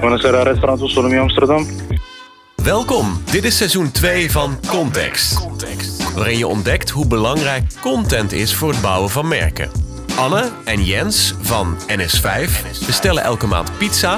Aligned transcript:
Buonasera, 0.00 0.42
restaurant 0.42 0.80
Autonomie 0.80 1.18
Amsterdam. 1.18 1.66
Welkom, 2.54 3.22
dit 3.30 3.44
is 3.44 3.56
seizoen 3.56 3.90
2 3.90 4.30
van 4.30 4.58
Context. 4.68 5.46
Waarin 6.14 6.38
je 6.38 6.46
ontdekt 6.46 6.90
hoe 6.90 7.06
belangrijk 7.06 7.64
content 7.80 8.32
is 8.32 8.54
voor 8.54 8.70
het 8.70 8.80
bouwen 8.80 9.10
van 9.10 9.28
merken. 9.28 9.70
Anne 10.16 10.50
en 10.64 10.84
Jens 10.84 11.34
van 11.40 11.76
NS5 11.86 12.50
bestellen 12.86 13.22
elke 13.22 13.46
maand 13.46 13.78
pizza. 13.78 14.16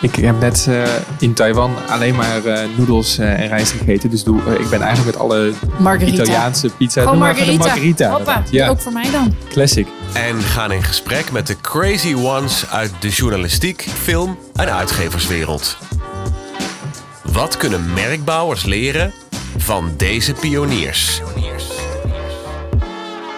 Ik 0.00 0.14
heb 0.14 0.40
net 0.40 0.66
uh, 0.68 0.84
in 1.18 1.34
Taiwan 1.34 1.74
alleen 1.88 2.14
maar 2.14 2.44
uh, 2.44 2.58
noedels 2.76 3.18
uh, 3.18 3.40
en 3.40 3.48
rijst 3.48 3.72
gegeten. 3.72 4.10
Dus 4.10 4.24
doe, 4.24 4.40
ik 4.58 4.68
ben 4.68 4.80
eigenlijk 4.80 5.16
met 5.16 5.16
alle 5.16 5.52
margarita. 5.78 6.22
Italiaanse 6.22 6.68
pizza. 6.68 7.00
Gewoon 7.00 7.16
doe 7.16 7.26
margarita. 7.26 7.56
Maar 7.58 7.66
margarita 7.66 8.10
Hoppa, 8.10 8.42
ja. 8.50 8.68
ook 8.68 8.80
voor 8.80 8.92
mij 8.92 9.10
dan. 9.10 9.34
Classic. 9.48 9.86
En 10.12 10.40
gaan 10.40 10.72
in 10.72 10.82
gesprek 10.82 11.32
met 11.32 11.46
de 11.46 11.60
crazy 11.60 12.14
ones 12.14 12.70
uit 12.70 12.92
de 13.00 13.08
journalistiek, 13.08 13.86
film 14.02 14.38
en 14.54 14.72
uitgeverswereld. 14.72 15.76
Wat 17.32 17.56
kunnen 17.56 17.92
merkbouwers 17.94 18.64
leren 18.64 19.12
van 19.56 19.92
deze 19.96 20.32
pioniers? 20.32 21.20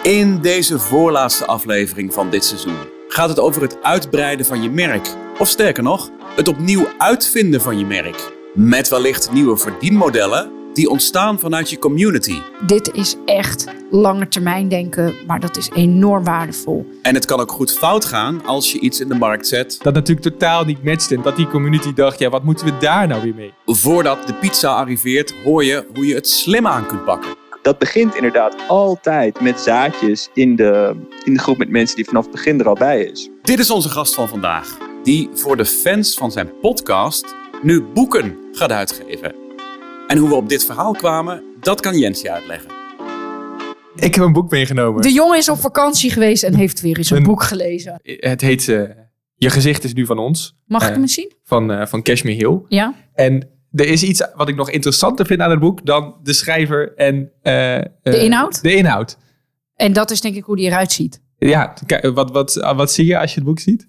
In 0.03 0.41
deze 0.41 0.79
voorlaatste 0.79 1.47
aflevering 1.47 2.15
van 2.15 2.31
dit 2.31 2.45
seizoen 2.45 2.77
gaat 3.09 3.29
het 3.29 3.41
over 3.41 3.63
het 3.63 3.77
uitbreiden 3.83 4.47
van 4.47 4.63
je 4.63 4.71
merk. 4.71 5.09
Of 5.39 5.49
sterker 5.49 5.83
nog, 5.83 6.11
het 6.41 6.49
opnieuw 6.49 6.87
uitvinden 6.99 7.61
van 7.61 7.79
je 7.79 7.85
merk. 7.85 8.33
Met 8.55 8.89
wellicht 8.89 9.33
nieuwe 9.33 9.57
verdienmodellen 9.57 10.51
die 10.73 10.89
ontstaan 10.89 11.39
vanuit 11.39 11.71
je 11.71 11.79
community. 11.79 12.39
Dit 12.67 12.93
is 12.93 13.17
echt 13.25 13.65
lange 13.91 14.29
termijn 14.29 14.69
denken, 14.69 15.15
maar 15.27 15.41
dat 15.41 15.57
is 15.57 15.71
enorm 15.75 16.25
waardevol. 16.25 16.87
En 17.03 17.15
het 17.15 17.25
kan 17.25 17.41
ook 17.41 17.53
goed 17.53 17.73
fout 17.73 18.05
gaan 18.05 18.45
als 18.45 18.73
je 18.73 18.81
iets 18.81 19.01
in 19.01 19.09
de 19.09 19.15
markt 19.15 19.47
zet. 19.47 19.79
Dat 19.83 19.95
natuurlijk 19.95 20.27
totaal 20.27 20.65
niet 20.65 20.85
matcht 20.85 21.13
en 21.13 21.23
dat 21.23 21.37
die 21.37 21.49
community 21.49 21.93
dacht, 21.95 22.19
ja 22.19 22.29
wat 22.29 22.45
moeten 22.45 22.67
we 22.67 22.79
daar 22.79 23.07
nou 23.07 23.23
weer 23.23 23.35
mee? 23.35 23.53
Voordat 23.67 24.27
de 24.27 24.35
pizza 24.35 24.75
arriveert 24.75 25.35
hoor 25.45 25.65
je 25.65 25.87
hoe 25.95 26.07
je 26.07 26.15
het 26.15 26.29
slim 26.29 26.67
aan 26.67 26.87
kunt 26.87 27.05
pakken. 27.05 27.31
Dat 27.63 27.79
begint 27.79 28.15
inderdaad 28.15 28.57
altijd 28.69 29.41
met 29.41 29.61
zaadjes 29.61 30.29
in 30.35 30.57
de, 30.57 30.97
in 31.25 31.35
de 31.35 31.41
groep 31.41 31.59
met 31.59 31.69
mensen 31.69 31.97
die 31.97 32.05
vanaf 32.05 32.23
het 32.23 32.33
begin 32.33 32.61
er 32.61 32.69
al 32.69 32.75
bij 32.75 33.03
is. 33.05 33.29
Dit 33.43 33.59
is 33.59 33.71
onze 33.71 33.89
gast 33.89 34.15
van 34.15 34.29
vandaag, 34.29 34.79
die 35.03 35.29
voor 35.33 35.57
de 35.57 35.65
fans 35.65 36.15
van 36.15 36.33
zijn 36.33 36.51
podcast 36.61 37.35
nu 37.63 37.83
boeken 37.83 38.37
gaat 38.53 38.73
uitgeven. 38.73 39.35
En 40.07 40.19
hoe 40.19 40.29
we 40.29 40.35
op 40.35 40.49
dit 40.49 40.65
verhaal 40.65 40.93
kwamen, 40.93 41.43
dat 41.61 41.81
kan 41.81 41.99
Jens 41.99 42.21
je 42.21 42.31
uitleggen. 42.31 42.71
Ik 43.95 44.15
heb 44.15 44.25
een 44.25 44.33
boek 44.33 44.51
meegenomen. 44.51 45.03
De 45.03 45.13
jongen 45.13 45.39
is 45.39 45.49
op 45.49 45.59
vakantie 45.59 46.11
geweest 46.11 46.43
en 46.43 46.55
heeft 46.55 46.81
weer 46.81 46.99
eens 46.99 47.11
een, 47.11 47.17
een 47.17 47.23
boek 47.23 47.43
gelezen. 47.43 48.01
Het 48.03 48.41
heet 48.41 48.67
uh, 48.67 48.83
Je 49.35 49.51
gezicht 49.51 49.85
is 49.85 49.93
nu 49.93 50.07
van 50.07 50.19
ons. 50.19 50.57
Mag 50.67 50.83
uh, 50.83 50.89
ik 50.89 50.95
hem 50.95 51.03
eens 51.03 51.15
zien? 51.15 51.33
Van, 51.45 51.71
uh, 51.71 51.87
van 51.87 52.03
Cashmere 52.03 52.37
Hill. 52.37 52.61
Ja. 52.69 52.95
En 53.15 53.49
er 53.73 53.87
is 53.87 54.03
iets 54.03 54.29
wat 54.35 54.49
ik 54.49 54.57
nog 54.57 54.71
interessanter 54.71 55.27
vind 55.27 55.41
aan 55.41 55.51
het 55.51 55.61
boek 55.61 55.87
dan 55.87 56.15
de 56.23 56.33
schrijver 56.33 56.95
en 56.95 57.33
de 57.43 57.91
inhoud. 58.03 58.63
De 58.63 58.75
inhoud. 58.75 59.19
En 59.75 59.93
dat 59.93 60.11
is 60.11 60.21
denk 60.21 60.35
ik 60.35 60.45
hoe 60.45 60.57
die 60.57 60.67
eruit 60.67 60.93
ziet. 60.93 61.23
Ja, 61.39 61.75
wat, 62.15 62.31
wat, 62.31 62.55
wat 62.55 62.93
zie 62.93 63.07
je 63.07 63.19
als 63.19 63.31
je 63.31 63.37
het 63.37 63.49
boek 63.49 63.59
ziet? 63.59 63.89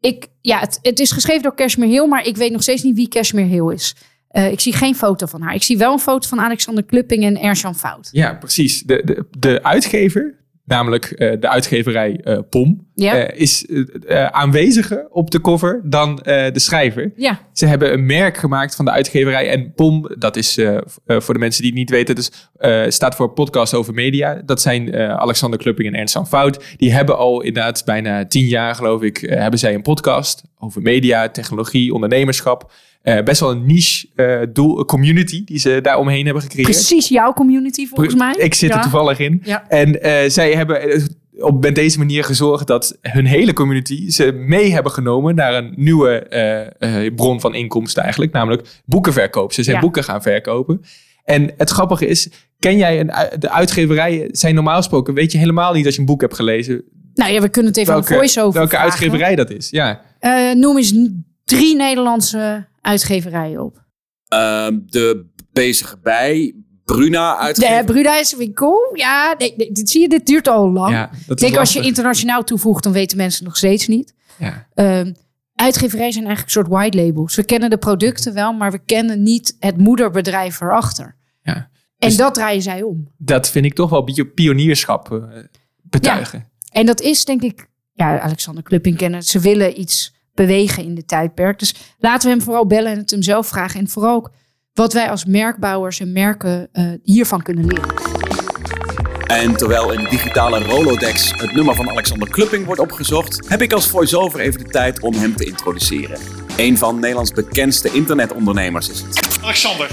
Ik, 0.00 0.26
ja, 0.40 0.58
het, 0.58 0.78
het 0.82 1.00
is 1.00 1.10
geschreven 1.10 1.42
door 1.42 1.54
Cashmere 1.54 1.92
Hill, 1.92 2.06
maar 2.06 2.26
ik 2.26 2.36
weet 2.36 2.52
nog 2.52 2.62
steeds 2.62 2.82
niet 2.82 2.96
wie 2.96 3.08
Cashmere 3.08 3.48
Hill 3.48 3.72
is. 3.72 3.94
Uh, 4.32 4.52
ik 4.52 4.60
zie 4.60 4.72
geen 4.72 4.94
foto 4.94 5.26
van 5.26 5.42
haar. 5.42 5.54
Ik 5.54 5.62
zie 5.62 5.78
wel 5.78 5.92
een 5.92 5.98
foto 5.98 6.28
van 6.28 6.40
Alexander 6.40 6.84
Klupping 6.84 7.24
en 7.24 7.40
Erjan 7.40 7.74
Fout. 7.74 8.08
Ja, 8.12 8.34
precies. 8.34 8.82
De, 8.82 9.02
de, 9.04 9.24
de 9.38 9.62
uitgever, 9.62 10.39
namelijk 10.70 11.14
uh, 11.16 11.32
de 11.40 11.48
uitgeverij 11.48 12.20
uh, 12.24 12.38
POM, 12.50 12.88
ja. 12.94 13.30
is 13.30 13.66
aanweziger 14.30 15.06
op 15.10 15.30
de 15.30 15.40
cover 15.40 15.80
dan 15.84 16.16
de 16.24 16.52
schrijver. 16.54 17.12
Ja. 17.16 17.40
Ze 17.52 17.66
hebben 17.66 17.92
een 17.92 18.06
merk 18.06 18.36
gemaakt 18.36 18.74
van 18.74 18.84
de 18.84 18.90
uitgeverij. 18.90 19.48
En 19.48 19.72
POM, 19.74 20.14
dat 20.18 20.36
is 20.36 20.58
voor 21.06 21.34
de 21.34 21.40
mensen 21.40 21.62
die 21.62 21.70
het 21.70 21.80
niet 21.80 21.90
weten, 21.90 22.14
dus, 22.14 22.30
staat 22.94 23.14
voor 23.14 23.32
Podcast 23.32 23.74
over 23.74 23.94
Media. 23.94 24.42
Dat 24.44 24.60
zijn 24.60 24.96
Alexander 24.96 25.58
Klupping 25.58 25.88
en 25.88 25.94
Ernst 25.94 26.28
Fout. 26.28 26.74
Die 26.76 26.92
hebben 26.92 27.18
al 27.18 27.42
inderdaad 27.42 27.84
bijna 27.84 28.26
tien 28.26 28.46
jaar, 28.46 28.74
geloof 28.74 29.02
ik, 29.02 29.16
hebben 29.16 29.58
zij 29.58 29.74
een 29.74 29.82
podcast 29.82 30.42
over 30.58 30.82
media, 30.82 31.28
technologie, 31.28 31.94
ondernemerschap. 31.94 32.72
Uh, 33.02 33.22
best 33.22 33.40
wel 33.40 33.50
een 33.50 33.66
niche 33.66 34.06
uh, 34.16 34.40
doel, 34.52 34.84
community 34.84 35.44
die 35.44 35.58
ze 35.58 35.78
daar 35.82 35.98
omheen 35.98 36.24
hebben 36.24 36.42
gecreëerd. 36.42 36.70
Precies 36.70 37.08
jouw 37.08 37.32
community 37.32 37.86
volgens 37.86 38.14
mij. 38.14 38.34
Ik 38.38 38.54
zit 38.54 38.70
ja. 38.70 38.76
er 38.76 38.82
toevallig 38.82 39.18
in. 39.18 39.40
Ja. 39.44 39.68
En 39.68 40.06
uh, 40.06 40.30
zij 40.30 40.52
hebben 40.52 41.02
op 41.38 41.62
met 41.62 41.74
deze 41.74 41.98
manier 41.98 42.24
gezorgd 42.24 42.66
dat 42.66 42.98
hun 43.00 43.26
hele 43.26 43.52
community 43.52 44.10
ze 44.10 44.32
mee 44.32 44.72
hebben 44.72 44.92
genomen 44.92 45.34
naar 45.34 45.54
een 45.54 45.72
nieuwe 45.76 47.12
bron 47.16 47.40
van 47.40 47.54
inkomsten 47.54 48.02
eigenlijk. 48.02 48.32
Namelijk 48.32 48.80
boekenverkoop. 48.84 49.52
Ze 49.52 49.62
zijn 49.62 49.76
Ja. 49.76 49.82
boeken 49.82 50.04
gaan 50.04 50.22
verkopen. 50.22 50.80
En 51.24 51.50
het 51.56 51.70
grappige 51.70 52.06
is, 52.06 52.28
ken 52.58 52.76
jij 52.76 53.00
een, 53.00 53.12
de 53.38 53.50
uitgeverijen 53.50 54.28
zijn 54.32 54.54
normaal 54.54 54.76
gesproken, 54.76 55.14
weet 55.14 55.32
je 55.32 55.38
helemaal 55.38 55.72
niet 55.72 55.84
als 55.86 55.94
je 55.94 56.00
een 56.00 56.06
boek 56.06 56.20
hebt 56.20 56.34
gelezen. 56.34 56.82
Nou 57.14 57.32
ja, 57.32 57.40
we 57.40 57.48
kunnen 57.48 57.70
het 57.70 57.80
even 57.80 57.92
Welke, 57.92 58.14
voice-over 58.14 58.52
welke 58.52 58.68
vragen. 58.76 58.90
uitgeverij 58.90 59.36
dat 59.36 59.50
is. 59.50 59.70
Ja. 59.70 60.00
Eh, 60.18 60.54
noem 60.54 60.76
eens 60.76 60.94
drie 61.44 61.76
Nederlandse 61.76 62.68
uitgeverijen 62.80 63.64
op. 63.64 63.84
Ehm, 64.28 64.78
de 64.86 65.26
bezige 65.52 65.98
bij, 66.02 66.54
Bruna 66.84 67.34
De 67.34 67.38
uitgever. 67.38 67.84
Bruda 67.84 68.18
is 68.18 68.36
winkel. 68.36 68.90
Ja, 68.94 69.34
nee, 69.38 69.54
nee, 69.56 69.72
dit 69.72 69.90
zie 69.90 70.00
je, 70.00 70.08
dit 70.08 70.26
duurt 70.26 70.48
al 70.48 70.70
lang. 70.70 70.92
ja, 70.92 71.10
dat 71.26 71.40
ik 71.40 71.46
denk 71.46 71.56
als 71.56 71.72
je 71.72 71.80
internationaal 71.80 72.44
toevoegt, 72.44 72.82
dan 72.82 72.92
weten 72.92 73.16
mensen 73.16 73.44
nog 73.44 73.56
steeds 73.56 73.86
niet. 73.86 74.14
Ja. 74.38 74.66
Ehm 74.74 75.12
uitgeverijen 75.60 76.12
zijn 76.12 76.26
eigenlijk 76.26 76.56
een 76.56 76.62
soort 76.62 76.80
white 76.80 76.96
labels. 77.04 77.34
We 77.34 77.44
kennen 77.44 77.70
de 77.70 77.78
producten 77.78 78.34
wel, 78.34 78.52
maar 78.52 78.70
we 78.70 78.78
kennen 78.84 79.22
niet 79.22 79.56
het 79.58 79.76
moederbedrijf 79.76 80.60
erachter. 80.60 81.16
Ja. 81.42 81.54
En 81.98 82.08
Dus- 82.08 82.16
dat 82.16 82.34
draaien 82.34 82.62
zij 82.62 82.82
om. 82.82 83.08
Dat 83.18 83.50
vind 83.50 83.64
ik 83.64 83.74
toch 83.74 83.90
wel 83.90 84.08
pionierschap 84.34 85.12
eh, 85.12 85.44
betuigen. 85.82 86.48
En 86.72 86.86
dat 86.86 87.00
is 87.00 87.24
denk 87.24 87.42
ik, 87.42 87.68
ja, 87.92 88.20
Alexander 88.20 88.62
Klupping 88.62 88.96
kennen. 88.96 89.22
Ze 89.22 89.38
willen 89.38 89.80
iets 89.80 90.14
bewegen 90.46 90.84
in 90.84 90.94
de 90.94 91.04
tijdperk. 91.04 91.58
Dus 91.58 91.74
laten 91.98 92.28
we 92.28 92.34
hem 92.34 92.44
vooral 92.44 92.66
bellen 92.66 92.92
en 92.92 92.98
het 92.98 93.10
hem 93.10 93.22
zelf 93.22 93.46
vragen. 93.46 93.80
En 93.80 93.88
vooral 93.88 94.14
ook 94.14 94.30
wat 94.72 94.92
wij 94.92 95.10
als 95.10 95.24
merkbouwers 95.24 96.00
en 96.00 96.12
merken 96.12 96.68
eh, 96.72 96.84
hiervan 97.02 97.42
kunnen 97.42 97.66
leren. 97.66 97.94
En 99.26 99.56
terwijl 99.56 99.92
in 99.92 100.02
de 100.02 100.08
digitale 100.08 100.58
Rolodex 100.58 101.32
het 101.36 101.52
nummer 101.52 101.74
van 101.74 101.90
Alexander 101.90 102.28
Klupping 102.28 102.64
wordt 102.66 102.80
opgezocht, 102.80 103.48
heb 103.48 103.62
ik 103.62 103.72
als 103.72 103.88
voice-over 103.88 104.40
even 104.40 104.64
de 104.64 104.70
tijd 104.70 105.00
om 105.00 105.14
hem 105.14 105.36
te 105.36 105.44
introduceren. 105.44 106.18
Een 106.56 106.78
van 106.78 106.98
Nederlands 107.00 107.32
bekendste 107.32 107.92
internetondernemers 107.92 108.90
is 108.90 109.00
het. 109.00 109.38
Alexander, 109.42 109.90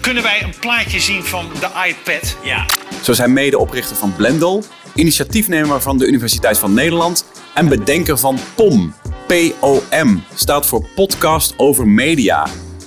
kunnen 0.00 0.22
wij 0.22 0.42
een 0.42 0.54
plaatje 0.60 1.00
zien 1.00 1.22
van 1.22 1.46
de 1.60 1.68
iPad? 1.88 2.36
Ja. 2.44 2.66
Zo 3.02 3.12
hij 3.16 3.28
medeoprichter 3.28 3.96
van 3.96 4.14
Blendel, 4.16 4.64
initiatiefnemer 4.94 5.80
van 5.80 5.98
de 5.98 6.06
Universiteit 6.06 6.58
van 6.58 6.74
Nederland 6.74 7.24
en 7.54 7.68
bedenker 7.68 8.18
van 8.18 8.38
POM. 8.54 8.94
POM 9.30 10.22
staat 10.34 10.66
voor 10.66 10.88
Podcast 10.94 11.54
over 11.56 11.88
Media. 11.88 12.46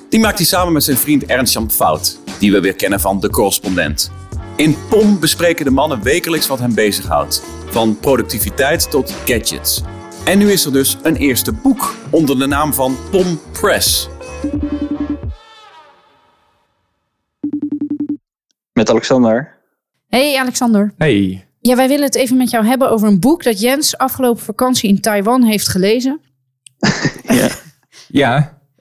Die 0.10 0.20
maakt 0.20 0.38
hij 0.38 0.46
samen 0.46 0.74
met 0.74 0.84
zijn 0.84 0.98
vriend 0.98 1.26
Ernst-Jan 1.26 1.72
Fout, 1.72 2.20
die 2.40 2.52
we 2.52 2.60
weer 2.60 2.76
kennen 2.76 3.00
van 3.00 3.20
De 3.20 3.30
Correspondent. 3.30 4.12
In 4.56 4.76
POM 4.90 5.20
bespreken 5.20 5.66
de 5.66 5.72
mannen 5.72 6.04
wekelijks 6.04 6.48
wat 6.48 6.60
hen 6.60 6.76
bezighoudt. 6.76 7.44
Van 7.66 8.00
productiviteit 8.00 8.92
tot 8.92 9.12
gadgets. 9.12 9.82
En 10.26 10.38
nu 10.38 10.52
is 10.52 10.66
er 10.66 10.74
dus 10.74 10.98
een 11.04 11.16
eerste 11.16 11.52
boek 11.52 11.96
onder 12.10 12.40
de 12.40 12.48
naam 12.48 12.74
van 12.74 12.96
POM 13.12 13.40
Press. 13.52 14.10
Met 18.74 18.90
Alexander. 18.90 19.58
Hey 20.08 20.40
Alexander. 20.40 20.94
Hey, 20.98 21.48
Ja, 21.60 21.76
wij 21.76 21.88
willen 21.88 22.06
het 22.06 22.16
even 22.16 22.38
met 22.38 22.50
jou 22.50 22.66
hebben 22.66 22.90
over 22.90 23.08
een 23.08 23.20
boek 23.20 23.44
dat 23.44 23.60
Jens 23.60 23.98
afgelopen 23.98 24.44
vakantie 24.44 24.90
in 24.90 25.02
Taiwan 25.02 25.44
heeft 25.44 25.68
gelezen. 25.68 26.22
ja. 27.42 27.50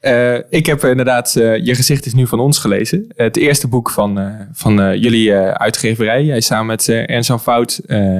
eh, 0.00 0.34
ik 0.48 0.66
heb 0.66 0.84
inderdaad 0.84 1.36
eh, 1.36 1.64
Je 1.64 1.74
gezicht 1.74 2.06
is 2.06 2.14
nu 2.14 2.26
van 2.26 2.40
ons 2.40 2.58
gelezen. 2.58 3.12
Het 3.16 3.36
eerste 3.36 3.68
boek 3.68 3.90
van, 3.90 4.18
eh, 4.18 4.34
van 4.52 4.98
jullie 4.98 5.34
uitgeverij. 5.34 6.24
Jij 6.24 6.40
samen 6.40 6.66
met 6.66 6.88
Ernst 6.88 7.28
Jan 7.28 7.40
Fout, 7.40 7.80
eh 7.86 8.18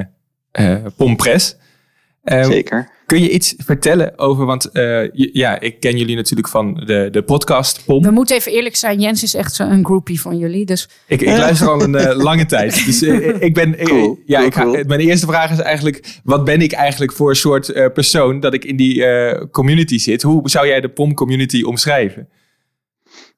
eh, 2.23 2.35
Pom 2.35 2.41
Press. 2.41 2.47
Eh, 2.47 2.53
Zeker. 2.53 2.91
Kun 3.05 3.21
je 3.21 3.29
iets 3.29 3.53
vertellen 3.57 4.19
over, 4.19 4.45
want 4.45 4.65
eh, 4.71 5.09
ja, 5.13 5.59
ik 5.59 5.79
ken 5.79 5.97
jullie 5.97 6.15
natuurlijk 6.15 6.47
van 6.47 6.73
de, 6.85 7.07
de 7.11 7.23
podcast 7.23 7.85
Pom. 7.85 8.03
We 8.03 8.11
moeten 8.11 8.35
even 8.35 8.51
eerlijk 8.51 8.75
zijn, 8.75 8.99
Jens 8.99 9.23
is 9.23 9.33
echt 9.33 9.59
een 9.59 9.85
groupie 9.85 10.21
van 10.21 10.37
jullie. 10.37 10.65
Dus 10.65 10.89
Ik, 11.07 11.21
ik 11.21 11.27
luister 11.27 11.69
al 11.69 11.81
een 11.81 11.95
eh, 11.95 12.17
lange 12.27 12.45
tijd. 12.45 12.85
Dus 12.85 13.01
eh, 13.01 13.41
ik 13.41 13.53
ben. 13.53 13.75
Cool, 13.83 14.19
ja, 14.25 14.35
cool, 14.35 14.47
ik 14.47 14.53
ga, 14.53 14.63
cool. 14.63 14.83
mijn 14.87 14.99
eerste 14.99 15.25
vraag 15.25 15.51
is 15.51 15.59
eigenlijk: 15.59 16.19
wat 16.23 16.43
ben 16.45 16.61
ik 16.61 16.71
eigenlijk 16.71 17.11
voor 17.13 17.29
een 17.29 17.35
soort 17.35 17.69
eh, 17.69 17.85
persoon 17.93 18.39
dat 18.39 18.53
ik 18.53 18.65
in 18.65 18.75
die 18.75 19.05
eh, 19.05 19.45
community 19.51 19.97
zit? 19.97 20.21
Hoe 20.21 20.49
zou 20.49 20.67
jij 20.67 20.81
de 20.81 20.89
POM-community 20.89 21.61
omschrijven? 21.61 22.27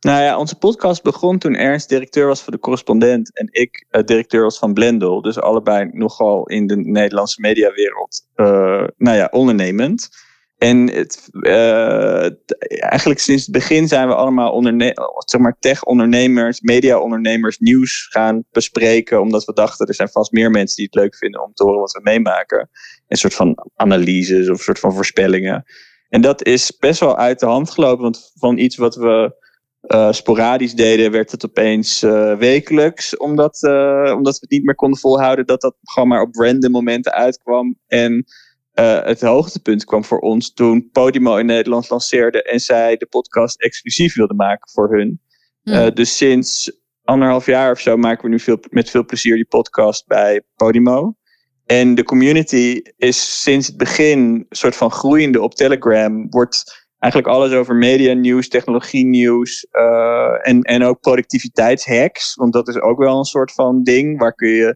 Nou 0.05 0.23
ja, 0.23 0.37
onze 0.37 0.57
podcast 0.57 1.03
begon 1.03 1.37
toen 1.37 1.55
Ernst 1.55 1.89
directeur 1.89 2.27
was 2.27 2.41
voor 2.41 2.53
de 2.53 2.59
correspondent 2.59 3.37
en 3.37 3.47
ik 3.51 3.85
eh, 3.89 4.03
directeur 4.03 4.41
was 4.41 4.57
van 4.57 4.73
Blendel. 4.73 5.21
Dus 5.21 5.39
allebei 5.39 5.89
nogal 5.91 6.47
in 6.47 6.67
de 6.67 6.75
Nederlandse 6.75 7.41
mediawereld, 7.41 8.27
eh 8.35 8.83
nou 8.97 9.17
ja, 9.17 9.27
ondernemend. 9.31 10.09
En 10.57 10.89
het, 10.89 11.29
uh, 11.31 12.29
eigenlijk 12.69 13.19
sinds 13.19 13.43
het 13.43 13.51
begin 13.51 13.87
zijn 13.87 14.07
we 14.07 14.15
allemaal 14.15 14.63
zeg 15.25 15.41
maar 15.41 15.55
tech-ondernemers, 15.59 16.61
media-ondernemers 16.61 17.57
nieuws 17.59 18.07
gaan 18.09 18.43
bespreken. 18.51 19.21
Omdat 19.21 19.45
we 19.45 19.53
dachten, 19.53 19.87
er 19.87 19.93
zijn 19.93 20.09
vast 20.09 20.31
meer 20.31 20.51
mensen 20.51 20.75
die 20.75 20.85
het 20.85 20.95
leuk 20.95 21.15
vinden 21.15 21.43
om 21.43 21.53
te 21.53 21.63
horen 21.63 21.79
wat 21.79 21.91
we 21.91 21.99
meemaken. 22.03 22.69
Een 23.07 23.17
soort 23.17 23.33
van 23.33 23.57
analyses 23.75 24.49
of 24.49 24.57
een 24.57 24.63
soort 24.63 24.79
van 24.79 24.93
voorspellingen. 24.93 25.63
En 26.09 26.21
dat 26.21 26.43
is 26.43 26.77
best 26.77 26.99
wel 26.99 27.17
uit 27.17 27.39
de 27.39 27.45
hand 27.45 27.69
gelopen. 27.69 28.03
Want 28.03 28.31
van 28.35 28.57
iets 28.57 28.75
wat 28.75 28.95
we 28.95 29.43
uh, 29.87 30.11
sporadisch 30.11 30.73
deden, 30.73 31.11
werd 31.11 31.31
het 31.31 31.45
opeens 31.45 32.03
uh, 32.03 32.37
wekelijks. 32.37 33.17
Omdat, 33.17 33.63
omdat 34.15 34.33
we 34.33 34.39
het 34.39 34.49
niet 34.49 34.63
meer 34.63 34.75
konden 34.75 34.99
volhouden 34.99 35.45
dat 35.45 35.61
dat 35.61 35.75
gewoon 35.81 36.09
maar 36.09 36.21
op 36.21 36.35
random 36.35 36.71
momenten 36.71 37.13
uitkwam. 37.13 37.77
En 37.87 38.25
het 39.03 39.21
hoogtepunt 39.21 39.85
kwam 39.85 40.03
voor 40.03 40.19
ons 40.19 40.53
toen 40.53 40.89
Podimo 40.91 41.37
in 41.37 41.45
Nederland 41.45 41.89
lanceerde 41.89 42.43
en 42.43 42.59
zij 42.59 42.97
de 42.97 43.05
podcast 43.05 43.61
exclusief 43.61 44.15
wilden 44.15 44.35
maken 44.35 44.69
voor 44.69 44.95
hun. 44.95 45.19
Uh, 45.63 45.87
dus 45.93 46.17
sinds 46.17 46.71
anderhalf 47.03 47.45
jaar 47.45 47.71
of 47.71 47.79
zo 47.79 47.97
maken 47.97 48.23
we 48.23 48.29
nu 48.29 48.39
veel, 48.39 48.57
met 48.69 48.89
veel 48.89 49.05
plezier 49.05 49.35
die 49.35 49.45
podcast 49.45 50.07
bij 50.07 50.41
Podimo. 50.55 51.15
En 51.65 51.95
de 51.95 52.03
community 52.03 52.81
is 52.97 53.41
sinds 53.41 53.67
het 53.67 53.77
begin 53.77 54.19
een 54.19 54.45
soort 54.49 54.75
van 54.75 54.91
groeiende 54.91 55.41
op 55.41 55.55
Telegram. 55.55 56.29
Wordt 56.29 56.84
eigenlijk 56.99 57.33
alles 57.33 57.51
over 57.51 57.75
media 57.75 58.13
nieuws, 58.13 58.47
technologie 58.47 59.05
nieuws 59.05 59.67
uh, 59.71 60.47
en, 60.47 60.61
en 60.61 60.83
ook 60.83 60.99
productiviteitshacks. 60.99 62.35
Want 62.35 62.53
dat 62.53 62.67
is 62.67 62.79
ook 62.79 62.97
wel 62.97 63.17
een 63.17 63.23
soort 63.23 63.51
van 63.51 63.83
ding. 63.83 64.19
Waar 64.19 64.33
kun 64.33 64.49
je 64.49 64.75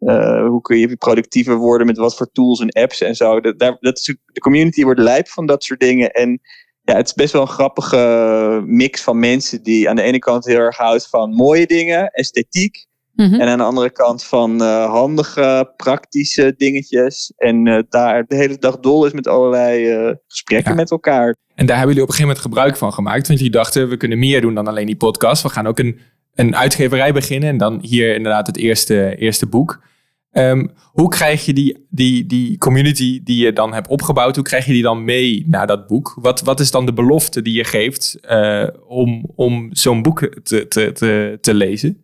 uh, 0.00 0.46
hoe 0.46 0.60
kun 0.60 0.78
je 0.78 0.96
productiever 0.96 1.56
worden 1.56 1.86
met 1.86 1.96
wat 1.96 2.16
voor 2.16 2.32
tools 2.32 2.60
en 2.60 2.70
apps 2.70 3.00
en 3.00 3.14
zo. 3.14 3.40
Dat, 3.40 3.58
daar, 3.58 3.76
dat 3.80 3.98
is, 3.98 4.16
de 4.26 4.40
community 4.40 4.84
wordt 4.84 5.00
lijp 5.00 5.28
van 5.28 5.46
dat 5.46 5.64
soort 5.64 5.80
dingen. 5.80 6.10
En 6.10 6.40
ja, 6.82 6.94
het 6.94 7.06
is 7.06 7.14
best 7.14 7.32
wel 7.32 7.42
een 7.42 7.48
grappige 7.48 8.62
mix 8.66 9.02
van 9.02 9.18
mensen 9.18 9.62
die 9.62 9.88
aan 9.88 9.96
de 9.96 10.02
ene 10.02 10.18
kant 10.18 10.44
heel 10.44 10.58
erg 10.58 10.76
houdt 10.76 11.08
van 11.08 11.34
mooie 11.34 11.66
dingen, 11.66 12.10
esthetiek. 12.10 12.86
Mm 13.18 13.30
-hmm. 13.30 13.40
En 13.40 13.48
aan 13.48 13.58
de 13.58 13.64
andere 13.64 13.90
kant 13.90 14.24
van 14.24 14.62
uh, 14.62 14.90
handige, 14.90 15.72
praktische 15.76 16.54
dingetjes. 16.56 17.32
En 17.36 17.66
uh, 17.66 17.78
daar 17.88 18.24
de 18.26 18.36
hele 18.36 18.58
dag 18.58 18.80
dol 18.80 19.06
is 19.06 19.12
met 19.12 19.28
allerlei 19.28 20.06
uh, 20.08 20.14
gesprekken 20.26 20.70
ja. 20.70 20.76
met 20.76 20.90
elkaar. 20.90 21.36
En 21.54 21.66
daar 21.66 21.76
hebben 21.76 21.94
jullie 21.94 22.02
op 22.02 22.08
een 22.08 22.14
gegeven 22.14 22.36
moment 22.36 22.38
gebruik 22.38 22.76
van 22.76 22.92
gemaakt. 22.92 23.26
Want 23.26 23.38
jullie 23.38 23.54
dachten, 23.54 23.88
we 23.88 23.96
kunnen 23.96 24.18
meer 24.18 24.40
doen 24.40 24.54
dan 24.54 24.66
alleen 24.66 24.86
die 24.86 24.96
podcast. 24.96 25.42
We 25.42 25.48
gaan 25.48 25.66
ook 25.66 25.78
een, 25.78 25.98
een 26.34 26.56
uitgeverij 26.56 27.12
beginnen. 27.12 27.48
En 27.48 27.56
dan 27.56 27.78
hier 27.82 28.14
inderdaad 28.14 28.46
het 28.46 28.56
eerste, 28.56 29.16
eerste 29.16 29.46
boek. 29.46 29.86
Um, 30.32 30.70
hoe 30.92 31.08
krijg 31.08 31.44
je 31.44 31.52
die, 31.52 31.86
die, 31.90 32.26
die 32.26 32.58
community 32.58 33.20
die 33.24 33.44
je 33.44 33.52
dan 33.52 33.74
hebt 33.74 33.88
opgebouwd, 33.88 34.34
hoe 34.34 34.44
krijg 34.44 34.66
je 34.66 34.72
die 34.72 34.82
dan 34.82 35.04
mee 35.04 35.44
naar 35.46 35.66
dat 35.66 35.86
boek? 35.86 36.18
Wat, 36.20 36.40
wat 36.40 36.60
is 36.60 36.70
dan 36.70 36.86
de 36.86 36.92
belofte 36.92 37.42
die 37.42 37.54
je 37.54 37.64
geeft 37.64 38.18
uh, 38.30 38.68
om, 38.86 39.32
om 39.34 39.68
zo'n 39.70 40.02
boek 40.02 40.18
te, 40.42 40.68
te, 40.68 40.92
te, 40.92 41.38
te 41.40 41.54
lezen? 41.54 42.02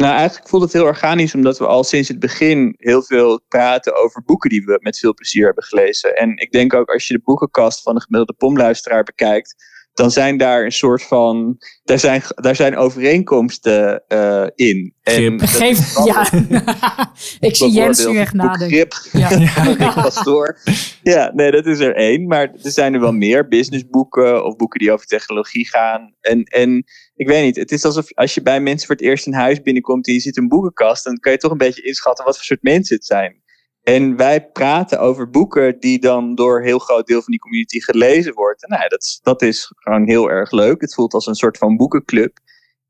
Nou, 0.00 0.14
eigenlijk 0.14 0.48
voelt 0.48 0.62
het 0.62 0.72
heel 0.72 0.84
organisch, 0.84 1.34
omdat 1.34 1.58
we 1.58 1.66
al 1.66 1.84
sinds 1.84 2.08
het 2.08 2.18
begin 2.18 2.74
heel 2.78 3.02
veel 3.02 3.40
praten 3.48 4.02
over 4.04 4.22
boeken 4.24 4.50
die 4.50 4.64
we 4.64 4.78
met 4.82 4.98
veel 4.98 5.14
plezier 5.14 5.44
hebben 5.44 5.64
gelezen. 5.64 6.16
En 6.16 6.36
ik 6.36 6.52
denk 6.52 6.74
ook 6.74 6.90
als 6.90 7.06
je 7.06 7.14
de 7.14 7.22
boekenkast 7.24 7.82
van 7.82 7.94
de 7.94 8.00
gemiddelde 8.00 8.32
pomluisteraar 8.38 9.02
bekijkt, 9.02 9.54
dan 9.94 10.10
zijn 10.10 10.36
daar 10.36 10.64
een 10.64 10.72
soort 10.72 11.02
van. 11.02 11.58
Daar 11.84 11.98
zijn, 11.98 12.22
daar 12.34 12.56
zijn 12.56 12.76
overeenkomsten 12.76 14.02
uh, 14.08 14.46
in. 14.54 14.94
En 15.02 15.48
Geef, 15.48 15.94
ja. 16.10 16.26
ik 17.40 17.56
zie 17.56 17.70
Jens 17.70 18.06
nu 18.06 18.18
echt 18.18 18.32
nadenken. 18.32 18.88
Ja. 19.12 19.30
ja. 19.78 19.92
pastoor. 20.02 20.58
ja, 21.02 21.30
nee, 21.34 21.50
dat 21.50 21.66
is 21.66 21.78
er 21.78 21.94
één. 21.94 22.26
Maar 22.26 22.42
er 22.62 22.70
zijn 22.70 22.94
er 22.94 23.00
wel 23.00 23.12
meer 23.12 23.48
businessboeken 23.48 24.44
of 24.44 24.56
boeken 24.56 24.80
die 24.80 24.92
over 24.92 25.06
technologie 25.06 25.68
gaan. 25.68 26.14
En, 26.20 26.42
en 26.42 26.84
ik 27.20 27.28
weet 27.28 27.44
niet, 27.44 27.56
het 27.56 27.72
is 27.72 27.84
alsof 27.84 28.14
als 28.14 28.34
je 28.34 28.42
bij 28.42 28.60
mensen 28.60 28.86
voor 28.86 28.96
het 28.96 29.04
eerst 29.04 29.26
een 29.26 29.34
huis 29.34 29.62
binnenkomt 29.62 30.06
en 30.06 30.12
je 30.12 30.20
ziet 30.20 30.36
een 30.36 30.48
boekenkast, 30.48 31.04
dan 31.04 31.18
kan 31.18 31.32
je 31.32 31.38
toch 31.38 31.50
een 31.50 31.58
beetje 31.58 31.82
inschatten 31.82 32.24
wat 32.24 32.36
voor 32.36 32.44
soort 32.44 32.62
mensen 32.62 32.96
het 32.96 33.04
zijn. 33.04 33.42
En 33.82 34.16
wij 34.16 34.50
praten 34.50 35.00
over 35.00 35.30
boeken 35.30 35.80
die 35.80 35.98
dan 35.98 36.34
door 36.34 36.58
een 36.58 36.64
heel 36.64 36.78
groot 36.78 37.06
deel 37.06 37.22
van 37.22 37.30
die 37.30 37.40
community 37.40 37.80
gelezen 37.80 38.34
wordt. 38.34 38.62
En 38.62 38.68
nou, 38.68 38.88
dat, 38.88 39.02
is, 39.02 39.20
dat 39.22 39.42
is 39.42 39.72
gewoon 39.76 40.08
heel 40.08 40.30
erg 40.30 40.50
leuk. 40.50 40.80
Het 40.80 40.94
voelt 40.94 41.14
als 41.14 41.26
een 41.26 41.34
soort 41.34 41.58
van 41.58 41.76
boekenclub. 41.76 42.38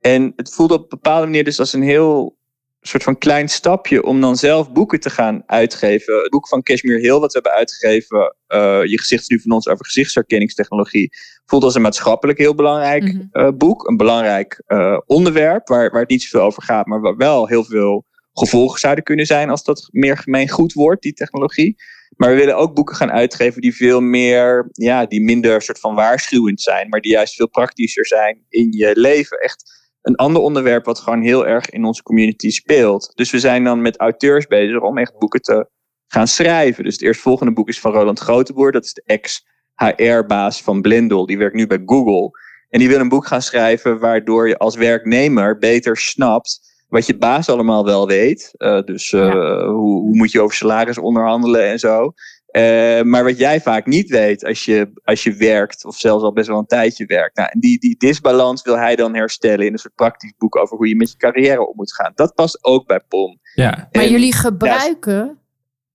En 0.00 0.32
het 0.36 0.54
voelt 0.54 0.72
op 0.72 0.82
een 0.82 0.88
bepaalde 0.88 1.26
manier 1.26 1.44
dus 1.44 1.58
als 1.58 1.72
een 1.72 1.82
heel 1.82 2.38
soort 2.80 3.02
van 3.02 3.18
klein 3.18 3.48
stapje 3.48 4.02
om 4.02 4.20
dan 4.20 4.36
zelf 4.36 4.72
boeken 4.72 5.00
te 5.00 5.10
gaan 5.10 5.42
uitgeven. 5.46 6.14
Het 6.14 6.30
boek 6.30 6.48
van 6.48 6.62
Cashmere 6.62 7.00
Hill, 7.00 7.18
wat 7.18 7.32
we 7.32 7.40
hebben 7.42 7.52
uitgegeven, 7.52 8.36
uh, 8.48 8.84
Je 8.84 8.98
gezicht 8.98 9.22
is 9.22 9.28
nu 9.28 9.40
van 9.40 9.52
ons 9.52 9.68
over 9.68 9.84
gezichtsherkenningstechnologie, 9.84 11.10
voelt 11.46 11.64
als 11.64 11.74
een 11.74 11.82
maatschappelijk 11.82 12.38
heel 12.38 12.54
belangrijk 12.54 13.02
mm 13.02 13.28
-hmm. 13.32 13.46
uh, 13.46 13.50
boek. 13.56 13.88
Een 13.88 13.96
belangrijk 13.96 14.62
uh, 14.66 14.98
onderwerp 15.06 15.68
waar, 15.68 15.90
waar 15.90 16.00
het 16.00 16.10
niet 16.10 16.22
zoveel 16.22 16.46
over 16.46 16.62
gaat, 16.62 16.86
maar 16.86 17.00
waar 17.00 17.16
wel 17.16 17.46
heel 17.46 17.64
veel 17.64 18.04
gevolgen 18.32 18.80
zouden 18.80 19.04
kunnen 19.04 19.26
zijn 19.26 19.50
als 19.50 19.64
dat 19.64 19.88
meer 19.90 20.16
gemeen 20.16 20.48
goed 20.48 20.72
wordt, 20.72 21.02
die 21.02 21.12
technologie. 21.12 21.76
Maar 22.16 22.30
we 22.30 22.36
willen 22.36 22.56
ook 22.56 22.74
boeken 22.74 22.96
gaan 22.96 23.10
uitgeven 23.10 23.60
die 23.60 23.76
veel 23.76 24.00
meer, 24.00 24.68
ja, 24.72 25.06
die 25.06 25.22
minder 25.22 25.62
soort 25.62 25.78
van 25.78 25.94
waarschuwend 25.94 26.60
zijn, 26.60 26.88
maar 26.88 27.00
die 27.00 27.12
juist 27.12 27.34
veel 27.34 27.48
praktischer 27.48 28.06
zijn 28.06 28.44
in 28.48 28.72
je 28.72 28.90
leven. 28.96 29.38
Echt 29.38 29.79
een 30.02 30.16
ander 30.16 30.42
onderwerp 30.42 30.84
wat 30.84 30.98
gewoon 30.98 31.22
heel 31.22 31.46
erg 31.46 31.70
in 31.70 31.84
onze 31.84 32.02
community 32.02 32.50
speelt. 32.50 33.12
Dus 33.14 33.30
we 33.30 33.38
zijn 33.38 33.64
dan 33.64 33.82
met 33.82 33.96
auteurs 33.96 34.46
bezig 34.46 34.80
om 34.80 34.98
echt 34.98 35.18
boeken 35.18 35.42
te 35.42 35.68
gaan 36.06 36.28
schrijven. 36.28 36.84
Dus 36.84 36.92
het 36.92 37.02
eerstvolgende 37.02 37.52
boek 37.52 37.68
is 37.68 37.80
van 37.80 37.92
Roland 37.92 38.18
Groteboer. 38.18 38.72
Dat 38.72 38.84
is 38.84 38.94
de 38.94 39.02
ex-HR-baas 39.04 40.62
van 40.62 40.80
Blendel. 40.80 41.26
Die 41.26 41.38
werkt 41.38 41.54
nu 41.54 41.66
bij 41.66 41.82
Google. 41.86 42.30
En 42.68 42.78
die 42.78 42.88
wil 42.88 43.00
een 43.00 43.08
boek 43.08 43.26
gaan 43.26 43.42
schrijven 43.42 43.98
waardoor 43.98 44.48
je 44.48 44.58
als 44.58 44.76
werknemer 44.76 45.58
beter 45.58 45.96
snapt 45.96 46.68
wat 46.90 47.06
je 47.06 47.16
baas 47.16 47.48
allemaal 47.48 47.84
wel 47.84 48.06
weet. 48.06 48.50
Uh, 48.58 48.82
dus 48.82 49.12
uh, 49.12 49.20
ja. 49.20 49.66
hoe, 49.66 50.00
hoe, 50.00 50.16
moet 50.16 50.32
je 50.32 50.40
over 50.40 50.56
salaris 50.56 50.98
onderhandelen 50.98 51.66
en 51.66 51.78
zo. 51.78 52.12
Uh, 52.52 53.02
maar 53.02 53.24
wat 53.24 53.38
jij 53.38 53.60
vaak 53.60 53.86
niet 53.86 54.08
weet 54.08 54.44
als 54.44 54.64
je, 54.64 54.90
als 55.04 55.22
je 55.22 55.34
werkt, 55.34 55.84
of 55.84 55.96
zelfs 55.98 56.24
al 56.24 56.32
best 56.32 56.48
wel 56.48 56.58
een 56.58 56.66
tijdje 56.66 57.06
werkt. 57.06 57.36
Nou, 57.36 57.48
en 57.52 57.60
die, 57.60 57.78
die 57.78 57.96
disbalans 57.98 58.62
wil 58.62 58.78
hij 58.78 58.96
dan 58.96 59.14
herstellen 59.14 59.66
in 59.66 59.72
een 59.72 59.78
soort 59.78 59.94
praktisch 59.94 60.32
boek 60.38 60.56
over 60.56 60.76
hoe 60.76 60.88
je 60.88 60.96
met 60.96 61.10
je 61.10 61.16
carrière 61.16 61.68
om 61.68 61.76
moet 61.76 61.94
gaan. 61.94 62.12
Dat 62.14 62.34
past 62.34 62.64
ook 62.64 62.86
bij 62.86 63.00
POM. 63.08 63.38
Ja. 63.54 63.88
Maar 63.92 64.08
jullie 64.08 64.34
gebruiken 64.34 65.26
ja, 65.26 65.36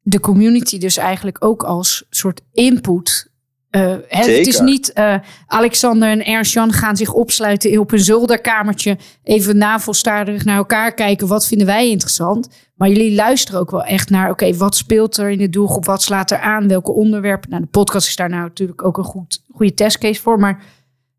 de 0.02 0.20
community 0.20 0.78
dus 0.78 0.98
eigenlijk 0.98 1.46
ook 1.46 1.64
als 1.64 2.06
soort 2.10 2.42
input 2.52 3.34
uh, 3.76 3.96
het 4.08 4.48
is 4.48 4.60
niet 4.60 4.92
uh, 4.96 5.16
Alexander 5.48 6.10
en 6.10 6.26
Ernst-Jan 6.26 6.74
gaan 6.74 6.98
zich 6.98 7.14
opsluiten 7.14 7.80
op 7.80 7.92
een 7.92 8.00
zolderkamertje. 8.00 8.98
Even 9.24 9.58
navelstaardig 9.58 10.46
naar 10.46 10.58
elkaar 10.58 10.94
kijken. 10.94 11.28
Wat 11.28 11.48
vinden 11.48 11.68
wij 11.68 11.90
interessant? 11.90 12.50
Maar 12.76 12.90
jullie 12.90 13.16
luisteren 13.16 13.60
ook 13.60 13.72
wel 13.72 13.84
echt 13.84 14.10
naar... 14.10 14.30
oké, 14.30 14.44
okay, 14.44 14.58
wat 14.58 14.76
speelt 14.76 15.18
er 15.18 15.30
in 15.30 15.38
de 15.38 15.50
doelgroep? 15.50 15.86
Wat 15.86 16.02
slaat 16.02 16.32
er 16.32 16.40
aan? 16.40 16.68
Welke 16.68 16.92
onderwerpen? 16.92 17.50
Nou, 17.50 17.62
de 17.62 17.68
podcast 17.68 18.08
is 18.08 18.16
daar 18.16 18.30
nou 18.30 18.42
natuurlijk 18.42 18.84
ook 18.86 18.98
een 18.98 19.04
goed, 19.04 19.44
goede 19.52 19.74
testcase 19.74 20.22
voor. 20.22 20.40
Maar 20.40 20.64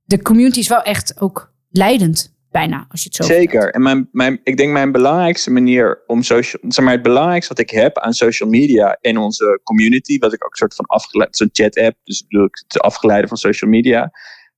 de 0.05 0.23
community 0.23 0.59
is 0.59 0.69
wel 0.69 0.83
echt 0.83 1.21
ook 1.21 1.53
leidend 1.71 2.36
bijna, 2.59 2.87
als 2.89 3.03
je 3.03 3.07
het 3.07 3.17
zo 3.17 3.23
Zeker. 3.23 3.71
En 3.71 3.83
mijn, 3.83 4.09
mijn, 4.13 4.41
ik 4.43 4.57
denk 4.57 4.73
mijn 4.73 4.93
belangrijkste 4.93 5.51
manier 5.51 6.03
om 6.07 6.23
social... 6.23 6.63
Zeg 6.69 6.85
maar, 6.85 6.95
het 6.95 7.03
belangrijkste 7.03 7.55
wat 7.55 7.63
ik 7.63 7.71
heb 7.71 7.99
aan 7.99 8.13
social 8.13 8.49
media 8.49 8.99
en 9.01 9.17
onze 9.19 9.61
community... 9.63 10.19
wat 10.19 10.33
ik 10.33 10.45
ook 10.45 10.51
een 10.51 10.57
soort 10.57 10.75
van 10.75 10.85
afgeleid... 10.87 11.37
Zo'n 11.37 11.49
chat-app, 11.53 11.97
dus 12.05 12.27
bedoel 12.27 12.47
ik 12.47 12.65
het 12.69 12.81
afgeleide 12.81 13.29
van 13.29 13.37
social 13.37 13.71
media... 13.71 14.11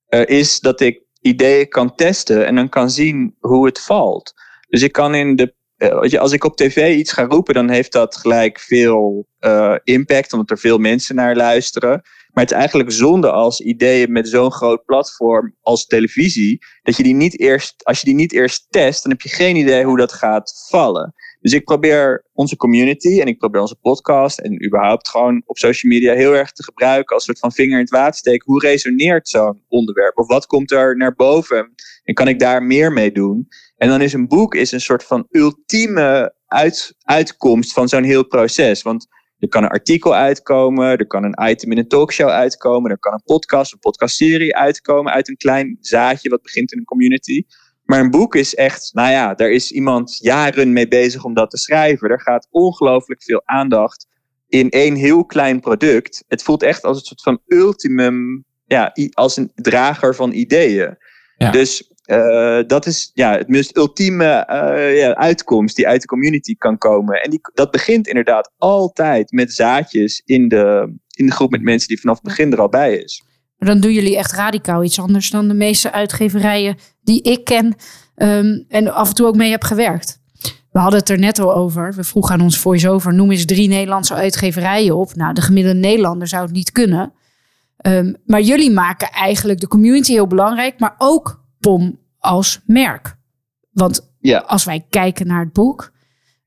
Uh, 0.09 0.27
is 0.27 0.61
dat 0.61 0.81
ik 0.81 1.03
ideeën 1.21 1.69
kan 1.69 1.95
testen 1.95 2.47
en 2.47 2.55
dan 2.55 2.69
kan 2.69 2.91
zien 2.91 3.37
hoe 3.39 3.67
het 3.67 3.81
valt. 3.81 4.33
Dus 4.69 4.83
ik 4.83 4.93
kan 4.93 5.15
in 5.15 5.37
de... 5.37 5.55
Uh, 5.79 6.21
als 6.21 6.33
ik 6.33 6.45
op 6.45 6.57
tv 6.57 6.97
iets 6.97 7.13
ga 7.13 7.23
roepen, 7.23 7.55
dan 7.55 7.69
heeft 7.69 7.93
dat 7.93 8.17
gelijk 8.17 8.61
veel 8.61 9.29
uh, 9.41 9.75
impact... 9.85 10.33
omdat 10.33 10.51
er 10.51 10.59
veel 10.59 10.79
mensen 10.79 11.15
naar 11.15 11.37
luisteren... 11.37 12.03
Maar 12.39 12.47
het 12.47 12.57
is 12.57 12.63
eigenlijk 12.63 12.93
zonde 12.93 13.31
als 13.31 13.61
ideeën 13.61 14.13
met 14.13 14.29
zo'n 14.29 14.53
groot 14.53 14.85
platform 14.85 15.55
als 15.63 15.87
televisie, 15.87 16.59
dat 16.83 16.97
je 16.97 17.03
die 17.03 17.15
niet 17.15 17.41
eerst, 17.41 17.85
als 17.85 18.01
je 18.01 18.07
die 18.07 18.15
niet 18.15 18.33
eerst 18.33 18.67
test, 18.71 19.03
dan 19.03 19.13
heb 19.13 19.21
je 19.21 19.29
geen 19.29 19.57
idee 19.57 19.85
hoe 19.85 19.97
dat 19.97 20.13
gaat 20.13 20.67
vallen. 20.69 21.15
Dus 21.41 21.53
ik 21.53 21.65
probeer 21.65 22.25
onze 22.33 22.57
community 22.57 23.21
en 23.21 23.27
ik 23.27 23.39
probeer 23.39 23.61
onze 23.61 23.77
podcast 23.77 24.39
en 24.39 24.65
überhaupt 24.67 25.09
gewoon 25.09 25.43
op 25.47 25.59
social 25.59 25.93
media 25.93 26.15
heel 26.15 26.35
erg 26.35 26.53
te 26.53 26.63
gebruiken 26.63 27.15
als 27.15 27.25
soort 27.25 27.39
van 27.39 27.53
vinger 27.53 27.75
in 27.75 27.85
het 27.85 27.91
water 27.91 28.19
steken. 28.19 28.53
Hoe 28.53 28.61
resoneert 28.61 29.29
zo'n 29.29 29.63
onderwerp? 29.69 30.19
Of 30.19 30.27
wat 30.27 30.47
komt 30.47 30.71
er 30.71 30.97
naar 30.97 31.15
boven? 31.15 31.75
En 32.05 32.15
kan 32.15 32.29
ik 32.29 32.39
daar 32.39 32.63
meer 32.63 32.93
mee 32.93 33.13
doen? 33.13 33.49
En 33.77 33.89
dan 33.89 34.01
is 34.01 34.13
een 34.13 34.29
boek 34.29 34.55
is 34.55 34.73
een 34.73 34.81
soort 34.81 35.05
van 35.05 35.27
ultieme 35.31 36.35
uit, 36.47 36.95
uitkomst 37.03 37.73
van 37.73 37.89
zo'n 37.89 38.03
heel 38.03 38.27
proces. 38.27 38.83
Want 38.83 39.07
er 39.39 39.49
kan 39.49 39.63
een 39.63 39.69
artikel 39.69 40.15
uitkomen, 40.15 40.99
er 40.99 41.07
kan 41.07 41.25
een 41.25 41.49
item 41.51 41.71
in 41.71 41.79
een 41.79 41.89
talkshow 41.89 42.29
uitkomen, 42.29 42.91
er 42.91 42.99
kan 42.99 43.13
een 43.13 43.23
podcast, 43.25 43.73
een 43.73 43.79
podcastserie 43.79 44.57
uitkomen 44.57 45.13
uit 45.13 45.29
een 45.29 45.37
klein 45.37 45.79
zaadje 45.81 46.29
wat 46.29 46.43
begint 46.43 46.73
in 46.73 46.79
een 46.79 46.85
community. 46.85 47.43
Maar 47.85 48.01
een 48.01 48.11
boek 48.11 48.35
is 48.35 48.55
echt, 48.55 48.91
nou 48.93 49.11
ja, 49.11 49.35
daar 49.35 49.51
is 49.51 49.73
iemand 49.73 50.19
jaren 50.21 50.73
mee 50.73 50.89
bezig 50.89 51.25
om 51.25 51.35
dat 51.35 51.51
te 51.51 51.57
schrijven. 51.57 52.11
Er 52.11 52.21
gaat 52.21 52.49
ongelooflijk 52.51 53.23
veel 53.23 53.43
aandacht 53.45 54.07
in 54.49 54.71
één 54.71 54.95
heel 54.95 55.25
klein 55.25 55.61
product. 55.61 56.25
Het 56.29 56.43
voelt 56.43 56.63
echt 56.63 56.83
als 56.83 56.99
een 56.99 57.05
soort 57.05 57.23
van 57.23 57.41
ultimum, 57.47 58.45
ja, 58.67 58.93
als 59.13 59.37
een 59.37 59.53
drager 59.55 60.15
van 60.15 60.33
ideeën. 60.33 60.97
Ja. 61.37 61.51
Dus 61.51 61.93
eh, 62.09 62.59
dat 62.67 62.87
is 62.87 63.11
ja, 63.15 63.37
het 63.37 63.49
meest 63.49 63.77
ultieme 63.77 64.25
eh, 64.25 64.99
ja, 64.99 65.15
uitkomst 65.15 65.77
die 65.77 65.89
uit 65.89 66.01
de 66.01 66.07
community 66.07 66.55
kan 66.55 66.79
komen. 66.79 67.23
En 67.23 67.31
die, 67.31 67.41
dat 67.55 67.71
begint 67.71 68.07
inderdaad 68.07 68.53
altijd 68.59 69.33
met 69.33 69.53
zaadjes 69.53 70.23
in 70.25 70.49
de, 70.49 70.95
in 71.17 71.27
de 71.27 71.33
groep 71.33 71.51
met 71.51 71.63
mensen 71.63 71.89
die 71.89 72.01
vanaf 72.01 72.15
het 72.15 72.25
begin 72.25 72.53
er 72.53 72.61
al 72.61 72.69
bij 72.69 72.97
is. 72.97 73.23
Dan 73.59 73.81
doen 73.81 73.93
jullie 73.93 74.17
echt 74.17 74.33
radicaal 74.33 74.85
iets 74.85 75.01
anders 75.01 75.31
dan 75.31 75.49
de 75.49 75.55
meeste 75.55 75.93
uitgeverijen 75.93 76.77
die 77.03 77.23
ik 77.23 77.45
ken 77.45 77.75
ehm, 78.15 78.63
en 78.69 78.95
af 78.95 79.09
en 79.09 79.15
toe 79.15 79.27
ook 79.27 79.37
mee 79.37 79.51
heb 79.51 79.63
gewerkt. 79.63 80.21
We 80.71 80.79
hadden 80.79 80.99
het 80.99 81.09
er 81.09 81.19
net 81.19 81.39
al 81.39 81.55
over. 81.55 81.95
We 81.95 82.05
vroegen 82.05 82.35
aan 82.35 82.41
ons 82.41 82.59
voice-over, 82.59 83.15
noem 83.15 83.31
eens 83.31 83.45
drie 83.45 83.69
Nederlandse 83.69 84.15
uitgeverijen 84.15 84.97
op. 84.97 85.15
Nou, 85.15 85.35
de 85.35 85.41
gemiddelde 85.41 85.79
Nederlander 85.79 86.29
zou 86.29 86.43
het 86.43 86.53
niet 86.53 86.73
kunnen. 86.73 87.13
Ehm, 87.77 88.15
maar 88.25 88.41
jullie 88.41 88.71
maken 88.71 89.11
eigenlijk 89.11 89.61
de 89.61 89.69
community 89.69 90.13
heel 90.13 90.27
belangrijk, 90.27 90.79
maar 90.79 90.95
ook 90.99 91.47
POM 91.61 91.99
als 92.19 92.61
merk. 92.67 93.17
Want 93.71 94.11
Ja. 94.21 94.39
als 94.39 94.65
wij 94.65 94.87
kijken 94.91 95.27
naar 95.27 95.41
het 95.45 95.53
boek. 95.53 95.91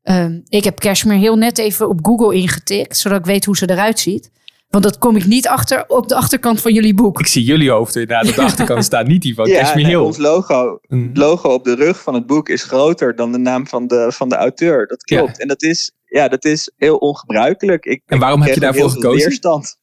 ehm, 0.02 0.40
ik 0.48 0.64
heb 0.64 0.80
Cashmere 0.80 1.20
heel 1.20 1.36
net 1.36 1.58
even 1.58 1.90
op 1.90 2.00
Google 2.06 2.36
ingetikt, 2.36 2.98
zodat 2.98 3.20
ik 3.20 3.26
weet 3.26 3.46
hoe 3.46 3.58
ze 3.58 3.70
eruit 3.70 4.00
ziet. 4.00 4.32
Want 4.70 4.84
dat 4.84 4.98
kom 4.98 5.16
ik 5.16 5.26
niet 5.26 5.48
achter 5.48 5.84
op 5.88 6.08
de 6.08 6.16
achterkant 6.16 6.62
van 6.62 6.74
jullie 6.74 6.94
boek. 6.94 7.20
Ik 7.20 7.28
zie 7.28 7.44
jullie 7.44 7.70
hoofd 7.72 7.96
inderdaad 7.96 8.30
op 8.30 8.36
de 8.36 8.42
achterkant 8.42 8.84
staan. 8.84 9.08
Niet 9.08 9.22
die 9.22 9.36
van 9.36 9.48
Ja, 9.50 9.60
Cashmere 9.60 9.82
nee, 9.88 9.96
Hill. 9.96 10.06
ons 10.06 10.18
logo, 10.18 10.80
Mm. 10.88 11.08
het 11.08 11.18
logo 11.18 11.50
op 11.54 11.64
de 11.64 11.76
rug 11.76 12.02
van 12.02 12.14
het 12.14 12.26
boek 12.26 12.50
is 12.50 12.64
groter 12.64 13.16
dan 13.16 13.32
de 13.32 13.38
naam 13.38 13.68
van 13.68 13.88
de, 13.88 14.12
van 14.14 14.30
de 14.30 14.36
auteur. 14.36 14.88
Dat 14.88 15.04
klopt. 15.04 15.40
En 15.40 15.48
dat 15.48 15.62
is, 15.64 15.92
ja, 16.06 16.28
dat 16.28 16.46
is 16.46 16.72
heel 16.78 16.96
ongebruikelijk. 16.98 17.86
Ik, 17.86 18.02
En 18.06 18.20
waarom 18.20 18.40
ik 18.40 18.46
heb 18.46 18.56
je 18.56 18.62
daarvoor 18.62 18.90
gekozen? 18.90 19.28
Weerstand. 19.28 19.78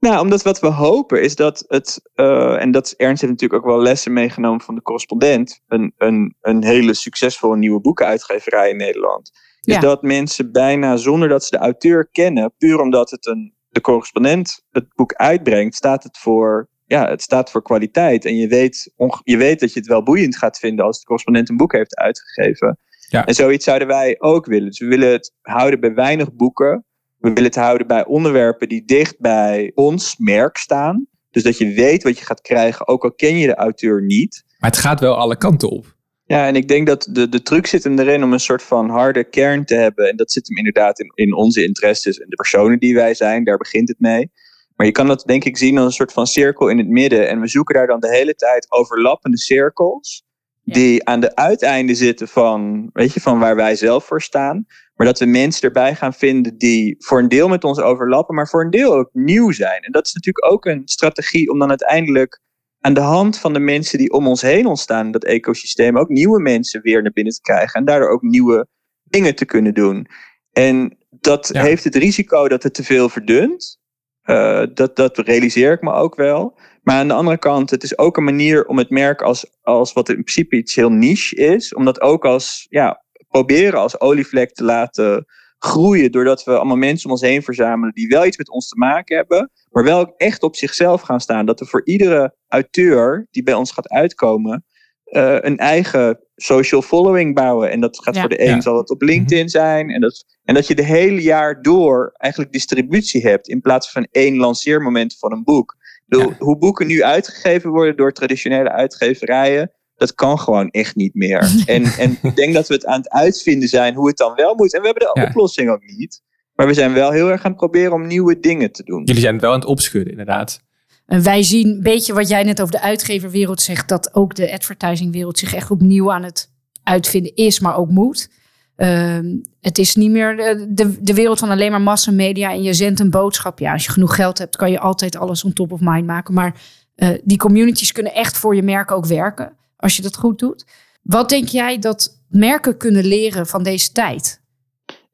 Nou, 0.00 0.20
omdat 0.20 0.42
wat 0.42 0.60
we 0.60 0.66
hopen 0.66 1.22
is 1.22 1.36
dat 1.36 1.64
het, 1.68 2.00
eh, 2.14 2.60
en 2.62 2.70
dat 2.70 2.86
is- 2.86 2.96
Ernst 2.96 3.20
heeft 3.20 3.32
natuurlijk 3.32 3.64
ook 3.64 3.70
wel 3.70 3.82
lessen 3.82 4.12
meegenomen 4.12 4.60
van 4.60 4.74
de 4.74 4.82
correspondent, 4.82 5.60
een, 5.68 5.92
een, 5.96 6.34
een 6.40 6.64
hele 6.64 6.94
succesvolle 6.94 7.56
nieuwe 7.56 7.80
boekenuitgeverij 7.80 8.70
in 8.70 8.76
Nederland. 8.76 9.30
Is 9.60 9.74
Ja. 9.74 9.80
dat 9.80 10.02
mensen 10.02 10.52
bijna 10.52 10.96
zonder 10.96 11.28
dat 11.28 11.44
ze 11.44 11.50
de 11.50 11.56
auteur 11.62 12.08
kennen, 12.12 12.52
puur 12.58 12.80
omdat 12.80 13.10
het 13.10 13.26
een, 13.26 13.54
de 13.68 13.80
correspondent 13.80 14.64
het 14.70 14.86
boek 14.94 15.12
uitbrengt, 15.14 15.74
staat 15.74 16.02
het 16.02 16.18
voor, 16.18 16.68
ja, 16.86 17.08
het 17.08 17.22
staat 17.22 17.50
voor 17.50 17.62
kwaliteit. 17.62 18.24
En 18.24 18.36
je 18.36 18.48
weet, 18.48 18.92
je 19.24 19.36
weet 19.36 19.60
dat 19.60 19.72
je 19.72 19.78
het 19.78 19.88
wel 19.88 20.02
boeiend 20.02 20.36
gaat 20.36 20.58
vinden 20.58 20.84
als 20.84 20.98
de 20.98 21.04
correspondent 21.06 21.48
een 21.48 21.56
boek 21.56 21.72
heeft 21.72 21.96
uitgegeven. 21.96 22.78
Ja. 23.10 23.26
En 23.26 23.34
zoiets 23.34 23.64
zouden 23.64 23.88
wij 23.88 24.16
ook 24.18 24.46
willen. 24.46 24.66
Dus 24.66 24.78
we 24.78 24.86
willen 24.86 25.10
het 25.12 25.32
houden 25.40 25.80
bij 25.80 25.94
weinig 25.94 26.32
boeken. 26.32 26.84
We 27.18 27.28
willen 27.28 27.44
het 27.44 27.54
houden 27.54 27.86
bij 27.86 28.04
onderwerpen 28.04 28.68
die 28.68 28.84
dicht 28.84 29.20
bij 29.20 29.72
ons 29.74 30.16
merk 30.18 30.56
staan. 30.56 31.06
Dus 31.30 31.42
dat 31.42 31.58
je 31.58 31.74
weet 31.74 32.02
wat 32.02 32.18
je 32.18 32.24
gaat 32.24 32.40
krijgen, 32.40 32.88
ook 32.88 33.04
al 33.04 33.12
ken 33.12 33.36
je 33.36 33.46
de 33.46 33.54
auteur 33.54 34.02
niet. 34.02 34.44
Maar 34.58 34.70
het 34.70 34.78
gaat 34.78 35.00
wel 35.00 35.16
alle 35.16 35.36
kanten 35.36 35.70
op. 35.70 35.96
Ja, 36.24 36.46
en 36.46 36.56
ik 36.56 36.68
denk 36.68 36.86
dat 36.86 37.08
de, 37.10 37.28
de 37.28 37.42
truc 37.42 37.66
zit 37.66 37.84
hem 37.84 37.98
erin 37.98 38.24
om 38.24 38.32
een 38.32 38.40
soort 38.40 38.62
van 38.62 38.90
harde 38.90 39.24
kern 39.24 39.64
te 39.64 39.74
hebben. 39.74 40.08
En 40.08 40.16
dat 40.16 40.32
zit 40.32 40.48
hem 40.48 40.56
inderdaad 40.56 41.00
in, 41.00 41.12
in 41.14 41.34
onze 41.34 41.64
interesses 41.64 42.18
en 42.18 42.28
de 42.28 42.36
personen 42.36 42.78
die 42.78 42.94
wij 42.94 43.14
zijn. 43.14 43.44
Daar 43.44 43.56
begint 43.56 43.88
het 43.88 44.00
mee. 44.00 44.30
Maar 44.76 44.86
je 44.86 44.92
kan 44.92 45.06
dat 45.06 45.22
denk 45.26 45.44
ik 45.44 45.56
zien 45.56 45.76
als 45.76 45.86
een 45.86 45.92
soort 45.92 46.12
van 46.12 46.26
cirkel 46.26 46.68
in 46.68 46.78
het 46.78 46.88
midden. 46.88 47.28
En 47.28 47.40
we 47.40 47.48
zoeken 47.48 47.74
daar 47.74 47.86
dan 47.86 48.00
de 48.00 48.08
hele 48.08 48.34
tijd 48.34 48.66
overlappende 48.72 49.38
cirkels. 49.38 50.24
Ja. 50.62 50.72
Die 50.72 51.04
aan 51.04 51.20
de 51.20 51.34
uiteinden 51.34 51.96
zitten 51.96 52.28
van, 52.28 52.90
weet 52.92 53.12
je, 53.12 53.20
van 53.20 53.38
waar 53.38 53.56
wij 53.56 53.76
zelf 53.76 54.04
voor 54.04 54.22
staan. 54.22 54.66
Maar 54.98 55.06
dat 55.06 55.18
we 55.18 55.26
mensen 55.26 55.62
erbij 55.62 55.94
gaan 55.94 56.14
vinden 56.14 56.58
die 56.58 56.94
voor 56.98 57.18
een 57.18 57.28
deel 57.28 57.48
met 57.48 57.64
ons 57.64 57.80
overlappen, 57.80 58.34
maar 58.34 58.48
voor 58.48 58.64
een 58.64 58.70
deel 58.70 58.94
ook 58.94 59.08
nieuw 59.12 59.50
zijn. 59.52 59.82
En 59.82 59.92
dat 59.92 60.06
is 60.06 60.12
natuurlijk 60.12 60.52
ook 60.52 60.64
een 60.64 60.82
strategie 60.84 61.50
om 61.50 61.58
dan 61.58 61.68
uiteindelijk 61.68 62.40
aan 62.80 62.94
de 62.94 63.00
hand 63.00 63.38
van 63.38 63.52
de 63.52 63.58
mensen 63.58 63.98
die 63.98 64.12
om 64.12 64.26
ons 64.26 64.42
heen 64.42 64.66
ontstaan 64.66 65.10
dat 65.10 65.24
ecosysteem 65.24 65.98
ook 65.98 66.08
nieuwe 66.08 66.40
mensen 66.40 66.82
weer 66.82 67.02
naar 67.02 67.12
binnen 67.12 67.32
te 67.32 67.40
krijgen. 67.40 67.80
En 67.80 67.84
daardoor 67.86 68.08
ook 68.08 68.22
nieuwe 68.22 68.66
dingen 69.04 69.34
te 69.34 69.44
kunnen 69.44 69.74
doen. 69.74 70.06
En 70.52 70.96
dat 71.10 71.50
Ja. 71.52 71.62
heeft 71.62 71.84
het 71.84 71.94
risico 71.94 72.48
dat 72.48 72.62
het 72.62 72.74
te 72.74 72.84
veel 72.84 73.08
verdunt. 73.08 73.78
Eh, 74.22 74.62
dat, 74.74 74.96
dat 74.96 75.18
realiseer 75.18 75.72
ik 75.72 75.82
me 75.82 75.92
ook 75.92 76.14
wel. 76.14 76.58
Maar 76.82 76.96
aan 76.96 77.08
de 77.08 77.14
andere 77.14 77.38
kant, 77.38 77.70
het 77.70 77.82
is 77.82 77.98
ook 77.98 78.16
een 78.16 78.24
manier 78.24 78.66
om 78.66 78.78
het 78.78 78.90
merk 78.90 79.22
als, 79.22 79.56
als 79.62 79.92
wat 79.92 80.08
in 80.08 80.14
principe 80.14 80.56
iets 80.56 80.74
heel 80.74 80.90
niche 80.92 81.36
is, 81.36 81.74
om 81.74 81.84
dat 81.84 82.00
ook 82.00 82.24
als, 82.24 82.66
ja, 82.68 83.04
proberen 83.28 83.78
als 83.80 84.00
olievlek 84.00 84.52
te 84.52 84.64
laten 84.64 85.24
groeien. 85.58 86.12
Doordat 86.12 86.44
we 86.44 86.56
allemaal 86.56 86.76
mensen 86.76 87.06
om 87.06 87.12
ons 87.12 87.20
heen 87.20 87.42
verzamelen 87.42 87.94
die 87.94 88.08
wel 88.08 88.26
iets 88.26 88.36
met 88.36 88.50
ons 88.50 88.68
te 88.68 88.76
maken 88.78 89.16
hebben, 89.16 89.50
maar 89.70 89.84
wel 89.84 90.14
echt 90.16 90.42
op 90.42 90.56
zichzelf 90.56 91.00
gaan 91.00 91.20
staan. 91.20 91.46
Dat 91.46 91.60
we 91.60 91.66
voor 91.66 91.84
iedere 91.84 92.34
auteur 92.48 93.26
die 93.30 93.42
bij 93.42 93.54
ons 93.54 93.72
gaat 93.72 93.88
uitkomen, 93.88 94.64
eh, 95.04 95.36
een 95.40 95.56
eigen 95.58 96.20
social 96.36 96.82
following 96.82 97.34
bouwen. 97.34 97.70
En 97.70 97.80
dat 97.80 98.02
gaat 98.02 98.14
Ja. 98.14 98.20
voor 98.20 98.28
de 98.30 98.40
een 98.42 98.54
Ja. 98.54 98.60
zal 98.60 98.76
het 98.76 98.90
op 98.90 99.02
LinkedIn 99.02 99.48
zijn. 99.48 99.90
En 99.90 100.00
dat, 100.00 100.24
en 100.44 100.54
dat 100.54 100.66
je 100.66 100.74
de 100.74 100.84
hele 100.84 101.22
jaar 101.22 101.62
door 101.62 102.10
eigenlijk 102.16 102.52
distributie 102.52 103.22
hebt 103.22 103.48
in 103.48 103.60
plaats 103.60 103.90
van 103.92 104.06
één 104.10 104.36
lanceermoment 104.36 105.18
van 105.18 105.32
een 105.32 105.44
boek. 105.44 105.76
Ja. 106.06 106.36
Hoe 106.38 106.58
boeken 106.58 106.86
nu 106.86 107.02
uitgegeven 107.02 107.70
worden 107.70 107.96
door 107.96 108.12
traditionele 108.12 108.70
uitgeverijen, 108.70 109.72
dat 109.98 110.14
kan 110.14 110.38
gewoon 110.38 110.68
echt 110.68 110.96
niet 110.96 111.14
meer. 111.14 111.50
En, 111.66 111.84
en 111.84 112.18
ik 112.22 112.36
denk 112.36 112.54
dat 112.54 112.68
we 112.68 112.74
het 112.74 112.86
aan 112.86 112.98
het 112.98 113.10
uitvinden 113.10 113.68
zijn 113.68 113.94
hoe 113.94 114.08
het 114.08 114.16
dan 114.16 114.34
wel 114.34 114.54
moet. 114.54 114.74
En 114.74 114.80
we 114.80 114.86
hebben 114.86 115.06
de 115.14 115.20
Ja. 115.20 115.26
oplossing 115.26 115.70
ook 115.70 115.82
niet. 115.96 116.22
Maar 116.54 116.66
we 116.66 116.74
zijn 116.74 116.92
wel 116.92 117.10
heel 117.10 117.30
erg 117.30 117.44
aan 117.44 117.50
het 117.50 117.60
proberen 117.60 117.92
om 117.92 118.06
nieuwe 118.06 118.40
dingen 118.40 118.72
te 118.72 118.82
doen. 118.84 119.02
Jullie 119.04 119.20
zijn 119.22 119.32
het 119.32 119.42
wel 119.42 119.52
aan 119.52 119.58
het 119.58 119.68
opschudden, 119.68 120.10
inderdaad. 120.10 120.60
En 121.06 121.22
wij 121.22 121.42
zien 121.42 121.68
een 121.68 121.82
beetje 121.82 122.12
wat 122.12 122.28
jij 122.28 122.42
net 122.42 122.60
over 122.60 122.72
de 122.74 122.80
uitgeverwereld 122.80 123.60
zegt, 123.62 123.88
dat 123.88 124.14
ook 124.14 124.34
de 124.34 124.52
advertisingwereld 124.52 125.38
zich 125.38 125.54
echt 125.54 125.70
opnieuw 125.70 126.12
aan 126.12 126.22
het 126.22 126.50
uitvinden 126.82 127.34
is, 127.34 127.60
maar 127.60 127.76
ook 127.76 127.90
moet. 127.90 128.28
Ehm, 128.76 129.26
het 129.60 129.78
is 129.78 129.94
niet 129.94 130.10
meer 130.10 130.36
de, 130.36 130.66
de, 130.70 131.02
de 131.02 131.14
wereld 131.14 131.38
van 131.38 131.50
alleen 131.50 131.70
maar 131.70 131.80
massamedia 131.80 132.50
en 132.50 132.62
je 132.62 132.72
zendt 132.74 133.00
een 133.00 133.10
boodschap. 133.10 133.58
Ja, 133.58 133.72
als 133.72 133.84
je 133.84 133.90
genoeg 133.92 134.14
geld 134.14 134.38
hebt, 134.38 134.56
kan 134.56 134.70
je 134.70 134.80
altijd 134.80 135.16
alles 135.16 135.44
on 135.44 135.52
top 135.52 135.72
of 135.72 135.80
mind 135.82 136.06
maken. 136.06 136.34
Maar 136.34 136.60
eh, 136.94 137.08
die 137.24 137.38
communities 137.38 137.92
kunnen 137.92 138.14
echt 138.14 138.36
voor 138.38 138.54
je 138.54 138.62
merk 138.62 138.90
ook 138.90 139.06
werken, 139.06 139.56
als 139.78 139.96
je 139.96 140.02
dat 140.02 140.16
goed 140.16 140.38
doet. 140.38 140.64
Wat 141.02 141.28
denk 141.28 141.48
jij 141.48 141.78
dat 141.78 142.22
merken 142.28 142.76
kunnen 142.76 143.04
leren 143.04 143.46
van 143.46 143.62
deze 143.62 143.92
tijd? 143.92 144.40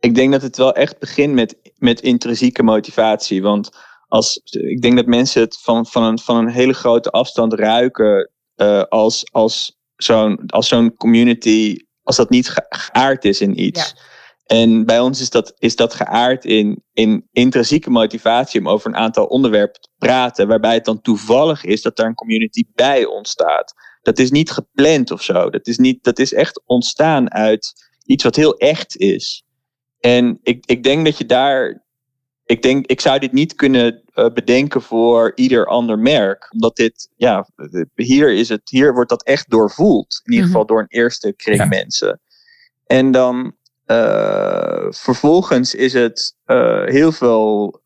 ik 0.04 0.14
denk 0.14 0.32
dat 0.32 0.42
het 0.42 0.56
wel 0.56 0.74
echt 0.74 0.98
begint 0.98 1.34
met, 1.34 1.56
met 1.78 2.00
intrinsieke 2.00 2.62
motivatie. 2.62 3.42
Want 3.42 3.70
als, 4.08 4.40
ik 4.50 4.82
denk 4.82 4.96
dat 4.96 5.06
mensen 5.06 5.40
het 5.40 5.58
van, 5.60 5.86
van, 5.86 6.02
een, 6.02 6.18
van 6.18 6.36
een 6.36 6.48
hele 6.48 6.72
grote 6.72 7.10
afstand 7.10 7.52
ruiken 7.52 8.30
eh, 8.54 8.82
als, 8.82 9.32
als 9.32 9.78
zo'n 9.96 10.46
als 10.46 10.68
zo'n 10.68 10.94
community, 10.96 11.76
als 12.02 12.16
dat 12.16 12.30
niet 12.30 12.48
ge- 12.48 12.66
geaard 12.68 13.24
is 13.24 13.40
in 13.40 13.62
iets. 13.62 13.94
En 14.46 14.84
bij 14.86 15.00
ons 15.00 15.20
is 15.20 15.30
dat, 15.30 15.52
is 15.58 15.76
dat 15.76 15.94
geaard 15.94 16.44
in, 16.44 16.82
in 16.92 17.28
intrinsieke 17.32 17.90
motivatie 17.90 18.60
om 18.60 18.68
over 18.68 18.88
een 18.90 18.96
aantal 18.96 19.26
onderwerpen 19.26 19.80
te 19.80 19.88
praten, 19.98 20.48
waarbij 20.48 20.74
het 20.74 20.84
dan 20.84 21.00
toevallig 21.00 21.64
is 21.64 21.82
dat 21.82 21.96
daar 21.96 22.06
een 22.06 22.14
community 22.14 22.64
bij 22.74 23.04
ontstaat. 23.04 23.74
Dat 24.04 24.18
is 24.18 24.30
niet 24.30 24.50
gepland 24.50 25.10
of 25.10 25.22
zo. 25.22 25.50
Dat 25.50 25.66
is, 25.66 25.78
niet, 25.78 26.04
dat 26.04 26.18
is 26.18 26.32
echt 26.32 26.62
ontstaan 26.66 27.30
uit 27.32 27.72
iets 28.06 28.24
wat 28.24 28.36
heel 28.36 28.56
echt 28.56 28.96
is. 28.96 29.44
En 30.00 30.38
ik, 30.42 30.66
ik 30.66 30.82
denk 30.82 31.04
dat 31.04 31.18
je 31.18 31.26
daar. 31.26 31.82
Ik 32.44 32.62
denk, 32.62 32.86
ik 32.86 33.00
zou 33.00 33.18
dit 33.18 33.32
niet 33.32 33.54
kunnen 33.54 34.02
eh, 34.14 34.32
bedenken 34.32 34.82
voor 34.82 35.32
ieder 35.34 35.66
ander 35.66 35.98
merk. 35.98 36.48
Omdat 36.52 36.76
dit, 36.76 37.08
ja, 37.16 37.48
hier, 37.94 38.32
is 38.34 38.48
het, 38.48 38.60
hier 38.64 38.94
wordt 38.94 39.10
dat 39.10 39.22
echt 39.24 39.50
doorvoeld. 39.50 40.20
In 40.24 40.32
ieder 40.32 40.46
Mhm. 40.46 40.52
geval 40.52 40.66
door 40.66 40.80
een 40.80 40.98
eerste 40.98 41.32
kring 41.36 41.58
Ja. 41.58 41.66
mensen. 41.66 42.20
En 42.86 43.10
dan 43.10 43.54
eh, 43.86 44.86
vervolgens 44.90 45.74
is 45.74 45.92
het 45.92 46.34
eh, 46.44 46.84
heel 46.84 47.12
veel 47.12 47.80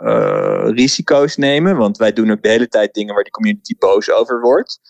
risico's 0.75 1.37
nemen. 1.37 1.77
Want 1.77 1.97
wij 1.97 2.13
doen 2.13 2.31
ook 2.31 2.43
de 2.43 2.49
hele 2.49 2.69
tijd 2.69 2.95
dingen 2.95 3.15
waar 3.15 3.23
die 3.23 3.33
community 3.33 3.75
boos 3.79 4.11
over 4.11 4.41
wordt. 4.41 4.81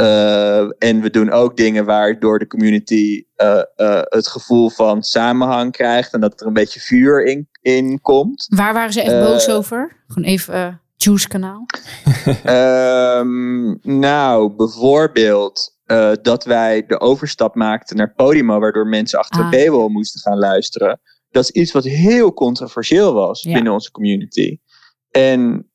Eh, 0.00 0.60
en 0.78 1.00
we 1.00 1.10
doen 1.10 1.30
ook 1.30 1.56
dingen 1.56 1.84
waardoor 1.84 2.38
de 2.38 2.46
community 2.46 3.24
eh, 3.36 3.62
eh, 3.76 4.00
het 4.02 4.28
gevoel 4.28 4.70
van 4.70 5.02
samenhang 5.02 5.72
krijgt 5.72 6.12
en 6.12 6.20
dat 6.20 6.40
er 6.40 6.46
een 6.46 6.52
beetje 6.52 6.80
vuur 6.80 7.24
in, 7.24 7.48
in 7.60 8.00
komt. 8.00 8.46
Waar 8.48 8.72
waren 8.74 8.92
ze 8.92 9.02
echt 9.02 9.24
boos 9.24 9.48
over? 9.48 10.02
Gewoon 10.06 10.28
even 10.28 10.80
Juice 10.96 11.28
kanaal. 11.28 11.66
Ehm, 12.44 13.74
nou, 14.00 14.54
bijvoorbeeld 14.56 15.78
dat 16.22 16.44
wij 16.44 16.86
de 16.86 17.00
overstap 17.00 17.54
maakten 17.54 17.96
naar 17.96 18.14
Podimo, 18.14 18.58
waardoor 18.58 18.86
mensen 18.86 19.18
achter 19.18 19.40
Ah. 19.42 19.50
de 19.50 19.56
paywall 19.56 19.88
moesten 19.88 20.20
gaan 20.20 20.38
luisteren. 20.38 21.00
Dat 21.30 21.42
is 21.42 21.50
iets 21.50 21.72
wat 21.72 21.84
heel 21.84 22.32
controversieel 22.32 23.12
was 23.12 23.42
Ja. 23.42 23.52
binnen 23.52 23.72
onze 23.72 23.90
community. 23.90 24.58
En 25.10 25.70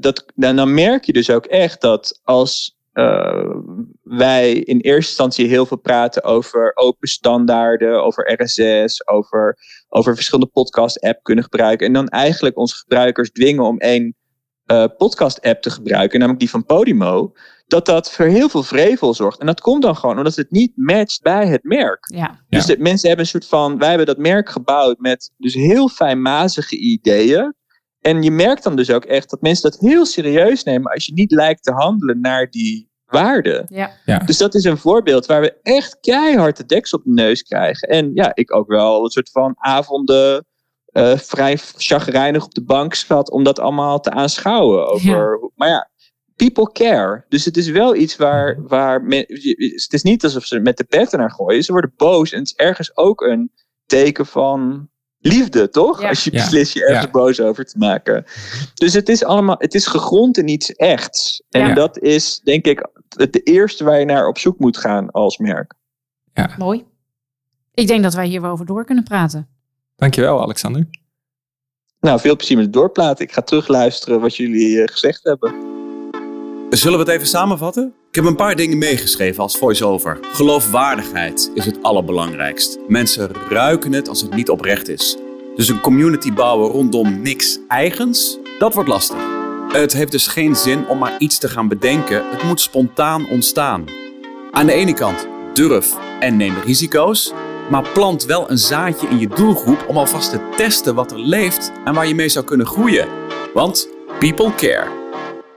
dat, 0.00 0.24
dan, 0.34 0.56
dan 0.56 0.74
merk 0.74 1.04
je 1.04 1.12
dus 1.12 1.30
ook 1.30 1.46
echt 1.46 1.80
dat 1.80 2.20
als, 2.22 2.75
eh, 2.96 3.56
wij 4.02 4.52
in 4.52 4.80
eerste 4.80 5.10
instantie 5.10 5.48
heel 5.48 5.66
veel 5.66 5.76
praten 5.76 6.24
over 6.24 6.72
open 6.74 7.08
standaarden, 7.08 8.04
over 8.04 8.42
RSS, 8.42 9.08
over, 9.08 9.58
over 9.88 10.14
verschillende 10.14 10.50
podcast-app 10.52 11.22
kunnen 11.22 11.44
gebruiken. 11.44 11.86
En 11.86 11.92
dan 11.92 12.08
eigenlijk 12.08 12.56
onze 12.56 12.76
gebruikers 12.76 13.30
dwingen 13.30 13.64
om 13.64 13.78
één 13.78 14.14
uh, 14.66 14.84
podcast-app 14.96 15.62
te 15.62 15.70
gebruiken, 15.70 16.18
namelijk 16.18 16.40
die 16.40 16.50
van 16.50 16.64
Podimo. 16.64 17.32
Dat 17.66 17.86
dat 17.86 18.12
voor 18.12 18.26
heel 18.26 18.48
veel 18.48 18.62
vrevel 18.62 19.14
zorgt. 19.14 19.40
En 19.40 19.46
dat 19.46 19.60
komt 19.60 19.82
dan 19.82 19.96
gewoon 19.96 20.16
omdat 20.16 20.36
het 20.36 20.50
niet 20.50 20.72
matcht 20.74 21.22
bij 21.22 21.46
het 21.46 21.62
merk. 21.62 22.12
Ja. 22.14 22.40
Dus 22.48 22.66
de, 22.66 22.78
mensen 22.78 23.08
hebben 23.08 23.26
een 23.26 23.30
soort 23.30 23.46
van. 23.46 23.78
Wij 23.78 23.88
hebben 23.88 24.06
dat 24.06 24.18
merk 24.18 24.48
gebouwd 24.48 24.98
met 24.98 25.32
dus 25.36 25.54
heel 25.54 25.88
fijnmazige 25.88 26.76
ideeën. 26.76 27.54
En 28.06 28.22
je 28.22 28.30
merkt 28.30 28.62
dan 28.62 28.76
dus 28.76 28.90
ook 28.90 29.04
echt 29.04 29.30
dat 29.30 29.40
mensen 29.40 29.70
dat 29.70 29.80
heel 29.80 30.06
serieus 30.06 30.62
nemen 30.62 30.92
als 30.92 31.06
je 31.06 31.12
niet 31.12 31.30
lijkt 31.30 31.62
te 31.62 31.72
handelen 31.72 32.20
naar 32.20 32.50
die 32.50 32.90
waarden. 33.06 33.66
Ja. 33.68 33.90
Ja. 34.04 34.18
Dus 34.18 34.38
dat 34.38 34.54
is 34.54 34.64
een 34.64 34.78
voorbeeld 34.78 35.26
waar 35.26 35.40
we 35.40 35.54
echt 35.62 35.98
keihard 36.00 36.56
de 36.56 36.66
deks 36.66 36.92
op 36.92 37.04
de 37.04 37.10
neus 37.10 37.42
krijgen. 37.42 37.88
En 37.88 38.10
ja, 38.14 38.30
ik 38.34 38.54
ook 38.54 38.68
wel 38.68 39.04
een 39.04 39.10
soort 39.10 39.30
van 39.30 39.54
avonden 39.56 40.46
uh, 40.92 41.16
vrij 41.16 41.58
chagrijnig 41.76 42.44
op 42.44 42.54
de 42.54 42.64
bank 42.64 42.94
zat 42.94 43.30
om 43.30 43.44
dat 43.44 43.58
allemaal 43.58 44.00
te 44.00 44.10
aanschouwen. 44.10 44.88
Over, 44.88 45.40
ja. 45.40 45.50
Maar 45.54 45.68
ja, 45.68 45.90
people 46.36 46.72
care. 46.72 47.24
Dus 47.28 47.44
het 47.44 47.56
is 47.56 47.68
wel 47.68 47.94
iets 47.94 48.16
waar, 48.16 48.62
waar 48.66 49.02
men, 49.02 49.24
het 49.28 49.92
is 49.92 50.02
niet 50.02 50.24
alsof 50.24 50.44
ze 50.44 50.60
met 50.60 50.76
de 50.76 50.84
petten 50.84 51.18
naar 51.18 51.30
gooien. 51.30 51.62
Ze 51.62 51.72
worden 51.72 51.92
boos 51.96 52.32
en 52.32 52.38
het 52.38 52.46
is 52.48 52.54
ergens 52.54 52.96
ook 52.96 53.20
een 53.20 53.52
teken 53.86 54.26
van 54.26 54.88
liefde, 55.18 55.68
toch? 55.68 56.00
Ja. 56.00 56.08
Als 56.08 56.24
je 56.24 56.32
Ja. 56.32 56.38
beslist 56.42 56.72
je 56.72 56.84
ergens 56.84 57.04
Ja. 57.04 57.10
boos 57.10 57.40
over 57.40 57.64
te 57.64 57.78
maken. 57.78 58.24
Dus 58.74 58.92
het 58.92 59.08
is 59.08 59.24
allemaal, 59.24 59.56
het 59.58 59.74
is 59.74 59.86
gegrond 59.86 60.38
in 60.38 60.48
iets 60.48 60.72
echts. 60.72 61.42
En 61.50 61.66
Ja. 61.66 61.74
dat 61.74 61.98
is, 61.98 62.40
denk 62.44 62.64
ik, 62.66 62.88
het 63.16 63.32
de 63.32 63.42
eerste 63.42 63.84
waar 63.84 63.98
je 63.98 64.04
naar 64.04 64.26
op 64.28 64.38
zoek 64.38 64.58
moet 64.58 64.76
gaan 64.76 65.10
als 65.10 65.38
merk. 65.38 65.74
Mooi. 66.58 66.84
Ik 67.74 67.86
denk 67.86 68.02
dat 68.02 68.14
wij 68.14 68.26
hier 68.26 68.40
wel 68.40 68.50
over 68.50 68.66
door 68.66 68.84
kunnen 68.84 69.04
praten. 69.04 69.48
Dankjewel, 69.96 70.42
Alexander. 70.42 70.86
Nou, 72.00 72.20
veel 72.20 72.36
plezier 72.36 72.56
met 72.56 72.64
het 72.64 72.74
doorplaten. 72.74 73.24
Ik 73.24 73.32
ga 73.32 73.42
terugluisteren 73.42 74.20
wat 74.20 74.36
jullie 74.36 74.82
eh, 74.82 74.88
gezegd 74.92 75.24
hebben. 75.24 75.54
Zullen 76.70 76.98
we 76.98 77.04
het 77.04 77.08
even 77.14 77.26
samenvatten? 77.26 77.94
Ik 78.16 78.22
heb 78.22 78.30
een 78.30 78.36
paar 78.36 78.56
dingen 78.56 78.78
meegeschreven 78.78 79.42
als 79.42 79.56
voice-over. 79.56 80.18
Geloofwaardigheid 80.32 81.50
is 81.54 81.64
het 81.64 81.82
allerbelangrijkst. 81.82 82.78
Mensen 82.88 83.30
ruiken 83.48 83.92
het 83.92 84.08
als 84.08 84.20
het 84.20 84.34
niet 84.34 84.50
oprecht 84.50 84.88
is. 84.88 85.16
Dus 85.56 85.68
een 85.68 85.80
community 85.80 86.32
bouwen 86.32 86.70
rondom 86.70 87.22
niks 87.22 87.58
eigens, 87.68 88.38
dat 88.58 88.74
wordt 88.74 88.88
lastig. 88.88 89.16
Het 89.68 89.92
heeft 89.92 90.12
dus 90.12 90.26
geen 90.26 90.56
zin 90.56 90.88
om 90.88 90.98
maar 90.98 91.14
iets 91.18 91.38
te 91.38 91.48
gaan 91.48 91.68
bedenken. 91.68 92.30
Het 92.30 92.42
moet 92.42 92.60
spontaan 92.60 93.28
ontstaan. 93.28 93.84
Aan 94.50 94.66
de 94.66 94.72
ene 94.72 94.94
kant 94.94 95.26
durf 95.54 95.96
en 96.20 96.36
neem 96.36 96.54
risico's, 96.64 97.32
maar 97.70 97.88
plant 97.92 98.24
wel 98.24 98.50
een 98.50 98.58
zaadje 98.58 99.08
in 99.08 99.18
je 99.18 99.28
doelgroep 99.28 99.84
om 99.88 99.96
alvast 99.96 100.30
te 100.30 100.48
testen 100.56 100.94
wat 100.94 101.12
er 101.12 101.20
leeft 101.20 101.72
en 101.84 101.94
waar 101.94 102.06
je 102.06 102.14
mee 102.14 102.28
zou 102.28 102.44
kunnen 102.44 102.66
groeien. 102.66 103.08
Want 103.54 103.88
people 104.18 104.54
care. 104.54 104.88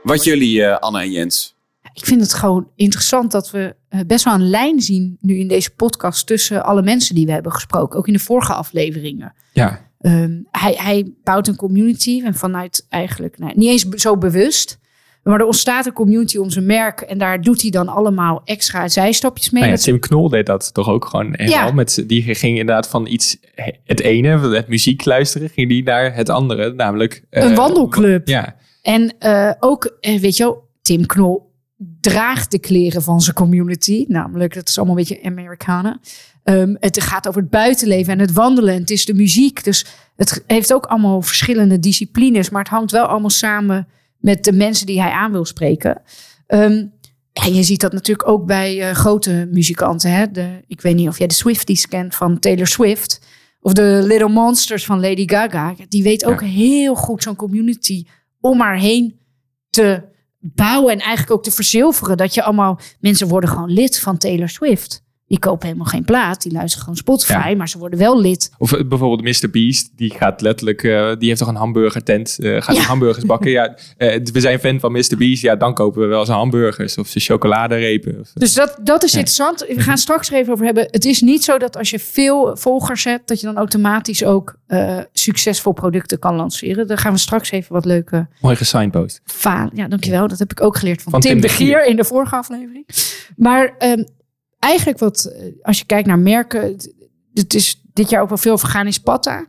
Wat 0.04 0.24
jullie, 0.24 0.64
eh, 0.66 0.78
Anne 0.78 1.02
en 1.02 1.12
Jens? 1.12 1.58
Ik 2.00 2.06
vind 2.06 2.22
het 2.22 2.34
gewoon 2.34 2.68
interessant 2.76 3.32
dat 3.32 3.52
we 3.52 3.76
eh, 3.90 4.00
best 4.08 4.24
wel 4.26 4.34
een 4.34 4.50
lijn 4.50 4.82
zien 4.82 5.18
nu 5.22 5.36
in 5.36 5.48
deze 5.48 5.72
podcast 5.72 6.28
tussen 6.28 6.64
alle 6.66 6.82
mensen 6.82 7.16
die 7.16 7.26
we 7.26 7.32
hebben 7.32 7.52
gesproken. 7.52 8.00
Ook 8.00 8.08
in 8.08 8.14
de 8.14 8.20
vorige 8.20 8.54
afleveringen. 8.54 9.34
Ja, 9.54 9.88
Ehm, 10.00 10.32
hij, 10.52 10.74
hij 10.78 11.12
bouwt 11.24 11.48
een 11.48 11.56
community 11.56 12.22
en 12.26 12.34
vanuit 12.36 12.86
eigenlijk 12.90 13.38
nou, 13.38 13.54
niet 13.56 13.70
eens 13.70 14.02
zo 14.02 14.18
bewust. 14.18 14.80
Maar 15.24 15.40
er 15.40 15.46
ontstaat 15.46 15.86
een 15.86 15.94
community 15.94 16.38
om 16.38 16.50
zijn 16.50 16.66
merk 16.66 17.02
en 17.02 17.18
daar 17.18 17.42
doet 17.42 17.62
hij 17.62 17.70
dan 17.70 17.88
allemaal 17.88 18.42
extra 18.46 18.88
zijstapjes 18.88 19.50
mee. 19.50 19.62
nou 19.62 19.76
ja, 19.76 19.82
Tim 19.82 20.00
Knol 20.00 20.30
deed 20.30 20.46
dat 20.46 20.74
toch 20.74 20.90
ook 20.90 21.06
gewoon 21.06 21.34
helemaal. 21.38 21.68
Ja. 21.68 21.74
Met, 21.74 22.04
die 22.08 22.36
ging 22.36 22.58
inderdaad 22.58 22.90
van 22.90 23.08
iets, 23.08 23.38
het 23.84 24.00
ene, 24.00 24.40
het 24.56 24.68
muziek 24.68 25.06
luisteren, 25.06 25.50
ging 25.50 25.70
die 25.70 25.84
naar 25.84 26.16
het 26.16 26.30
andere. 26.30 26.74
Namelijk... 26.74 27.24
eh, 27.30 27.44
Een 27.44 27.56
wandelclub. 27.56 28.28
Ja, 28.28 28.56
En 28.82 29.16
eh, 29.20 29.52
ook, 29.60 29.98
eh, 30.00 30.20
weet 30.20 30.38
je 30.38 30.44
wel, 30.44 30.68
Tim 30.82 31.06
Knol 31.06 31.49
draagt 32.02 32.52
de 32.52 32.60
kleren 32.60 33.04
van 33.04 33.22
zijn 33.22 33.36
community. 33.36 34.06
Namelijk, 34.08 34.54
dat 34.54 34.70
is 34.70 34.78
allemaal 34.78 34.98
een 34.98 35.04
beetje 35.08 35.24
Amerikanen. 35.24 36.00
Ehm, 36.44 36.76
het 36.80 37.02
gaat 37.02 37.28
over 37.28 37.42
het 37.42 37.50
buitenleven 37.50 38.14
en 38.14 38.20
het 38.20 38.34
wandelen. 38.34 38.74
En 38.74 38.80
het 38.80 38.90
is 38.90 39.06
de 39.06 39.14
muziek. 39.14 39.64
Dus 39.64 39.86
het 40.16 40.44
heeft 40.48 40.74
ook 40.74 40.86
allemaal 40.86 41.22
verschillende 41.22 41.80
disciplines. 41.80 42.50
Maar 42.50 42.62
het 42.62 42.72
hangt 42.72 42.92
wel 42.92 43.06
allemaal 43.06 43.30
samen 43.30 43.88
met 44.18 44.44
de 44.44 44.52
mensen 44.52 44.86
die 44.86 45.02
hij 45.02 45.12
aan 45.12 45.32
wil 45.32 45.46
spreken. 45.46 46.02
Ehm, 46.48 46.86
en 47.34 47.54
je 47.54 47.64
ziet 47.64 47.82
dat 47.82 47.94
natuurlijk 47.94 48.30
ook 48.30 48.46
bij 48.46 48.82
eh, 48.82 48.96
grote 48.96 49.48
muzikanten. 49.52 50.12
Hè? 50.12 50.32
De, 50.32 50.64
ik 50.68 50.82
weet 50.82 50.96
niet 50.96 51.08
of 51.08 51.18
jij 51.18 51.28
de 51.28 51.34
Swifties 51.34 51.88
kent 51.88 52.16
van 52.16 52.40
Taylor 52.40 52.68
Swift. 52.68 53.22
Of 53.62 53.74
de 53.74 54.02
Little 54.04 54.30
Monsters 54.30 54.86
van 54.86 55.00
Lady 55.00 55.28
Gaga. 55.28 55.76
Die 55.90 56.04
weet 56.04 56.26
ook 56.26 56.42
heel 56.42 56.96
goed 56.96 57.24
zo'n 57.24 57.36
community 57.36 58.06
om 58.40 58.60
haar 58.60 58.78
heen 58.78 59.20
te 59.70 60.09
bouwen. 60.40 60.94
En 60.94 61.00
eigenlijk 61.00 61.32
ook 61.32 61.44
te 61.44 61.52
verzilveren. 61.52 62.18
Dat 62.18 62.34
je 62.34 62.44
allemaal... 62.44 62.80
Mensen 63.00 63.28
worden 63.28 63.50
gewoon 63.50 63.72
lid 63.72 64.00
van 64.00 64.18
Taylor 64.18 64.50
Swift. 64.50 65.04
Die 65.30 65.40
kopen 65.40 65.68
helemaal 65.68 65.88
geen 65.88 66.04
plaat. 66.06 66.42
Die 66.42 66.52
luisteren 66.52 66.84
gewoon 66.84 66.98
Spotify. 67.00 67.50
Ja. 67.50 67.56
Maar 67.56 67.70
ze 67.70 67.78
worden 67.78 68.00
wel 68.00 68.22
lid. 68.22 68.52
Of 68.58 68.74
eh, 68.74 68.88
bijvoorbeeld 68.88 69.42
Mr. 69.42 69.50
Beast, 69.50 69.90
die 69.96 70.12
gaat 70.14 70.42
letterlijk, 70.42 70.84
eh, 70.84 71.12
die 71.18 71.28
heeft 71.28 71.40
toch 71.40 71.48
een 71.48 71.56
hamburgertent, 71.56 72.38
eh 72.40 72.62
gaat 72.62 72.76
Ja. 72.76 72.82
hamburgers 72.82 73.26
bakken. 73.26 73.52
Ja, 73.52 73.76
we 73.98 74.40
zijn 74.40 74.60
fan 74.60 74.80
van 74.80 74.92
Mr. 74.92 75.18
Beast, 75.18 75.42
ja, 75.42 75.56
dan 75.56 75.74
kopen 75.74 76.02
we 76.02 76.08
wel 76.08 76.26
zijn 76.26 76.38
hamburgers 76.38 76.98
of 76.98 77.08
zijn 77.08 77.24
chocoladerepen. 77.24 78.20
Of, 78.20 78.32
Dus 78.34 78.54
dat, 78.54 78.78
dat 78.84 79.04
is 79.04 79.14
interessant. 79.14 79.66
We 79.76 79.82
gaan 79.82 79.98
straks 79.98 80.30
er 80.32 80.38
even 80.38 80.54
over 80.54 80.66
hebben. 80.66 80.88
Het 80.92 81.06
is 81.06 81.22
niet 81.22 81.44
zo 81.44 81.58
dat 81.58 81.78
als 81.78 81.90
je 81.90 82.00
veel 82.00 82.58
volgers 82.58 83.04
hebt, 83.04 83.28
dat 83.28 83.40
je 83.40 83.46
dan 83.46 83.58
automatisch 83.58 84.24
ook 84.24 84.56
succesvol 85.14 85.72
producten 85.74 86.20
kan 86.20 86.36
lanceren. 86.36 86.88
Daar 86.88 86.98
gaan 86.98 87.14
we 87.14 87.20
straks 87.20 87.52
even 87.52 87.74
wat 87.74 87.86
leuke 87.86 88.28
mooi 88.42 88.56
gesignpost. 88.56 89.22
Ja, 89.74 89.88
dankjewel. 89.88 90.28
Dat 90.28 90.40
heb 90.40 90.52
ik 90.52 90.62
ook 90.62 90.78
geleerd 90.78 91.02
van, 91.02 91.12
Van 91.12 91.22
Tim, 91.22 91.32
Tim 91.32 91.42
de 91.42 91.50
Gier. 91.50 91.86
in 91.86 91.96
de 91.96 92.04
vorige 92.04 92.36
aflevering. 92.36 92.86
Maar 93.36 93.76
ehm, 93.78 94.04
eigenlijk 94.60 95.00
wat, 95.00 95.26
eh, 95.26 95.44
als 95.62 95.78
je 95.80 95.86
kijkt 95.86 96.08
naar 96.08 96.20
merken, 96.20 96.62
het- 97.34 97.54
is 97.54 97.82
dit 97.94 98.10
jaar 98.10 98.22
ook 98.22 98.30
wel 98.30 98.38
veel 98.38 98.58
vergaan 98.58 98.88
is 98.88 98.98
Patta. 99.00 99.46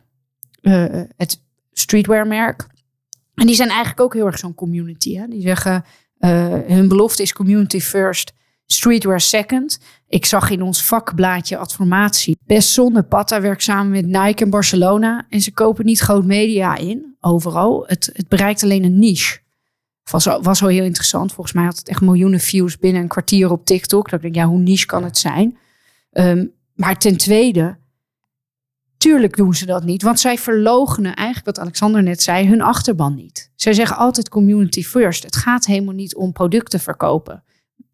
eh, 0.60 0.84
het 1.16 1.42
streetwear 1.72 2.26
merk. 2.26 2.66
En 3.34 3.46
die 3.46 3.54
zijn 3.54 3.68
eigenlijk 3.68 4.00
ook 4.00 4.14
heel 4.14 4.26
erg 4.26 4.38
zo'n 4.38 4.54
community. 4.54 5.16
Hè? 5.16 5.26
Die 5.28 5.40
zeggen, 5.40 5.84
eh, 6.18 6.48
hun 6.66 6.88
belofte 6.88 7.22
is 7.22 7.32
community 7.32 7.80
first, 7.80 8.32
streetwear 8.66 9.20
second. 9.20 9.78
Ik 10.08 10.26
zag 10.26 10.50
in 10.50 10.62
ons 10.62 10.84
vakblaadje 10.84 11.56
Adformatie 11.56 12.36
best 12.46 12.68
zonde. 12.68 13.02
Patta 13.02 13.40
werkt 13.40 13.62
samen 13.62 13.90
met 13.90 14.06
Nike 14.06 14.44
en 14.44 14.50
Barcelona. 14.50 15.26
En 15.28 15.40
ze 15.40 15.52
kopen 15.52 15.84
niet 15.84 16.00
groot 16.00 16.24
media 16.24 16.76
in, 16.76 17.16
overal. 17.20 17.84
Het, 17.86 18.10
het 18.12 18.28
bereikt 18.28 18.62
alleen 18.62 18.84
een 18.84 18.98
niche. 18.98 19.38
Was, 20.10 20.28
al- 20.28 20.42
was 20.42 20.60
wel 20.60 20.70
heel 20.70 20.84
interessant. 20.84 21.32
Volgens 21.32 21.56
mij 21.56 21.64
had 21.64 21.78
het 21.78 21.88
echt 21.88 22.00
miljoenen 22.00 22.40
views 22.40 22.78
binnen 22.78 23.02
een 23.02 23.08
kwartier 23.08 23.50
op 23.50 23.64
TikTok. 23.64 24.04
Dat 24.10 24.14
ik 24.14 24.22
denk, 24.22 24.34
ja, 24.34 24.44
hoe 24.44 24.58
niche 24.58 24.86
kan 24.86 25.04
het 25.04 25.18
zijn? 25.18 25.58
Ehm, 26.12 26.46
maar 26.74 26.98
ten 26.98 27.16
tweede, 27.16 27.78
tuurlijk 28.96 29.36
doen 29.36 29.54
ze 29.54 29.66
dat 29.66 29.84
niet. 29.84 30.02
Want 30.02 30.20
zij 30.20 30.38
verlogenen 30.38 31.14
eigenlijk, 31.14 31.46
wat 31.46 31.58
Alexander 31.58 32.02
net 32.02 32.22
zei, 32.22 32.48
hun 32.48 32.62
achterban 32.62 33.14
niet. 33.14 33.50
Zij 33.54 33.72
zeggen 33.72 33.96
altijd 33.96 34.28
community 34.28 34.82
first. 34.82 35.22
Het 35.22 35.36
gaat 35.36 35.66
helemaal 35.66 35.94
niet 35.94 36.14
om 36.14 36.32
producten 36.32 36.80
verkopen. 36.80 37.44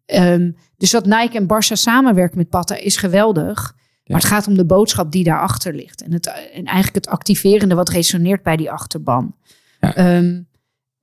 Ehm, 0.05 0.51
dus 0.77 0.91
dat 0.91 1.05
Nike 1.05 1.37
en 1.37 1.47
Barça 1.47 1.73
samenwerken 1.73 2.37
met 2.37 2.49
Patta 2.49 2.75
is 2.75 2.97
geweldig. 2.97 3.75
Maar 4.05 4.17
het 4.19 4.27
gaat 4.27 4.47
om 4.47 4.57
de 4.57 4.65
boodschap 4.65 5.11
die 5.11 5.23
daarachter 5.23 5.73
ligt. 5.73 6.01
En, 6.03 6.13
het, 6.13 6.25
en 6.27 6.65
eigenlijk 6.65 6.95
het 7.05 7.07
activerende 7.07 7.75
wat 7.75 7.89
resoneert 7.89 8.43
bij 8.43 8.55
die 8.55 8.71
achterban. 8.71 9.35
Ja. 9.79 9.95
Ehm, 9.95 10.41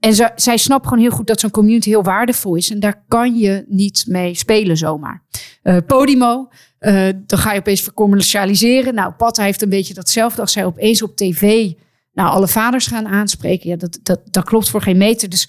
en 0.05 0.33
zij 0.37 0.57
snapt 0.57 0.87
gewoon 0.87 1.03
heel 1.03 1.11
goed 1.11 1.27
dat 1.27 1.40
zo'n 1.40 1.51
community 1.51 1.88
heel 1.88 2.03
waardevol 2.03 2.55
is. 2.55 2.71
En 2.71 2.81
daar 2.81 3.05
kan 3.09 3.37
je 3.37 3.64
niet 3.69 4.05
mee 4.09 4.35
spelen 4.35 4.77
zomaar. 4.77 5.23
Eh, 5.62 5.77
Podimo, 5.87 6.49
eh, 6.79 7.09
dan 7.27 7.38
ga 7.38 7.53
je 7.53 7.59
opeens 7.59 7.81
vercommercialiseren. 7.81 8.95
Nou, 8.95 9.12
Patta 9.12 9.43
heeft 9.43 9.62
een 9.62 9.69
beetje 9.69 9.95
datzelfde. 9.95 10.40
Als 10.40 10.53
zij 10.53 10.64
opeens 10.64 11.03
op 11.03 11.17
tv 11.17 11.73
nou, 12.12 12.31
alle 12.31 12.49
vaders 12.49 12.87
gaan 12.87 13.07
aanspreken. 13.07 13.69
Ja, 13.71 13.77
dat, 13.77 13.99
dat, 14.03 14.21
dat 14.31 14.45
klopt 14.45 14.69
voor 14.69 14.83
geen 14.83 14.97
meter. 14.97 15.29
Dus 15.29 15.49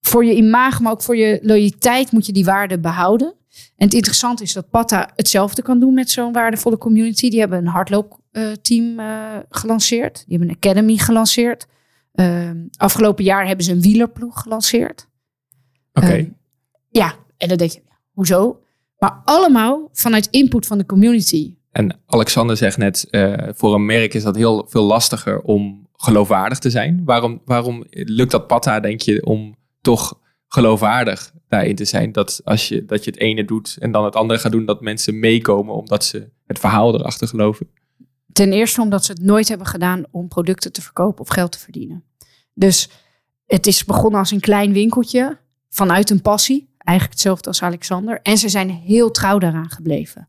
voor 0.00 0.24
je 0.24 0.34
imago, 0.34 0.82
maar 0.82 0.92
ook 0.92 1.02
voor 1.02 1.16
je 1.16 1.38
loyaliteit 1.42 2.12
moet 2.12 2.26
je 2.26 2.32
die 2.32 2.44
waarde 2.44 2.78
behouden. 2.78 3.34
En 3.76 3.86
het 3.86 3.94
interessante 3.94 4.42
is 4.42 4.52
dat 4.52 4.70
Patta 4.70 5.10
hetzelfde 5.16 5.62
kan 5.62 5.80
doen 5.80 5.94
met 5.94 6.10
zo'n 6.10 6.32
waardevolle 6.32 6.78
community. 6.78 7.30
Die 7.30 7.40
hebben 7.40 7.58
een 7.58 7.66
hardloopteam 7.66 8.98
eh 8.98 9.36
gelanceerd. 9.50 10.14
Die 10.14 10.38
hebben 10.38 10.48
een 10.48 10.56
academy 10.62 10.96
gelanceerd. 10.96 11.66
Ehm, 12.12 12.56
afgelopen 12.76 13.24
jaar 13.24 13.46
hebben 13.46 13.64
ze 13.64 13.72
een 13.72 13.80
wielerploeg 13.80 14.40
gelanceerd. 14.42 15.08
Oké, 15.92 16.06
Ehm, 16.06 16.28
ja, 16.90 17.14
en 17.36 17.48
dan 17.48 17.56
denk 17.56 17.70
je, 17.70 17.82
hoezo? 18.12 18.60
Maar 18.98 19.22
allemaal 19.24 19.88
vanuit 19.92 20.28
input 20.30 20.66
van 20.66 20.78
de 20.78 20.86
community. 20.86 21.54
en 21.70 22.00
Alexander 22.06 22.56
zegt 22.56 22.76
net, 22.76 23.06
eh, 23.10 23.48
voor 23.54 23.74
een 23.74 23.86
merk 23.86 24.14
is 24.14 24.22
dat 24.22 24.36
heel 24.36 24.66
veel 24.68 24.82
lastiger 24.84 25.40
om 25.40 25.88
geloofwaardig 25.92 26.58
te 26.58 26.70
zijn. 26.70 27.02
Waarom, 27.04 27.40
waarom 27.44 27.84
lukt 27.90 28.30
dat 28.30 28.46
Patta, 28.46 28.80
denk 28.80 29.00
je, 29.00 29.26
om 29.26 29.56
toch 29.80 30.20
geloofwaardig 30.48 31.32
daarin 31.48 31.74
te 31.74 31.84
zijn. 31.84 32.12
Dat 32.12 32.40
als 32.44 32.68
je, 32.68 32.84
dat 32.84 33.04
je 33.04 33.10
het 33.10 33.20
ene 33.20 33.44
doet 33.44 33.76
en 33.80 33.92
dan 33.92 34.04
het 34.04 34.16
andere 34.16 34.40
gaat 34.40 34.52
doen, 34.52 34.64
dat 34.64 34.80
mensen 34.80 35.18
meekomen 35.18 35.74
omdat 35.74 36.04
ze 36.04 36.30
het 36.46 36.58
verhaal 36.58 36.94
erachter 36.94 37.28
geloven. 37.28 37.68
Ten 38.32 38.52
eerste 38.52 38.80
omdat 38.80 39.04
ze 39.04 39.12
het 39.12 39.22
nooit 39.22 39.48
hebben 39.48 39.66
gedaan 39.66 40.04
om 40.10 40.28
producten 40.28 40.72
te 40.72 40.82
verkopen 40.82 41.20
of 41.20 41.28
geld 41.28 41.52
te 41.52 41.58
verdienen. 41.58 42.04
Dus 42.54 42.90
het 43.46 43.66
is 43.66 43.84
begonnen 43.84 44.20
als 44.20 44.30
een 44.30 44.40
klein 44.40 44.72
winkeltje 44.72 45.38
vanuit 45.68 46.10
een 46.10 46.22
passie. 46.22 46.74
Eigenlijk 46.78 47.18
hetzelfde 47.18 47.48
als 47.48 47.62
Alexander. 47.62 48.20
En 48.22 48.38
ze 48.38 48.48
zijn 48.48 48.70
heel 48.70 49.10
trouw 49.10 49.38
daaraan 49.38 49.70
gebleven. 49.70 50.28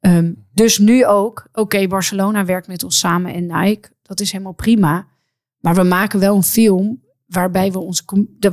Ehm, 0.00 0.32
dus 0.54 0.78
nu 0.78 1.06
ook, 1.06 1.46
oké, 1.52 1.86
Barcelona 1.86 2.44
werkt 2.44 2.66
met 2.66 2.82
ons 2.82 2.98
samen 2.98 3.34
en 3.34 3.46
Nike. 3.46 3.90
Dat 4.02 4.20
is 4.20 4.32
helemaal 4.32 4.52
prima. 4.52 5.06
Maar 5.60 5.74
we 5.74 5.82
maken 5.82 6.20
wel 6.20 6.36
een 6.36 6.42
film 6.42 7.02
waarbij 7.26 7.72
we 7.72 7.78
onze, 7.78 8.02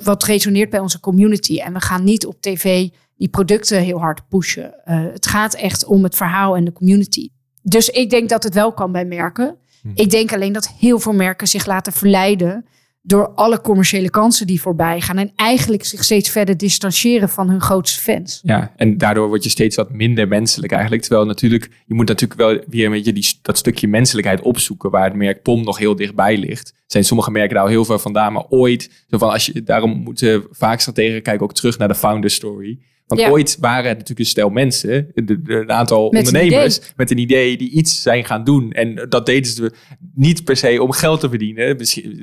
wat 0.04 0.24
resoneert 0.24 0.70
bij 0.70 0.80
onze 0.80 1.00
community. 1.00 1.60
En 1.60 1.74
we 1.74 1.82
gaan 1.82 2.04
niet 2.04 2.26
op 2.26 2.42
tv 2.42 2.90
die 3.16 3.30
producten 3.30 3.82
heel 3.82 4.00
hard 4.00 4.28
pushen. 4.28 4.86
Eh, 4.86 5.04
het 5.04 5.28
gaat 5.28 5.54
echt 5.54 5.86
om 5.86 6.04
het 6.04 6.16
verhaal 6.16 6.56
en 6.56 6.66
de 6.66 6.74
community. 6.74 7.30
Dus 7.70 7.90
ik 7.90 8.10
denk 8.10 8.30
dat 8.30 8.44
het 8.44 8.54
wel 8.54 8.74
kan 8.74 8.92
bij 8.92 9.06
merken. 9.06 9.56
Ik 9.94 10.10
denk 10.10 10.34
alleen 10.34 10.54
dat 10.54 10.74
heel 10.80 11.00
veel 11.00 11.14
merken 11.14 11.48
zich 11.48 11.66
laten 11.66 11.94
verleiden 11.94 12.66
door 13.02 13.28
alle 13.28 13.62
commerciële 13.62 14.10
kansen 14.10 14.48
die 14.48 14.62
voorbij 14.62 15.02
gaan. 15.02 15.18
En 15.18 15.32
eigenlijk 15.36 15.86
zich 15.86 16.04
steeds 16.04 16.30
verder 16.30 16.58
distancieren 16.58 17.30
van 17.30 17.50
hun 17.50 17.62
grootste 17.62 18.00
fans. 18.00 18.40
Ja, 18.44 18.74
en 18.76 18.98
daardoor 18.98 19.28
word 19.28 19.44
je 19.44 19.50
steeds 19.50 19.76
wat 19.76 19.92
minder 19.92 20.28
menselijk 20.28 20.72
eigenlijk. 20.72 21.02
Terwijl 21.02 21.26
natuurlijk, 21.26 21.70
je 21.86 21.94
moet 21.94 22.08
natuurlijk 22.08 22.40
wel 22.40 22.60
weer 22.68 22.86
een 22.86 22.92
beetje 22.92 23.14
die, 23.14 23.40
dat 23.42 23.58
stukje 23.58 23.88
menselijkheid 23.88 24.42
opzoeken 24.42 24.90
waar 24.90 25.04
het 25.04 25.14
merk 25.14 25.42
POM 25.42 25.64
nog 25.64 25.78
heel 25.78 25.96
dichtbij 25.96 26.38
ligt. 26.38 26.74
Zijn 26.86 27.04
sommige 27.04 27.32
merken 27.32 27.54
daar 27.54 27.64
al 27.64 27.70
heel 27.70 27.86
veel 27.86 28.00
vandaan, 28.00 28.34
maar 28.34 28.46
ooit, 28.50 29.06
zo 29.10 29.18
van 29.18 29.30
als 29.32 29.46
je, 29.46 29.64
daarom 29.64 29.92
moeten 29.92 30.42
we 30.42 30.48
vaak 30.52 30.80
strategen 30.80 31.22
kijken 31.22 31.44
ook 31.46 31.54
terug 31.54 31.78
naar 31.78 31.88
de 31.88 31.96
founder 31.96 32.30
story. 32.30 32.80
Want 33.08 33.22
Ja. 33.22 33.30
ooit 33.30 33.58
waren 33.60 33.88
het 33.88 33.98
natuurlijk 33.98 34.20
een 34.20 34.26
stel 34.26 34.50
mensen, 34.50 35.12
een 35.46 35.72
aantal 35.72 36.10
Met 36.12 36.26
ondernemers 36.26 36.82
met 36.96 37.12
een 37.12 37.18
idee 37.18 37.58
die 37.58 37.70
iets 37.70 38.02
zijn 38.02 38.26
gaan 38.26 38.44
doen. 38.44 38.72
En 38.72 39.06
dat 39.10 39.26
deden 39.26 39.52
ze 39.52 39.72
niet 40.14 40.44
per 40.44 40.58
se 40.58 40.82
om 40.82 40.92
geld 40.92 41.20
te 41.20 41.30
verdienen. 41.30 41.66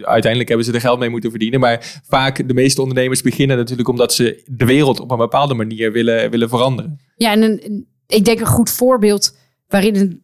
Uiteindelijk 0.03 0.49
hebben 0.49 0.67
ze 0.67 0.73
er 0.73 0.81
geld 0.81 0.99
mee 0.99 1.09
moeten 1.09 1.31
verdienen. 1.31 1.61
Maar 1.61 2.01
vaak 2.09 2.49
de 2.49 2.55
meeste 2.55 2.81
ondernemers 2.81 3.23
beginnen 3.23 3.57
natuurlijk 3.57 3.89
omdat 3.89 4.15
ze 4.15 4.43
de 4.47 4.65
wereld 4.65 5.01
op 5.01 5.11
een 5.11 5.17
bepaalde 5.17 5.55
manier 5.55 5.93
willen, 5.93 6.31
willen 6.31 6.49
veranderen. 6.49 7.01
Ja, 7.17 7.31
en 7.33 7.43
een, 7.43 7.87
ik 8.07 8.25
denk 8.25 8.41
een 8.41 8.47
goed 8.47 8.71
voorbeeld 8.71 9.37
waarin 9.69 9.97
een, 9.97 10.23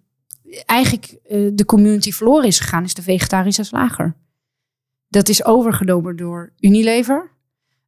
eigenlijk 0.66 1.18
eh, 1.24 1.48
de 1.52 1.64
community 1.64 2.12
verloren 2.12 2.46
is 2.46 2.60
gegaan, 2.60 2.84
is 2.84 2.94
de 2.94 3.02
vegetarische 3.02 3.64
slager. 3.64 4.16
Dat 5.08 5.28
is 5.28 5.44
overgenomen 5.44 6.16
door 6.16 6.52
Unilever. 6.58 7.38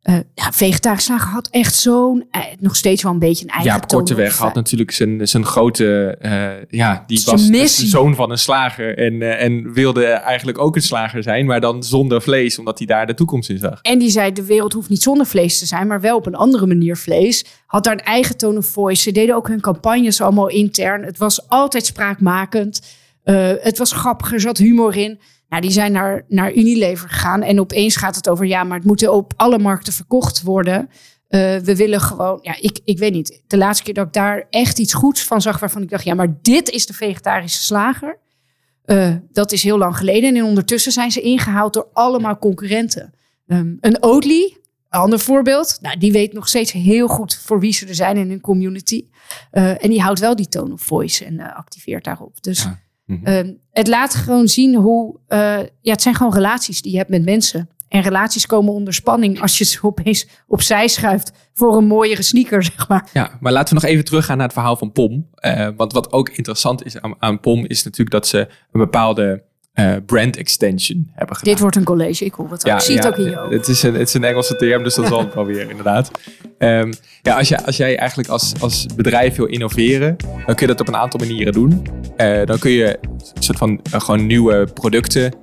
Eh 0.02 0.14
ja, 0.34 0.52
vegetarische 0.52 1.06
slager 1.06 1.28
had 1.28 1.48
echt 1.50 1.74
zo'n, 1.74 2.26
eh, 2.30 2.42
nog 2.58 2.76
steeds 2.76 3.02
wel 3.02 3.12
een 3.12 3.18
beetje 3.18 3.44
een 3.44 3.50
eigen 3.50 3.70
Jaap 3.70 3.88
Korteweg 3.88 4.36
had 4.38 4.54
natuurlijk 4.54 4.90
zijn, 4.90 5.28
zijn 5.28 5.44
grote... 5.44 6.16
eh, 6.20 6.50
ja, 6.68 7.04
die 7.06 7.22
was 7.24 7.50
de 7.50 7.66
zoon 7.66 8.14
van 8.14 8.30
een 8.30 8.38
slager. 8.38 8.98
En, 8.98 9.38
en 9.38 9.72
wilde 9.72 10.06
eigenlijk 10.06 10.58
ook 10.58 10.76
een 10.76 10.82
slager 10.82 11.22
zijn. 11.22 11.46
Maar 11.46 11.60
dan 11.60 11.82
zonder 11.82 12.22
vlees, 12.22 12.58
omdat 12.58 12.78
hij 12.78 12.86
daar 12.86 13.06
de 13.06 13.14
toekomst 13.14 13.50
in 13.50 13.58
zag. 13.58 13.80
En 13.82 13.98
die 13.98 14.10
zei, 14.10 14.32
de 14.32 14.44
wereld 14.44 14.72
hoeft 14.72 14.88
niet 14.88 15.02
zonder 15.02 15.26
vlees 15.26 15.58
te 15.58 15.66
zijn, 15.66 15.86
maar 15.86 16.00
wel 16.00 16.16
op 16.16 16.26
een 16.26 16.34
andere 16.34 16.66
manier 16.66 16.96
vlees. 16.96 17.44
Had 17.66 17.84
daar 17.84 17.92
een 17.92 18.00
eigen 18.00 18.36
tone 18.36 18.58
of 18.58 18.66
voice. 18.66 19.02
Ze 19.02 19.12
deden 19.12 19.34
ook 19.34 19.48
hun 19.48 19.60
campagnes 19.60 20.20
allemaal 20.20 20.48
intern. 20.48 21.04
Het 21.04 21.18
was 21.18 21.48
altijd 21.48 21.86
spraakmakend. 21.86 22.82
Het 23.60 23.78
was 23.78 23.92
grappig, 23.92 24.32
er 24.32 24.40
zat 24.40 24.58
humor 24.58 24.96
in. 24.96 25.20
Nou, 25.52 25.64
die 25.64 25.72
zijn 25.72 25.92
naar, 25.92 26.24
naar 26.28 26.54
Unilever 26.54 27.08
gegaan. 27.08 27.42
En 27.42 27.60
opeens 27.60 27.96
gaat 27.96 28.16
het 28.16 28.28
over, 28.28 28.46
ja, 28.46 28.64
maar 28.64 28.76
het 28.76 28.86
moet 28.86 29.08
op 29.08 29.32
alle 29.36 29.58
markten 29.58 29.92
verkocht 29.92 30.42
worden. 30.42 30.88
Eh, 31.28 31.56
we 31.56 31.76
willen 31.76 32.00
gewoon, 32.00 32.38
ja, 32.42 32.56
ik, 32.60 32.80
ik 32.84 32.98
weet 32.98 33.12
niet. 33.12 33.42
De 33.46 33.56
laatste 33.56 33.84
keer 33.84 33.94
dat 33.94 34.06
ik 34.06 34.12
daar 34.12 34.46
echt 34.50 34.78
iets 34.78 34.94
goeds 34.94 35.24
van 35.24 35.40
zag, 35.40 35.58
waarvan 35.58 35.82
ik 35.82 35.90
dacht, 35.90 36.04
ja, 36.04 36.14
maar 36.14 36.38
dit 36.42 36.70
is 36.70 36.86
de 36.86 36.92
vegetarische 36.92 37.62
slager. 37.62 38.18
Eh, 38.84 39.14
dat 39.32 39.52
is 39.52 39.62
heel 39.62 39.78
lang 39.78 39.96
geleden. 39.96 40.36
En 40.36 40.44
ondertussen 40.44 40.92
zijn 40.92 41.10
ze 41.10 41.20
ingehaald 41.20 41.72
door 41.72 41.88
allemaal 41.92 42.38
concurrenten. 42.38 43.14
Ehm, 43.46 43.74
een 43.80 44.02
Oatly, 44.02 44.56
een 44.88 45.00
ander 45.00 45.18
voorbeeld. 45.18 45.78
Nou, 45.80 45.98
die 45.98 46.12
weet 46.12 46.32
nog 46.32 46.48
steeds 46.48 46.72
heel 46.72 47.08
goed 47.08 47.36
voor 47.36 47.60
wie 47.60 47.72
ze 47.72 47.86
er 47.86 47.94
zijn 47.94 48.16
in 48.16 48.28
hun 48.28 48.40
community. 48.40 49.06
Eh, 49.50 49.84
en 49.84 49.90
die 49.90 50.02
houdt 50.02 50.20
wel 50.20 50.36
die 50.36 50.48
tone 50.48 50.72
of 50.72 50.82
voice 50.82 51.24
en 51.24 51.40
activeert 51.40 52.04
daarop. 52.04 52.42
Dus. 52.42 52.66
Mhm. 53.04 53.24
ehm, 53.26 53.52
het 53.70 53.88
laat 53.88 54.14
gewoon 54.14 54.48
zien 54.48 54.74
hoe... 54.74 55.18
eh, 55.26 55.58
ja, 55.80 55.92
het 55.92 56.02
zijn 56.02 56.14
gewoon 56.14 56.32
relaties 56.34 56.82
die 56.82 56.92
je 56.92 56.98
hebt 56.98 57.10
met 57.10 57.24
mensen. 57.24 57.68
En 57.88 58.02
relaties 58.02 58.46
komen 58.46 58.72
onder 58.72 58.94
spanning 58.94 59.40
als 59.40 59.58
je 59.58 59.64
ze 59.64 59.78
opeens 59.82 60.26
opzij 60.46 60.88
schuift 60.88 61.32
voor 61.54 61.76
een 61.76 61.86
mooiere 61.86 62.22
sneaker, 62.22 62.62
zeg 62.72 62.88
maar. 62.88 63.08
Ja, 63.12 63.38
maar 63.40 63.52
laten 63.52 63.74
we 63.74 63.80
nog 63.80 63.90
even 63.90 64.04
teruggaan 64.04 64.36
naar 64.36 64.46
het 64.46 64.54
verhaal 64.54 64.76
van 64.76 64.92
POM. 64.92 65.28
Eh, 65.34 65.68
want 65.76 65.92
wat 65.92 66.12
ook 66.12 66.28
interessant 66.28 66.84
is 66.84 67.00
aan, 67.00 67.14
aan 67.18 67.40
POM 67.40 67.66
is 67.66 67.82
natuurlijk 67.82 68.10
dat 68.10 68.26
ze 68.26 68.38
een 68.38 68.80
bepaalde 68.80 69.42
eh, 69.72 69.92
brand 70.06 70.36
extension 70.36 71.10
hebben 71.12 71.36
gedaan. 71.36 71.52
Dit 71.52 71.62
wordt 71.62 71.76
een 71.76 71.84
college, 71.84 72.24
ik 72.24 72.34
hoor 72.34 72.50
het 72.50 72.68
ook. 72.70 72.74
ik 72.74 72.80
zie 72.80 72.96
het 72.96 73.06
ook 73.06 73.16
in 73.16 73.24
je 73.24 73.40
ogen. 73.40 73.56
Het 73.56 73.68
is, 73.68 73.82
een, 73.82 73.94
het 73.94 74.08
is 74.08 74.14
een 74.14 74.24
Engelse 74.24 74.56
term, 74.56 74.82
dus 74.82 74.94
dat 74.94 75.06
zal 75.06 75.18
het 75.18 75.34
wel 75.34 75.46
weer 75.46 75.70
inderdaad. 75.70 76.10
Ehm, 76.58 76.92
ja, 77.22 77.36
als, 77.36 77.48
je, 77.48 77.64
als 77.64 77.76
jij 77.76 77.98
eigenlijk 77.98 78.28
als, 78.28 78.52
als 78.60 78.86
bedrijf 78.96 79.36
wil 79.36 79.46
innoveren, 79.46 80.16
dan 80.46 80.54
kun 80.54 80.66
je 80.66 80.66
dat 80.66 80.80
op 80.80 80.88
een 80.88 80.96
aantal 80.96 81.20
manieren 81.20 81.52
doen. 81.52 81.86
Eh, 82.16 82.44
dan 82.44 82.58
kun 82.58 82.70
je 82.70 82.98
een 83.34 83.42
soort 83.42 83.58
van 83.58 83.80
eh, 83.90 84.00
gewoon 84.00 84.26
nieuwe 84.26 84.66
producten 84.74 85.34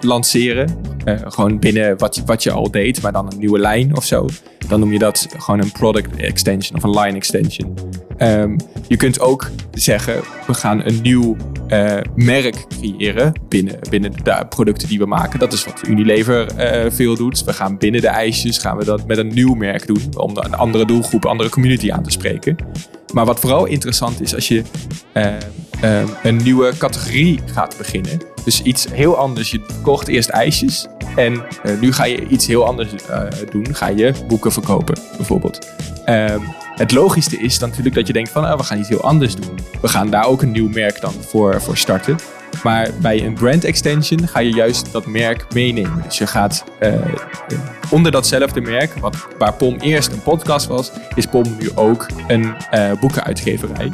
lanceren. 0.00 0.76
Gewoon 1.04 1.58
binnen 1.58 1.98
wat 1.98 2.14
je, 2.14 2.22
wat 2.24 2.42
je 2.42 2.50
al 2.50 2.70
deed, 2.70 3.02
maar 3.02 3.12
dan 3.12 3.32
een 3.32 3.38
nieuwe 3.38 3.58
lijn 3.58 3.96
of 3.96 4.04
zo. 4.04 4.28
Dan 4.68 4.80
noem 4.80 4.92
je 4.92 4.98
dat 4.98 5.26
gewoon 5.38 5.60
een 5.60 5.72
product 5.72 6.16
extension 6.16 6.76
of 6.76 6.82
een 6.82 7.00
line 7.00 7.16
extension. 7.16 7.74
Ehm, 8.18 8.56
je 8.86 8.96
kunt 8.96 9.20
ook 9.20 9.50
zeggen, 9.72 10.20
we 10.46 10.54
gaan 10.54 10.84
een 10.84 11.00
nieuw 11.02 11.36
eh, 11.68 11.96
merk 12.14 12.64
creëren 12.68 13.32
binnen, 13.48 13.78
binnen 13.90 14.12
de 14.22 14.46
producten 14.48 14.88
die 14.88 14.98
we 14.98 15.06
maken. 15.06 15.38
Dat 15.38 15.52
is 15.52 15.64
wat 15.64 15.88
Unilever 15.88 16.46
eh, 16.56 16.90
veel 16.90 17.16
doet. 17.16 17.44
We 17.44 17.52
gaan 17.52 17.78
binnen 17.78 18.00
de 18.00 18.08
ijsjes 18.08 18.58
gaan 18.58 18.76
we 18.76 18.84
dat 18.84 19.06
met 19.06 19.18
een 19.18 19.34
nieuw 19.34 19.54
merk 19.54 19.86
doen. 19.86 20.02
Om 20.16 20.36
een 20.36 20.54
andere 20.54 20.84
doelgroep, 20.84 21.24
een 21.24 21.30
andere 21.30 21.48
community 21.48 21.92
aan 21.92 22.02
te 22.02 22.10
spreken. 22.10 22.56
Maar 23.12 23.24
wat 23.24 23.40
vooral 23.40 23.66
interessant 23.66 24.20
is 24.20 24.34
als 24.34 24.48
je 24.48 24.62
eh, 25.12 26.02
een 26.22 26.36
nieuwe 26.36 26.72
categorie 26.78 27.40
gaat 27.44 27.74
beginnen. 27.78 28.20
Dus 28.44 28.62
iets 28.62 28.86
heel 28.92 29.16
anders. 29.16 29.50
Je 29.50 29.60
kocht 29.82 30.08
eerst 30.08 30.28
ijsjes. 30.28 30.86
En 31.16 31.42
nu 31.80 31.92
ga 31.92 32.04
je 32.04 32.26
iets 32.26 32.46
heel 32.46 32.66
anders 32.66 32.88
doen. 33.50 33.74
Ga 33.74 33.88
je 33.88 34.12
boeken 34.28 34.52
verkopen, 34.52 34.98
bijvoorbeeld. 35.16 35.66
Het 36.78 36.92
logischste 36.92 37.38
is 37.38 37.58
dan 37.58 37.68
natuurlijk 37.68 37.96
dat 37.96 38.06
je 38.06 38.12
denkt 38.12 38.30
van 38.30 38.44
ah, 38.44 38.58
we 38.58 38.64
gaan 38.64 38.78
iets 38.78 38.88
heel 38.88 39.02
anders 39.02 39.34
doen. 39.34 39.58
We 39.80 39.88
gaan 39.88 40.10
daar 40.10 40.26
ook 40.26 40.42
een 40.42 40.50
nieuw 40.50 40.68
merk 40.68 41.00
dan 41.00 41.12
voor, 41.12 41.62
voor 41.62 41.76
starten. 41.76 42.18
Maar 42.62 42.90
bij 43.00 43.24
een 43.24 43.34
brand 43.34 43.64
extension 43.64 44.28
ga 44.28 44.38
je 44.38 44.52
juist 44.52 44.92
dat 44.92 45.06
merk 45.06 45.54
meenemen. 45.54 46.02
Dus 46.02 46.18
je 46.18 46.26
gaat 46.26 46.64
eh, 46.78 46.92
onder 47.90 48.12
datzelfde 48.12 48.60
merk, 48.60 48.94
wat, 48.94 49.16
waar 49.38 49.54
POM 49.54 49.76
eerst 49.76 50.12
een 50.12 50.22
podcast 50.22 50.66
was, 50.66 50.90
is 51.14 51.26
POM 51.26 51.56
nu 51.58 51.70
ook 51.74 52.06
een 52.28 52.54
eh, 52.70 52.92
boekenuitgeverij. 53.00 53.90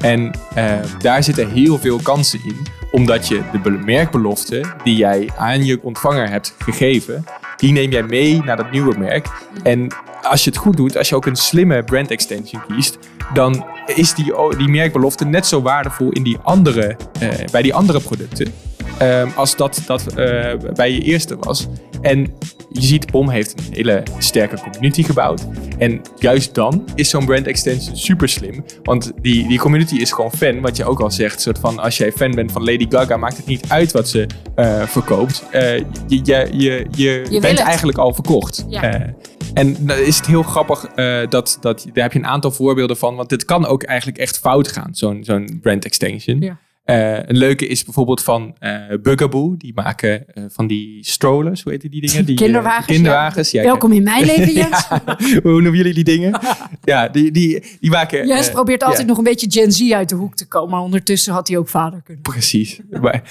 En 0.00 0.30
eh, 0.54 0.72
daar 0.98 1.22
zitten 1.22 1.50
heel 1.50 1.78
veel 1.78 2.00
kansen 2.02 2.40
in, 2.44 2.66
omdat 2.90 3.28
je 3.28 3.42
de 3.52 3.58
be- 3.58 3.70
merkbelofte 3.70 4.64
die 4.84 4.96
jij 4.96 5.30
aan 5.36 5.64
je 5.64 5.78
ontvanger 5.82 6.30
hebt 6.30 6.54
gegeven, 6.58 7.24
die 7.58 7.72
neem 7.72 7.90
jij 7.90 8.02
mee 8.02 8.42
naar 8.44 8.56
dat 8.56 8.70
nieuwe 8.70 8.98
merk. 8.98 9.28
En 9.62 9.88
als 10.22 10.44
je 10.44 10.50
het 10.50 10.58
goed 10.58 10.76
doet, 10.76 10.96
als 10.96 11.08
je 11.08 11.14
ook 11.14 11.26
een 11.26 11.36
slimme 11.36 11.84
brand 11.84 12.10
extension 12.10 12.62
kiest, 12.68 12.98
dan 13.32 13.66
is 13.86 14.14
die, 14.14 14.32
die 14.56 14.68
merkbelofte 14.68 15.24
net 15.24 15.46
zo 15.46 15.62
waardevol 15.62 16.10
in 16.10 16.22
die 16.22 16.38
andere, 16.42 16.96
eh, 17.20 17.28
bij 17.50 17.62
die 17.62 17.74
andere 17.74 18.00
producten. 18.00 18.52
ehm, 18.98 19.28
als 19.34 19.56
dat, 19.56 19.82
dat 19.86 20.06
eh, 20.06 20.52
bij 20.74 20.92
je 20.92 21.00
eerste 21.00 21.36
was. 21.36 21.68
En 22.00 22.34
je 22.70 22.82
ziet, 22.82 23.10
POM 23.10 23.30
heeft 23.30 23.58
een 23.58 23.74
hele 23.74 24.02
sterke 24.18 24.56
community 24.60 25.02
gebouwd. 25.02 25.46
En 25.78 26.00
juist 26.18 26.54
dan 26.54 26.84
is 26.94 27.10
zo'n 27.10 27.24
brand 27.24 27.46
extension 27.46 27.96
super 27.96 28.28
slim. 28.28 28.64
Want 28.82 29.12
die, 29.20 29.48
die 29.48 29.58
community 29.58 29.96
is 29.96 30.12
gewoon 30.12 30.32
fan. 30.32 30.60
Wat 30.60 30.76
je 30.76 30.84
ook 30.84 31.00
al 31.00 31.10
zegt, 31.10 31.40
soort 31.40 31.58
van 31.58 31.78
als 31.78 31.96
jij 31.96 32.12
fan 32.12 32.30
bent 32.30 32.52
van 32.52 32.64
Lady 32.64 32.86
Gaga, 32.88 33.16
maakt 33.16 33.36
het 33.36 33.46
niet 33.46 33.68
uit 33.68 33.92
wat 33.92 34.08
ze 34.08 34.26
eh, 34.54 34.82
verkoopt. 34.82 35.44
Eh, 35.50 35.78
je, 36.06 36.48
je, 36.52 36.86
je, 37.30 37.38
bent 37.40 37.58
eigenlijk 37.58 37.98
al 37.98 38.14
verkocht. 38.14 38.64
Ja. 38.68 38.82
Eh, 38.82 39.10
en 39.54 39.86
dan 39.86 39.98
is 39.98 40.16
het 40.16 40.26
heel 40.26 40.42
grappig 40.42 40.86
dat, 41.28 41.58
dat 41.60 41.86
daar 41.92 42.02
heb 42.02 42.12
je 42.12 42.18
een 42.18 42.26
aantal 42.26 42.50
voorbeelden 42.50 42.96
van. 42.96 43.16
Want 43.16 43.28
dit 43.28 43.44
kan 43.44 43.66
ook 43.66 43.82
eigenlijk 43.82 44.18
echt 44.18 44.38
fout 44.38 44.68
gaan, 44.68 44.88
zo'n 44.92 45.24
zo'n 45.24 45.58
brand 45.62 45.84
extension. 45.84 46.40
Ja. 46.40 46.58
Eh, 46.88 47.12
een 47.12 47.36
leuke 47.36 47.66
is 47.66 47.84
bijvoorbeeld 47.84 48.22
van 48.22 48.54
eh 48.58 48.72
Bugaboo. 49.02 49.54
Die 49.56 49.72
maken 49.74 50.26
eh, 50.34 50.44
van 50.48 50.66
die 50.66 50.98
strollers, 51.06 51.62
hoe 51.62 51.72
heet 51.72 51.80
die 51.80 51.90
dingen? 52.00 52.24
Die, 52.26 52.36
Kinderwagens, 52.36 52.86
kinderwagens. 52.86 53.50
Ja, 53.50 53.62
Welkom 53.62 53.92
in 53.92 54.02
mijn 54.02 54.24
leven, 54.36 54.52
Jens. 54.52 54.88
Ja, 54.88 55.16
hoe 55.42 55.52
noemen 55.62 55.76
jullie 55.76 55.94
die 55.94 56.04
dingen? 56.04 56.40
ja, 56.84 57.08
die, 57.08 57.30
die, 57.30 57.62
die 57.80 57.90
maken... 57.90 58.26
Jens 58.26 58.50
probeert 58.50 58.82
altijd 58.82 59.06
nog 59.06 59.18
een 59.18 59.24
beetje 59.24 59.50
Gen 59.50 59.72
Z 59.72 59.92
uit 59.92 60.08
de 60.08 60.14
hoek 60.14 60.34
te 60.36 60.46
komen. 60.48 60.70
Maar 60.70 60.80
ondertussen 60.80 61.32
had 61.32 61.48
hij 61.48 61.56
ook 61.56 61.68
vader 61.68 62.02
kunnen. 62.04 62.22
Precies. 62.22 62.80
Maar 63.00 63.22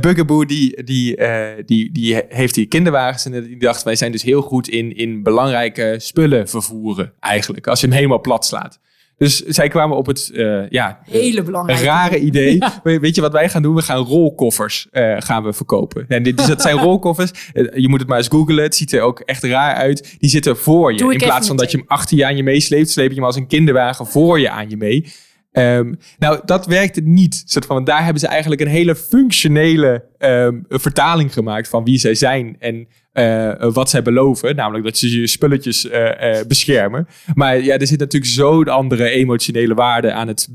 Bugaboo 0.00 0.44
die, 0.44 0.84
die, 0.84 1.16
die, 1.64 1.92
die 1.92 2.14
he- 2.14 2.24
heeft 2.28 2.54
die 2.54 2.66
kinderwagens 2.66 3.24
en 3.24 3.42
die 3.44 3.58
dacht 3.58 3.82
wij 3.82 3.96
zijn 3.96 4.12
dus 4.12 4.22
heel 4.22 4.42
goed 4.42 4.68
in, 4.68 4.96
in 4.96 5.22
belangrijke 5.22 5.94
spullen 5.98 6.48
vervoeren 6.48 7.12
eigenlijk. 7.20 7.66
Als 7.66 7.80
je 7.80 7.86
hem 7.86 7.96
helemaal 7.96 8.20
plat 8.20 8.46
slaat. 8.46 8.78
Dus 9.20 9.40
zij 9.40 9.68
kwamen 9.68 9.96
op 9.96 10.06
het 10.06 10.30
eh, 10.34 10.68
ja, 10.68 11.00
Hele 11.04 11.38
een 11.38 11.44
belangrijk. 11.44 11.80
rare 11.80 12.18
idee. 12.20 12.58
We- 12.82 12.98
Weet 12.98 13.14
je 13.14 13.20
wat 13.20 13.32
wij 13.32 13.48
gaan 13.48 13.62
doen? 13.62 13.74
We 13.74 13.82
gaan 13.82 14.04
rolkoffers 14.04 14.86
eh, 14.90 15.14
gaan 15.18 15.42
we 15.42 15.52
verkopen. 15.52 16.04
En 16.08 16.22
dit, 16.22 16.36
dus 16.36 16.46
dat 16.46 16.62
zijn 16.62 16.76
rolkoffers. 16.88 17.30
Eh, 17.52 17.64
Je 17.74 17.88
moet 17.88 18.00
het 18.00 18.08
maar 18.08 18.18
eens 18.18 18.28
googlen. 18.28 18.62
Het 18.62 18.74
ziet 18.74 18.92
er 18.92 19.00
ook 19.00 19.20
echt 19.20 19.42
raar 19.42 19.74
uit. 19.74 20.16
Die 20.18 20.30
zitten 20.30 20.56
voor 20.56 20.92
je. 20.92 20.98
Doe 20.98 21.12
In 21.12 21.18
plaats 21.18 21.46
van 21.46 21.56
dat 21.56 21.70
je 21.70 21.76
hem 21.76 21.86
achter 21.88 22.16
je 22.16 22.24
aan 22.26 22.36
je 22.36 22.42
meesleept, 22.42 22.90
sleep 22.90 23.08
je 23.08 23.14
hem 23.14 23.24
als 23.24 23.36
een 23.36 23.46
kinderwagen 23.46 24.06
voor 24.06 24.40
je 24.40 24.50
aan 24.50 24.70
je 24.70 24.76
mee. 24.76 25.06
Ehm, 25.52 25.94
nou, 26.18 26.40
dat 26.44 26.66
werkte 26.66 27.00
niet. 27.00 27.42
Soort 27.46 27.66
van, 27.66 27.84
daar 27.84 28.02
hebben 28.04 28.20
ze 28.20 28.26
eigenlijk 28.26 28.60
een 28.60 28.66
hele 28.68 28.94
functionele 28.96 30.04
ehm, 30.20 30.58
vertaling 30.68 31.32
gemaakt 31.32 31.68
van 31.68 31.84
wie 31.84 31.98
zij 31.98 32.14
zijn 32.14 32.56
en 32.58 32.88
eh, 33.12 33.72
wat 33.72 33.90
zij 33.90 34.02
beloven. 34.02 34.56
Namelijk 34.56 34.84
dat 34.84 34.98
ze 34.98 35.20
je 35.20 35.26
spulletjes 35.26 35.88
eh, 35.88 36.38
eh, 36.38 36.46
beschermen. 36.46 37.08
Maar 37.34 37.62
ja, 37.62 37.78
er 37.78 37.86
zit 37.86 37.98
natuurlijk 37.98 38.32
zo'n 38.32 38.68
andere 38.68 39.10
emotionele 39.10 39.74
waarde 39.74 40.12
aan 40.12 40.28
het 40.28 40.48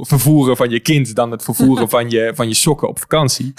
vervoeren 0.00 0.56
van 0.56 0.70
je 0.70 0.80
kind 0.80 1.14
dan 1.14 1.30
het 1.30 1.44
vervoeren 1.44 1.88
van 1.96 2.10
je, 2.10 2.32
van 2.34 2.48
je 2.48 2.54
sokken 2.54 2.88
op 2.88 2.98
vakantie. 2.98 3.54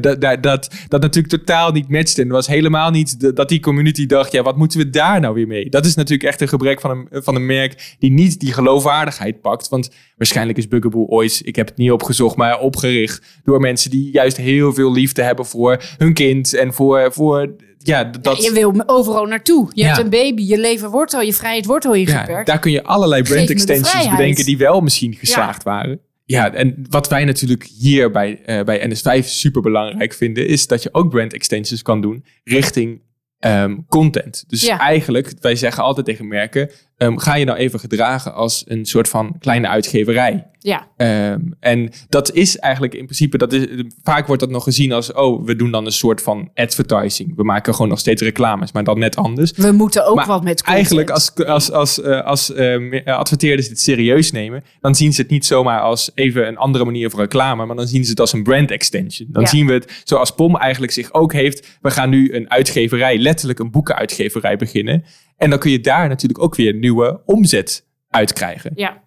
Dat, 0.00 0.20
dat, 0.20 0.42
dat, 0.42 0.70
dat 0.88 1.00
natuurlijk 1.00 1.34
totaal 1.34 1.72
niet 1.72 1.88
matchte. 1.88 2.22
En 2.22 2.28
was 2.28 2.46
helemaal 2.46 2.90
niet 2.90 3.20
de- 3.20 3.32
dat 3.32 3.48
die 3.48 3.60
community 3.60 4.06
dacht, 4.06 4.32
ja, 4.32 4.42
wat 4.42 4.56
moeten 4.56 4.78
we 4.78 4.90
daar 4.90 5.20
nou 5.20 5.34
weer 5.34 5.46
mee? 5.46 5.68
Dat 5.70 5.86
is 5.86 5.94
natuurlijk 5.94 6.28
echt 6.28 6.40
een 6.40 6.48
gebrek 6.48 6.80
van 6.80 6.90
een, 6.90 7.22
van 7.22 7.34
een 7.34 7.46
merk 7.46 7.96
die 7.98 8.10
niet 8.10 8.40
die 8.40 8.52
geloofwaardigheid 8.52 9.40
pakt. 9.40 9.68
Want 9.68 9.90
waarschijnlijk 10.16 10.58
is 10.58 10.68
Bugaboo 10.68 11.06
ooit, 11.06 11.40
ik 11.44 11.56
heb 11.56 11.68
het 11.68 11.76
niet 11.76 11.90
opgezocht, 11.90 12.36
maar 12.36 12.60
opgericht 12.60 13.40
door 13.44 13.60
mensen 13.60 13.90
die 13.90 14.12
juist 14.12 14.36
heel 14.36 14.59
veel 14.68 14.92
liefde 14.92 15.22
hebben 15.22 15.46
voor 15.46 15.82
hun 15.98 16.14
kind 16.14 16.54
en 16.54 16.72
voor, 16.74 17.12
voor 17.12 17.54
ja, 17.78 18.04
dat... 18.04 18.44
Je 18.44 18.52
wil 18.52 18.82
overal 18.86 19.24
naartoe. 19.26 19.70
Je 19.72 19.82
Ja. 19.82 19.86
hebt 19.88 20.04
een 20.04 20.10
baby, 20.10 20.42
je 20.42 20.58
leven 20.58 20.90
wordt 20.90 21.14
al, 21.14 21.20
je 21.20 21.34
vrijheid 21.34 21.66
wordt 21.66 21.84
al 21.84 21.94
Ja, 21.94 22.00
ingeperkt. 22.00 22.46
daar 22.46 22.58
kun 22.58 22.70
je 22.70 22.82
allerlei 22.84 23.22
brand 23.22 23.50
extensions 23.50 24.10
bedenken 24.10 24.44
die 24.44 24.58
wel 24.58 24.80
misschien 24.80 25.14
geslaagd 25.14 25.62
waren. 25.62 26.00
Ja, 26.24 26.52
en 26.52 26.86
wat 26.90 27.08
wij 27.08 27.24
natuurlijk 27.24 27.64
hier 27.78 28.10
bij, 28.10 28.40
eh, 28.44 28.64
bij 28.64 28.88
NS5 28.90 29.26
super 29.28 29.62
belangrijk 29.62 30.12
vinden, 30.14 30.46
is 30.46 30.66
dat 30.66 30.82
je 30.82 30.88
ook 30.94 31.10
brand 31.10 31.32
extensions 31.34 31.82
kan 31.82 32.00
doen 32.00 32.24
richting 32.44 33.00
ehm, 33.38 33.76
content. 33.88 34.44
Dus 34.48 34.62
Ja. 34.66 34.78
eigenlijk, 34.78 35.32
wij 35.40 35.56
zeggen 35.56 35.82
altijd 35.82 36.06
tegen 36.06 36.28
merken, 36.28 36.70
ehm, 37.00 37.16
ga 37.16 37.34
je 37.34 37.44
nou 37.44 37.58
even 37.58 37.80
gedragen 37.80 38.34
als 38.34 38.64
een 38.66 38.84
soort 38.84 39.08
van 39.08 39.36
kleine 39.38 39.68
uitgeverij. 39.68 40.44
ja. 40.62 40.88
Ehm, 40.96 41.40
en 41.60 41.90
dat 42.08 42.32
is 42.32 42.58
eigenlijk 42.58 42.94
in 42.94 43.04
principe, 43.04 43.38
dat 43.38 43.52
is, 43.52 43.66
vaak 44.02 44.26
wordt 44.26 44.42
dat 44.42 44.50
nog 44.50 44.64
gezien 44.64 44.92
als, 44.92 45.12
oh, 45.12 45.44
we 45.46 45.56
doen 45.56 45.70
dan 45.70 45.86
een 45.86 45.92
soort 45.92 46.22
van 46.22 46.50
advertising. 46.54 47.36
We 47.36 47.42
maken 47.44 47.72
gewoon 47.74 47.88
nog 47.88 47.98
steeds 47.98 48.22
reclames, 48.22 48.72
maar 48.72 48.84
dan 48.84 48.98
net 48.98 49.16
anders. 49.16 49.52
We 49.56 49.72
moeten 49.72 50.06
ook 50.06 50.14
Maar 50.16 50.26
wat 50.26 50.42
met 50.44 50.54
content. 50.56 50.76
Eigenlijk, 50.76 51.10
als, 51.10 51.34
als, 51.46 51.70
als, 51.72 52.00
eh, 52.02 52.24
als 52.24 52.52
eh, 52.52 52.78
me- 52.78 53.02
eh, 53.02 53.16
adverteerders 53.16 53.68
dit 53.68 53.80
serieus 53.80 54.30
nemen, 54.32 54.64
dan 54.80 54.94
zien 54.94 55.12
ze 55.12 55.20
het 55.22 55.30
niet 55.30 55.46
zomaar 55.46 55.80
als 55.80 56.10
even 56.14 56.46
een 56.48 56.56
andere 56.56 56.84
manier 56.84 57.10
voor 57.10 57.20
reclame, 57.20 57.66
maar 57.66 57.76
dan 57.76 57.86
zien 57.88 58.04
ze 58.04 58.10
het 58.10 58.20
als 58.20 58.32
een 58.32 58.42
brand 58.42 58.70
extension. 58.70 59.28
Dan 59.32 59.42
Ja. 59.42 59.48
zien 59.48 59.66
we 59.66 59.72
het 59.72 60.00
zoals 60.04 60.30
POM 60.34 60.56
eigenlijk 60.56 60.92
zich 60.92 61.12
ook 61.12 61.32
heeft. 61.32 61.78
We 61.82 61.90
gaan 61.90 62.10
nu 62.10 62.34
een 62.34 62.50
uitgeverij, 62.50 63.18
letterlijk 63.18 63.58
een 63.58 63.70
boekenuitgeverij 63.70 64.56
beginnen. 64.56 65.04
En 65.40 65.50
dan 65.50 65.58
kun 65.58 65.70
je 65.70 65.80
daar 65.80 66.08
natuurlijk 66.08 66.42
ook 66.42 66.54
weer 66.54 66.74
nieuwe 66.74 67.22
omzet 67.24 67.86
uitkrijgen. 68.08 68.70
Ja. 68.74 69.02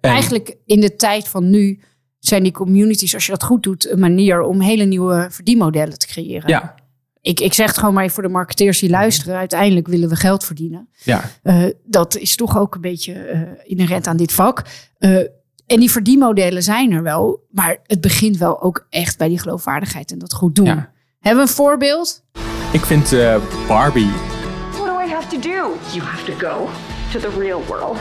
En- 0.00 0.10
Eigenlijk 0.10 0.56
in 0.64 0.80
de 0.80 0.96
tijd 0.96 1.28
van 1.28 1.50
nu 1.50 1.80
zijn 2.18 2.42
die 2.42 2.52
communities, 2.52 3.14
als 3.14 3.26
je 3.26 3.32
dat 3.32 3.42
goed 3.42 3.62
doet, 3.62 3.90
een 3.90 3.98
manier 3.98 4.40
om 4.42 4.60
hele 4.60 4.84
nieuwe 4.84 5.26
verdienmodellen 5.30 5.98
te 5.98 6.06
creëren. 6.06 6.48
Ja, 6.48 6.74
Ik, 7.20 7.40
ik 7.40 7.52
zeg 7.52 7.66
het 7.66 7.78
gewoon 7.78 7.94
maar 7.94 8.02
even 8.02 8.14
voor 8.14 8.22
de 8.22 8.28
marketeers 8.28 8.78
die 8.78 8.90
luisteren. 8.90 9.36
Uiteindelijk 9.36 9.86
willen 9.86 10.08
we 10.08 10.16
geld 10.16 10.44
verdienen. 10.44 10.88
ja. 11.04 11.30
Eh, 11.42 11.64
dat 11.84 12.16
is 12.16 12.36
toch 12.36 12.58
ook 12.58 12.74
een 12.74 12.80
beetje 12.80 13.12
eh, 13.12 13.40
inherent 13.64 14.06
aan 14.06 14.16
dit 14.16 14.32
vak. 14.32 14.62
Eh, 14.98 15.16
en 15.66 15.80
die 15.80 15.90
verdienmodellen 15.90 16.62
zijn 16.62 16.92
er 16.92 17.02
wel. 17.02 17.46
Maar 17.50 17.78
het 17.82 18.00
begint 18.00 18.36
wel 18.36 18.62
ook 18.62 18.86
echt 18.90 19.18
bij 19.18 19.28
die 19.28 19.38
geloofwaardigheid 19.38 20.12
en 20.12 20.18
dat 20.18 20.32
goed 20.34 20.54
doen. 20.54 20.64
Ja. 20.66 20.92
Hebben 21.20 21.44
we 21.44 21.48
een 21.50 21.56
voorbeeld? 21.56 22.24
Ik 22.72 22.84
vind 22.84 23.10
Barbie 23.68 24.10
to 25.30 25.38
do? 25.38 25.78
You 25.92 26.02
have 26.02 26.24
to 26.26 26.34
go 26.34 26.72
to 27.12 27.18
the 27.18 27.30
real 27.30 27.60
world. 27.62 27.98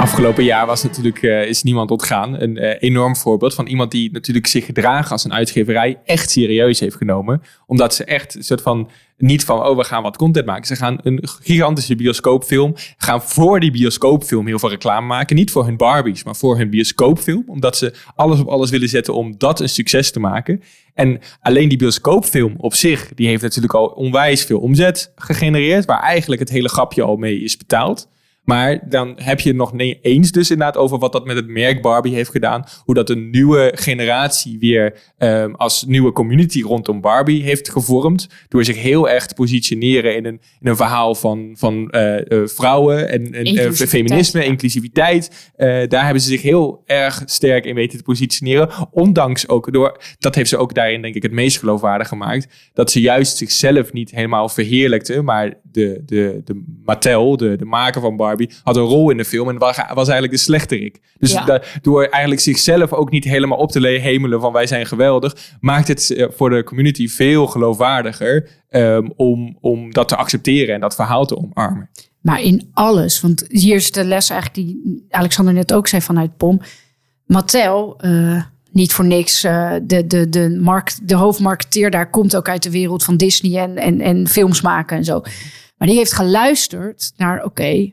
Afgelopen 0.00 0.44
jaar 0.44 0.66
was 0.66 0.82
natuurlijk, 0.82 1.22
eh, 1.22 1.46
is 1.46 1.62
niemand 1.62 1.90
ontgaan. 1.90 2.40
Een 2.40 2.58
eh, 2.58 2.88
enorm 2.88 3.16
voorbeeld 3.16 3.54
van 3.54 3.66
iemand 3.66 3.90
die 3.90 4.12
natuurlijk 4.12 4.46
zich 4.46 4.64
gedragen 4.64 5.10
als 5.10 5.24
een 5.24 5.32
uitgeverij 5.32 5.98
echt 6.04 6.30
serieus 6.30 6.80
heeft 6.80 6.96
genomen. 6.96 7.42
Omdat 7.66 7.94
ze 7.94 8.04
echt 8.04 8.34
een 8.34 8.42
soort 8.42 8.62
van, 8.62 8.90
niet 9.16 9.44
van, 9.44 9.66
oh 9.66 9.76
we 9.76 9.84
gaan 9.84 10.02
wat 10.02 10.16
content 10.16 10.46
maken. 10.46 10.66
Ze 10.66 10.76
gaan 10.76 10.98
een 11.02 11.28
gigantische 11.42 11.96
bioscoopfilm, 11.96 12.74
gaan 12.96 13.22
voor 13.22 13.60
die 13.60 13.70
bioscoopfilm 13.70 14.46
heel 14.46 14.58
veel 14.58 14.68
reclame 14.68 15.06
maken. 15.06 15.36
Niet 15.36 15.50
voor 15.50 15.64
hun 15.64 15.76
Barbies, 15.76 16.24
maar 16.24 16.36
voor 16.36 16.56
hun 16.56 16.70
bioscoopfilm. 16.70 17.44
Omdat 17.46 17.76
ze 17.76 17.94
alles 18.14 18.40
op 18.40 18.48
alles 18.48 18.70
willen 18.70 18.88
zetten 18.88 19.14
om 19.14 19.34
dat 19.38 19.60
een 19.60 19.68
succes 19.68 20.10
te 20.10 20.20
maken. 20.20 20.62
En 20.94 21.20
alleen 21.40 21.68
die 21.68 21.78
bioscoopfilm 21.78 22.54
op 22.56 22.74
zich, 22.74 23.10
die 23.14 23.26
heeft 23.26 23.42
natuurlijk 23.42 23.74
al 23.74 23.86
onwijs 23.86 24.44
veel 24.44 24.60
omzet 24.60 25.12
gegenereerd. 25.16 25.84
Waar 25.84 26.02
eigenlijk 26.02 26.40
het 26.40 26.50
hele 26.50 26.68
grapje 26.68 27.02
al 27.02 27.16
mee 27.16 27.40
is 27.40 27.56
betaald. 27.56 28.08
Maar 28.50 28.80
dan 28.88 29.12
heb 29.16 29.40
je 29.40 29.48
het 29.48 29.58
nog 29.58 29.72
niet 29.72 29.98
eens 30.02 30.32
dus 30.32 30.50
inderdaad 30.50 30.76
over 30.76 30.98
wat 30.98 31.12
dat 31.12 31.26
met 31.26 31.36
het 31.36 31.46
merk 31.46 31.82
Barbie 31.82 32.14
heeft 32.14 32.30
gedaan. 32.30 32.64
Hoe 32.84 32.94
dat 32.94 33.10
een 33.10 33.30
nieuwe 33.30 33.72
generatie 33.74 34.58
weer 34.58 34.98
ehm, 35.18 35.52
als 35.52 35.84
nieuwe 35.84 36.12
community 36.12 36.62
rondom 36.62 37.00
Barbie 37.00 37.42
heeft 37.42 37.70
gevormd. 37.70 38.28
Door 38.48 38.64
zich 38.64 38.76
heel 38.76 39.08
erg 39.08 39.26
te 39.26 39.34
positioneren 39.34 40.16
in 40.16 40.24
een, 40.24 40.40
in 40.60 40.68
een 40.68 40.76
verhaal 40.76 41.14
van, 41.14 41.54
van 41.56 41.90
eh, 41.90 42.32
eh, 42.32 42.48
vrouwen 42.48 43.08
en, 43.08 43.24
en 43.24 43.32
eh, 43.32 43.38
Inclusiviteit, 43.38 43.88
feminisme, 43.88 44.40
ja. 44.40 44.46
inclusiviteit. 44.46 45.52
Daar 45.88 46.04
hebben 46.04 46.22
ze 46.22 46.28
zich 46.28 46.42
heel 46.42 46.82
erg 46.86 47.22
sterk 47.24 47.64
in 47.64 47.74
weten 47.74 47.98
te 47.98 48.04
positioneren. 48.04 48.70
Ondanks 48.90 49.48
ook 49.48 49.72
door, 49.72 50.00
dat 50.18 50.34
heeft 50.34 50.48
ze 50.48 50.56
ook 50.56 50.74
daarin 50.74 51.02
denk 51.02 51.14
ik 51.14 51.22
het 51.22 51.32
meest 51.32 51.58
geloofwaardig 51.58 52.08
gemaakt. 52.08 52.70
Dat 52.72 52.90
ze 52.90 53.00
juist 53.00 53.36
zichzelf 53.36 53.92
niet 53.92 54.10
helemaal 54.10 54.48
verheerlijkte. 54.48 55.22
Maar 55.22 55.54
de, 55.62 56.02
de, 56.06 56.40
de 56.44 56.78
Mattel, 56.84 57.36
de, 57.36 57.56
de 57.56 57.64
maker 57.64 58.00
van 58.00 58.16
Barbie, 58.16 58.39
had 58.62 58.76
een 58.76 58.82
rol 58.82 59.10
in 59.10 59.16
de 59.16 59.24
film 59.24 59.48
en 59.48 59.58
was, 59.58 59.76
eigenlijk 59.76 60.30
de 60.32 60.38
slechterik. 60.38 61.00
Dus 61.18 61.32
Ja. 61.32 61.44
da- 61.44 61.62
door 61.82 62.02
eigenlijk 62.04 62.40
zichzelf 62.42 62.92
ook 62.92 63.10
niet 63.10 63.24
helemaal 63.24 63.58
op 63.58 63.70
te 63.70 63.80
le- 63.80 63.98
hemelen 63.98 64.40
van 64.40 64.52
wij 64.52 64.66
zijn 64.66 64.86
geweldig, 64.86 65.36
maakt 65.60 65.88
het 65.88 66.10
eh, 66.10 66.26
voor 66.30 66.50
de 66.50 66.64
community 66.64 67.08
veel 67.08 67.46
geloofwaardiger 67.46 68.48
ehm, 68.68 69.08
om, 69.16 69.56
om 69.60 69.92
dat 69.92 70.08
te 70.08 70.16
accepteren 70.16 70.74
en 70.74 70.80
dat 70.80 70.94
verhaal 70.94 71.26
te 71.26 71.36
omarmen. 71.36 71.90
Maar 72.20 72.40
in 72.42 72.70
alles. 72.72 73.20
Want 73.20 73.44
hier 73.48 73.74
is 73.74 73.90
de 73.92 74.04
les 74.04 74.30
eigenlijk 74.30 74.68
die 74.68 75.06
Alexander 75.10 75.54
net 75.54 75.72
ook 75.72 75.88
zei 75.88 76.02
vanuit 76.02 76.36
POM. 76.36 76.60
Mattel, 77.26 77.94
eh, 78.00 78.42
niet 78.72 78.92
voor 78.92 79.04
niks, 79.06 79.44
eh, 79.44 79.72
de, 79.82 80.06
de, 80.06 80.28
de, 80.28 80.58
markt, 80.60 81.08
de 81.08 81.14
hoofdmarketeer 81.14 81.90
daar 81.90 82.10
komt 82.10 82.36
ook 82.36 82.48
uit 82.48 82.62
de 82.62 82.70
wereld 82.70 83.04
van 83.04 83.16
Disney 83.16 83.60
en, 83.62 83.76
en, 83.76 84.00
en 84.00 84.28
films 84.28 84.60
maken 84.60 84.96
en 84.96 85.04
zo. 85.04 85.20
Maar 85.78 85.88
die 85.88 85.96
heeft 85.96 86.12
geluisterd 86.12 87.12
naar, 87.16 87.44
oké, 87.44 87.90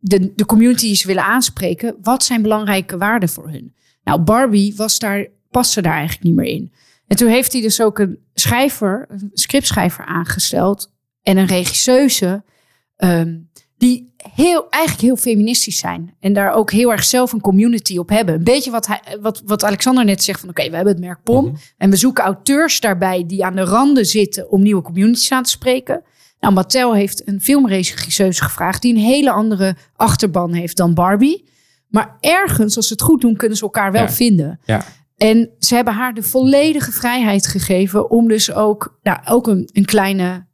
de, 0.00 0.32
de 0.34 0.46
community 0.46 0.86
die 0.86 0.94
ze 0.94 1.06
willen 1.06 1.24
aanspreken. 1.24 1.96
Wat 2.02 2.24
zijn 2.24 2.42
belangrijke 2.42 2.98
waarden 2.98 3.28
voor 3.28 3.48
hun? 3.50 3.74
Nou, 4.04 4.20
Barbie 4.20 4.76
was 4.76 4.98
daar, 4.98 5.26
paste 5.50 5.82
daar 5.82 5.92
eigenlijk 5.92 6.22
niet 6.22 6.34
meer 6.34 6.46
in. 6.46 6.72
En 7.06 7.16
toen 7.16 7.28
heeft 7.28 7.52
hij 7.52 7.60
dus 7.60 7.80
ook 7.80 7.98
een 7.98 8.18
schrijver, 8.34 9.06
een 9.08 9.30
scriptschrijver 9.32 10.04
aangesteld 10.04 10.92
en 11.22 11.36
een 11.36 11.46
regisseuse 11.46 12.44
ehm, 12.96 13.38
die 13.76 14.12
heel, 14.34 14.68
eigenlijk 14.70 15.04
heel 15.04 15.16
feministisch 15.16 15.78
zijn. 15.78 16.14
En 16.20 16.32
daar 16.32 16.52
ook 16.52 16.70
heel 16.70 16.92
erg 16.92 17.04
zelf 17.04 17.32
een 17.32 17.40
community 17.40 17.98
op 17.98 18.08
hebben. 18.08 18.34
Een 18.34 18.44
beetje 18.44 18.70
wat, 18.70 18.86
hij, 18.86 19.00
wat, 19.20 19.42
wat 19.44 19.64
Alexander 19.64 20.04
net 20.04 20.22
zegt 20.22 20.40
van... 20.40 20.48
oké, 20.48 20.70
we 20.70 20.74
hebben 20.74 20.92
het 20.92 21.02
merk 21.02 21.22
POM. 21.22 21.56
En 21.76 21.90
we 21.90 21.96
zoeken 21.96 22.24
auteurs 22.24 22.80
daarbij 22.80 23.26
die 23.26 23.44
aan 23.44 23.56
de 23.56 23.64
randen 23.64 24.06
zitten... 24.06 24.50
om 24.50 24.62
nieuwe 24.62 24.82
communities 24.82 25.32
aan 25.32 25.42
te 25.42 25.50
spreken. 25.50 26.02
Nou, 26.40 26.54
Mattel 26.54 26.94
heeft 26.94 27.28
een 27.28 27.40
filmregisseuse 27.40 28.42
gevraagd... 28.44 28.82
die 28.82 28.94
een 28.94 29.00
hele 29.00 29.30
andere 29.30 29.76
achterban 29.96 30.52
heeft 30.52 30.76
dan 30.76 30.94
Barbie. 30.94 31.48
Maar 31.88 32.16
ergens, 32.20 32.76
als 32.76 32.86
ze 32.86 32.92
het 32.92 33.02
goed 33.02 33.20
doen, 33.20 33.36
kunnen 33.36 33.56
ze 33.56 33.62
elkaar 33.62 33.92
wel 33.92 34.02
Ja. 34.02 34.10
vinden. 34.10 34.60
Ja. 34.64 34.84
En 35.16 35.50
ze 35.58 35.74
hebben 35.74 35.94
haar 35.94 36.14
de 36.14 36.22
volledige 36.22 36.92
vrijheid 36.92 37.46
gegeven... 37.46 38.10
om 38.10 38.28
dus 38.28 38.52
ook, 38.52 38.98
nou, 39.02 39.18
ook 39.24 39.46
een, 39.46 39.68
een 39.72 39.84
kleine... 39.84 40.46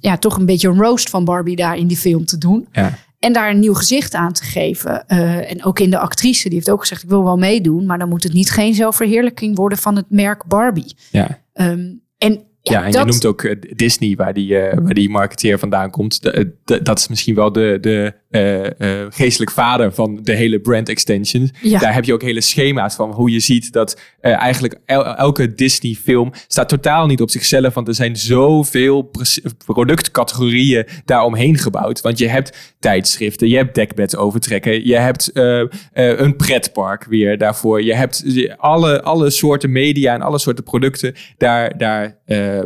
ja, 0.00 0.16
toch 0.16 0.36
een 0.36 0.46
beetje 0.46 0.68
een 0.68 0.80
roast 0.82 1.10
van 1.10 1.24
Barbie 1.24 1.56
daar 1.56 1.76
in 1.76 1.86
die 1.86 1.96
film 1.96 2.24
te 2.24 2.38
doen. 2.38 2.68
Ja. 2.72 2.98
en 3.18 3.32
daar 3.32 3.50
een 3.50 3.58
nieuw 3.60 3.74
gezicht 3.74 4.14
aan 4.14 4.32
te 4.32 4.44
geven. 4.44 5.06
Eh, 5.06 5.50
en 5.50 5.64
ook 5.64 5.78
in 5.78 5.90
de 5.90 5.98
actrice, 5.98 6.44
die 6.48 6.54
heeft 6.54 6.70
ook 6.70 6.80
gezegd: 6.80 7.02
ik 7.02 7.08
wil 7.08 7.24
wel 7.24 7.36
meedoen, 7.36 7.86
maar 7.86 7.98
dan 7.98 8.08
moet 8.08 8.22
het 8.22 8.32
niet 8.32 8.50
geen 8.50 8.74
zelfverheerlijking 8.74 9.56
worden 9.56 9.78
van 9.78 9.96
het 9.96 10.06
merk 10.08 10.44
Barbie. 10.46 10.96
Ja. 11.10 11.38
Ehm, 11.52 11.90
en 12.18 12.42
ja, 12.62 12.72
Ja, 12.72 12.84
en 12.84 12.92
dat, 12.92 13.00
je 13.00 13.06
noemt 13.06 13.26
ook 13.26 13.42
eh, 13.42 13.56
Disney, 13.76 14.16
waar 14.16 14.34
die, 14.34 14.58
eh, 14.58 14.78
waar 14.82 14.94
die 14.94 15.10
marketeer 15.10 15.58
vandaan 15.58 15.90
komt. 15.90 16.30
Eh, 16.30 16.44
dat 16.64 16.98
is 16.98 17.08
misschien 17.08 17.34
wel 17.34 17.52
de, 17.52 17.78
de 17.80 18.14
eh, 18.32 19.00
eh, 19.00 19.06
geestelijk 19.10 19.50
vader 19.50 19.92
van 19.92 20.18
de 20.22 20.32
hele 20.32 20.60
brand 20.60 20.88
extension. 20.88 21.50
Ja. 21.62 21.78
Daar 21.78 21.94
heb 21.94 22.04
je 22.04 22.12
ook 22.12 22.22
hele 22.22 22.40
schema's 22.40 22.94
van 22.94 23.10
hoe 23.12 23.30
je 23.30 23.40
ziet 23.40 23.72
dat 23.72 24.00
eh, 24.20 24.32
eigenlijk 24.36 24.78
el- 24.86 25.16
elke 25.16 25.54
Disney 25.54 25.94
film 25.94 26.32
staat 26.46 26.68
totaal 26.68 27.06
niet 27.06 27.20
op 27.20 27.30
zichzelf. 27.30 27.74
Want 27.74 27.88
er 27.88 27.94
zijn 27.94 28.16
zoveel 28.16 29.10
productcategorieën 29.64 30.86
daaromheen 31.04 31.58
gebouwd. 31.58 32.00
Want 32.00 32.18
je 32.18 32.28
hebt 32.28 32.74
tijdschriften, 32.78 33.48
je 33.48 33.56
hebt 33.56 33.74
dekbeds 33.74 34.16
overtrekken, 34.16 34.86
je 34.86 34.96
hebt 34.96 35.30
een 35.92 36.36
pretpark 36.36 37.04
weer 37.04 37.38
daarvoor. 37.38 37.82
Je 37.82 37.94
hebt 37.94 38.24
alle, 38.56 39.02
alle 39.02 39.30
soorten 39.30 39.72
media 39.72 40.14
en 40.14 40.22
alle 40.22 40.38
soorten 40.38 40.64
producten. 40.64 41.14
Daar, 41.36 41.78
daar 41.78 42.16
eh, 42.24 42.62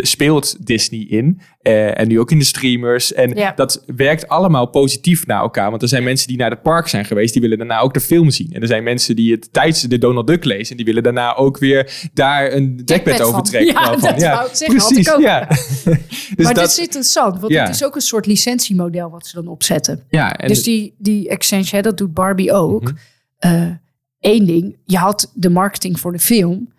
speelt 0.00 0.66
Disney 0.66 1.06
in. 1.08 1.40
Eh, 1.60 1.98
en 2.00 2.08
nu 2.08 2.20
ook 2.20 2.30
in 2.30 2.38
de 2.38 2.44
streamers. 2.44 3.12
En 3.12 3.34
Ja. 3.34 3.52
dat 3.56 3.82
werkt 3.96 4.28
allemaal 4.28 4.66
positief 4.66 5.26
naar 5.26 5.40
elkaar. 5.40 5.70
Want 5.70 5.82
er 5.82 5.88
zijn 5.88 6.04
mensen 6.04 6.28
die 6.28 6.36
naar 6.36 6.50
het 6.50 6.62
park 6.62 6.88
zijn 6.88 7.04
geweest, 7.04 7.32
die 7.32 7.42
willen 7.42 7.58
daarna 7.58 7.80
ook 7.80 7.94
de 7.94 8.00
film 8.00 8.30
zien. 8.30 8.52
En 8.52 8.60
er 8.60 8.66
zijn 8.66 8.82
mensen 8.82 9.16
die 9.16 9.32
het 9.32 9.52
tijdens 9.52 9.80
de 9.82 9.98
Donald 9.98 10.26
Duck 10.26 10.44
lezen, 10.44 10.70
en 10.70 10.76
die 10.76 10.84
willen 10.86 11.02
daarna 11.02 11.34
ook 11.36 11.58
weer 11.58 12.08
daar 12.14 12.52
een 12.52 12.76
dekbed 12.84 13.22
over 13.22 13.42
trekken. 13.42 13.72
Ja, 13.72 13.82
van, 13.98 14.00
dat 14.00 14.22
wou 14.22 14.46
ik 14.48 14.54
zeggen, 14.54 14.78
had 14.78 14.88
precies. 14.88 15.08
ik. 15.14 15.20
Ja. 15.20 15.46
dus 16.36 16.44
maar 16.44 16.54
dat, 16.54 16.62
dit 16.64 16.72
is 16.72 16.78
interessant, 16.78 17.40
want 17.40 17.52
Ja. 17.52 17.64
het 17.66 17.74
is 17.74 17.84
ook 17.84 17.94
een 17.94 18.00
soort 18.00 18.26
licentiemodel 18.26 19.10
wat 19.10 19.26
ze 19.26 19.34
dan 19.34 19.46
opzetten. 19.48 20.02
ja, 20.08 20.36
en 20.36 20.48
dus 20.48 20.62
die, 20.62 20.94
die 20.98 21.36
hè, 21.70 21.80
dat 21.80 21.98
doet 21.98 22.14
Barbie 22.14 22.52
ook. 22.52 22.92
Mhm. 23.38 23.72
Eén 24.20 24.44
ding, 24.46 24.76
je 24.84 24.96
had 24.96 25.32
de 25.34 25.50
marketing 25.50 26.00
voor 26.00 26.12
de 26.12 26.18
film. 26.18 26.72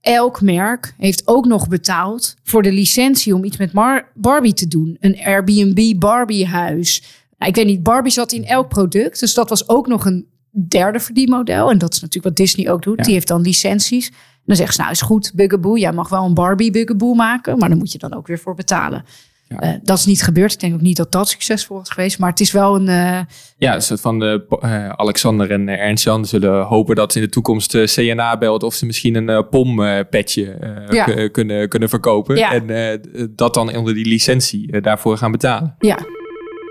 Elk 0.00 0.40
merk 0.40 0.94
heeft 0.96 1.22
ook 1.28 1.46
nog 1.46 1.68
betaald 1.68 2.34
voor 2.42 2.62
de 2.62 2.72
licentie 2.72 3.34
om 3.34 3.44
iets 3.44 3.56
met 3.56 3.72
Mar- 3.72 4.12
Barbie 4.14 4.54
te 4.54 4.68
doen. 4.68 4.96
Een 5.00 5.18
Airbnb 5.24 5.98
Barbie 5.98 6.46
huis. 6.46 7.02
Nou, 7.38 7.50
ik 7.50 7.56
weet 7.56 7.66
niet, 7.66 7.82
Barbie 7.82 8.12
zat 8.12 8.32
in 8.32 8.44
elk 8.44 8.68
product. 8.68 9.20
Dus 9.20 9.34
dat 9.34 9.48
was 9.48 9.68
ook 9.68 9.86
nog 9.86 10.06
een 10.06 10.26
derde 10.68 11.00
verdienmodel. 11.00 11.70
En 11.70 11.78
dat 11.78 11.92
is 11.92 12.00
natuurlijk 12.00 12.36
wat 12.36 12.46
Disney 12.46 12.70
ook 12.70 12.82
doet. 12.82 12.96
Ja. 12.96 13.02
Die 13.02 13.12
heeft 13.12 13.28
dan 13.28 13.40
licenties. 13.40 14.08
En 14.08 14.46
dan 14.46 14.56
zeggen 14.56 14.74
ze, 14.74 14.80
nou 14.80 14.92
is 14.92 15.00
goed, 15.00 15.32
Bugaboo. 15.34 15.76
Jij 15.76 15.92
mag 15.92 16.08
wel 16.08 16.24
een 16.24 16.34
Barbie 16.34 16.70
Bugaboo 16.70 17.14
maken. 17.14 17.58
Maar 17.58 17.68
dan 17.68 17.78
moet 17.78 17.92
je 17.92 17.98
dan 17.98 18.14
ook 18.14 18.26
weer 18.26 18.38
voor 18.38 18.54
betalen. 18.54 19.04
Ja. 19.52 19.60
Eh, 19.60 19.74
dat 19.82 19.98
is 19.98 20.04
niet 20.06 20.22
gebeurd. 20.22 20.52
Ik 20.52 20.60
denk 20.60 20.74
ook 20.74 20.80
niet 20.80 20.96
dat 20.96 21.12
dat 21.12 21.28
succesvol 21.28 21.80
is 21.80 21.88
geweest. 21.88 22.18
Maar 22.18 22.30
het 22.30 22.40
is 22.40 22.52
wel 22.52 22.76
een... 22.76 22.88
eh, 22.88 23.20
Ja, 23.56 23.74
dus 23.74 23.92
van 23.94 24.18
de, 24.18 24.44
eh, 24.60 24.88
Alexander 24.88 25.50
en 25.50 25.68
eh, 25.68 25.80
Ernst-Jan 25.86 26.24
zullen 26.24 26.62
hopen 26.62 26.94
dat 26.96 27.12
ze 27.12 27.18
in 27.18 27.24
de 27.24 27.30
toekomst 27.30 27.76
CNA 27.84 28.38
belt 28.38 28.62
of 28.62 28.74
ze 28.74 28.86
misschien 28.86 29.14
een 29.28 29.48
POM-petje 29.48 30.56
Ja. 30.90 31.28
kunnen, 31.28 31.68
kunnen 31.68 31.88
verkopen. 31.88 32.36
Ja. 32.36 32.52
En 32.52 33.00
dat 33.36 33.54
dan 33.54 33.76
onder 33.76 33.94
die 33.94 34.06
licentie 34.06 34.80
daarvoor 34.80 35.16
gaan 35.18 35.30
betalen. 35.32 35.74
ja. 35.78 35.98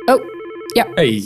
Oh, 0.06 0.24
Hey. 0.96 1.24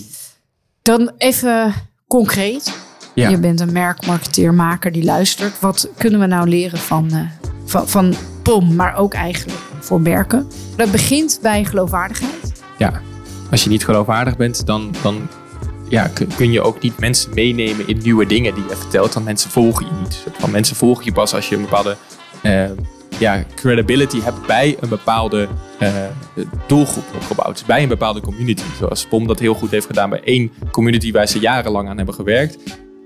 Dan 0.81 1.11
even 1.17 1.73
concreet. 2.07 2.77
Ja. 3.15 3.29
Je 3.29 3.37
bent 3.39 3.59
een 3.59 3.71
merkmarketeermaker 3.71 4.91
die 4.91 5.03
luistert. 5.03 5.59
Wat 5.59 5.89
kunnen 5.97 6.19
we 6.19 6.25
nou 6.25 6.49
leren 6.49 6.77
van, 6.79 7.11
van, 7.65 7.87
van 7.87 8.13
POM, 8.43 8.75
maar 8.75 8.95
ook 8.95 9.13
eigenlijk 9.13 9.59
voor 9.83 10.01
merken? 10.01 10.47
Dat 10.75 10.91
begint 10.91 11.39
bij 11.41 11.65
geloofwaardigheid. 11.65 12.63
ja, 12.77 13.01
als 13.51 13.63
je 13.63 13.69
niet 13.69 13.85
geloofwaardig 13.85 14.37
bent, 14.37 14.65
dan, 14.65 14.93
dan 15.01 15.27
ja, 15.89 16.11
kun, 16.35 16.51
je 16.51 16.61
ook 16.61 16.81
niet 16.81 16.99
mensen 16.99 17.33
meenemen 17.33 17.87
in 17.87 17.97
nieuwe 18.03 18.25
dingen 18.25 18.55
die 18.55 18.63
je 18.69 18.75
vertelt. 18.75 19.13
Want 19.13 19.25
mensen 19.25 19.49
volgen 19.49 19.85
je 19.85 19.91
niet. 20.01 20.25
Van 20.37 20.51
mensen 20.51 20.75
volgen 20.75 21.05
je 21.05 21.11
pas 21.11 21.33
als 21.33 21.49
je 21.49 21.55
een 21.55 21.61
bepaalde 21.61 21.97
eh, 22.41 22.69
ja, 23.17 23.43
credibility 23.55 24.21
hebt 24.21 24.45
bij 24.47 24.77
een 24.79 24.89
bepaalde 24.89 25.47
eh, 25.79 25.93
doelgroep 26.67 27.03
opgebouwd. 27.15 27.53
Dus 27.53 27.65
bij 27.65 27.83
een 27.83 27.89
bepaalde 27.89 28.21
community. 28.21 28.63
Zoals 28.77 29.05
POM 29.05 29.27
dat 29.27 29.39
heel 29.39 29.53
goed 29.53 29.71
heeft 29.71 29.85
gedaan 29.85 30.09
bij 30.09 30.21
één 30.23 30.51
community 30.71 31.11
waar 31.11 31.27
ze 31.27 31.39
jarenlang 31.39 31.89
aan 31.89 31.97
hebben 31.97 32.15
gewerkt. 32.15 32.57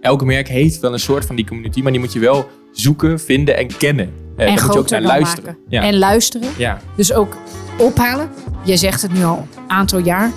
Elke 0.02 0.26
merk 0.26 0.48
heeft 0.48 0.80
wel 0.80 0.94
een 0.94 1.00
soort 1.00 1.26
van 1.26 1.36
die 1.36 1.46
community, 1.46 1.82
maar 1.82 1.92
die 1.92 2.02
moet 2.02 2.14
je 2.14 2.20
wel 2.20 2.50
zoeken, 2.80 3.20
vinden 3.20 3.58
en 3.58 3.78
kennen. 3.78 4.14
Eh, 4.38 4.46
en 4.46 4.52
moet 4.52 4.74
je 4.74 4.80
ook 4.80 4.90
naar 4.90 5.02
luisteren. 5.02 5.58
Ja. 5.68 5.82
En 5.82 5.98
luisteren. 5.98 6.50
ja. 6.58 6.80
Dus 6.96 7.14
ook 7.14 7.38
ophalen. 7.78 8.30
Je 8.64 8.78
zegt 8.78 9.02
het 9.02 9.14
nu 9.14 9.24
al 9.24 9.48
een 9.56 9.70
aantal 9.70 10.00
jaar. 10.00 10.32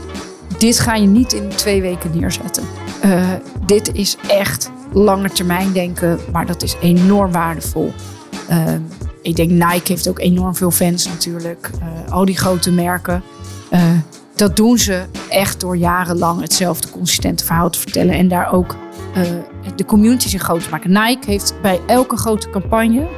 Dit 0.58 0.78
ga 0.78 0.94
je 0.94 1.06
niet 1.06 1.32
in 1.32 1.48
twee 1.48 1.82
weken 1.82 2.10
neerzetten. 2.14 2.62
Eh, 3.02 3.28
dit 3.66 3.94
is 3.94 4.16
echt 4.28 4.70
lange 4.92 5.30
termijn 5.30 5.72
denken, 5.72 6.18
maar 6.32 6.46
dat 6.46 6.62
is 6.62 6.76
enorm 6.80 7.32
waardevol. 7.32 7.92
Eh, 8.48 8.74
ik 9.22 9.36
denk 9.36 9.50
Nike 9.50 9.92
heeft 9.92 10.08
ook 10.08 10.18
enorm 10.18 10.54
veel 10.54 10.70
fans 10.70 11.06
natuurlijk. 11.06 11.70
Al 12.08 12.24
die 12.24 12.36
grote 12.36 12.72
merken. 12.72 13.22
Dat 14.34 14.56
doen 14.56 14.78
ze 14.78 15.02
echt 15.28 15.60
door 15.60 15.76
jarenlang 15.76 16.40
hetzelfde 16.40 16.90
consistente 16.90 17.44
verhaal 17.44 17.70
te 17.70 17.78
vertellen. 17.78 18.14
En 18.14 18.28
daar 18.28 18.52
ook 18.52 18.76
eh, 19.14 19.22
de 19.76 19.84
community 19.84 20.28
zich 20.28 20.42
groot 20.42 20.62
te 20.62 20.70
maken. 20.70 20.90
Nike 20.92 21.30
heeft 21.30 21.54
bij 21.62 21.80
elke 21.86 22.16
grote 22.16 22.50
campagne 22.50 23.08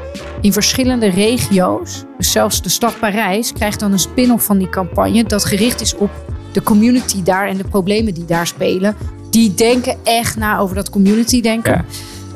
in 0.41 0.53
verschillende 0.53 1.07
regio's, 1.07 2.05
dus 2.17 2.31
zelfs 2.33 2.63
de 2.63 2.69
stad 2.69 2.99
Parijs, 2.99 3.53
krijgt 3.53 3.81
dan 3.81 3.93
een 3.93 3.99
spin-off 3.99 4.45
van 4.45 4.59
die 4.59 4.69
campagne 4.69 5.25
dat 5.25 5.45
gericht 5.45 5.81
is 5.81 5.95
op 5.97 6.11
de 6.53 6.63
community 6.63 7.23
daar 7.23 7.49
en 7.49 7.57
de 7.57 7.65
problemen 7.65 8.15
die 8.15 8.25
daar 8.25 8.47
spelen. 8.47 8.97
Die 9.31 9.55
denken 9.55 9.97
echt 10.05 10.37
na 10.37 10.59
over 10.59 10.75
dat 10.75 10.91
community 10.91 11.41
denken. 11.41 11.73
Ja. 11.73 11.85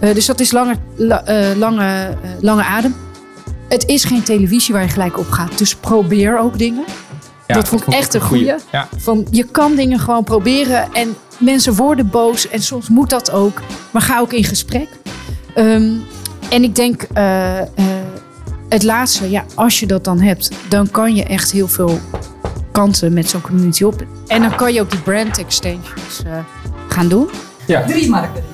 Eh, 0.09 0.15
dus 0.15 0.27
dat 0.27 0.41
is 0.41 0.53
lange, 0.53 0.75
la- 0.97 1.25
eh, 1.25 1.57
lange, 1.57 2.15
lange 2.41 2.63
adem. 2.65 2.95
Het 3.69 3.87
is 3.87 4.05
geen 4.05 4.23
televisie 4.23 4.75
waar 4.75 4.83
je 4.83 4.89
gelijk 4.89 5.19
op 5.19 5.31
gaat. 5.31 5.59
Dus 5.59 5.75
probeer 5.75 6.39
ook 6.39 6.59
dingen. 6.59 6.85
Ja, 7.47 7.55
dat 7.55 7.69
vond 7.69 7.83
ik 7.87 7.89
echt 7.89 8.15
een 8.15 8.21
goeie. 8.21 8.55
Ja. 8.73 8.89
Van, 8.97 9.27
je 9.31 9.45
kan 9.45 9.75
dingen 9.75 9.99
gewoon 9.99 10.25
proberen 10.25 10.93
en 10.93 11.17
mensen 11.39 11.75
worden 11.75 12.11
boos 12.11 12.49
en 12.49 12.63
soms 12.63 12.89
moet 12.89 13.11
dat 13.11 13.31
ook. 13.31 13.63
Maar 13.91 14.03
ga 14.03 14.21
ook 14.21 14.33
in 14.33 14.45
gesprek. 14.45 14.89
Ehm, 15.55 15.91
en 16.51 16.63
ik 16.63 16.75
denk 16.75 17.03
eh, 17.03 17.61
eh, 17.61 17.67
het 18.69 18.83
laatste, 18.83 19.31
ja, 19.31 19.45
als 19.55 19.81
je 19.81 19.87
dat 19.87 20.05
dan 20.05 20.21
hebt, 20.21 20.51
dan 20.69 20.91
kan 20.91 21.15
je 21.15 21.25
echt 21.25 21.53
heel 21.53 21.69
veel 21.69 21.99
kanten 22.73 23.13
met 23.13 23.29
zo'n 23.29 23.41
community 23.41 23.85
op. 23.85 24.03
En 24.27 24.43
dan 24.43 24.55
kan 24.57 24.73
je 24.73 24.81
ook 24.81 24.91
die 24.91 25.01
brand 25.01 25.39
extensions 25.39 26.23
eh, 26.27 26.39
gaan 26.89 27.09
doen. 27.09 27.29
Drie 27.87 28.09
marken. 28.11 28.45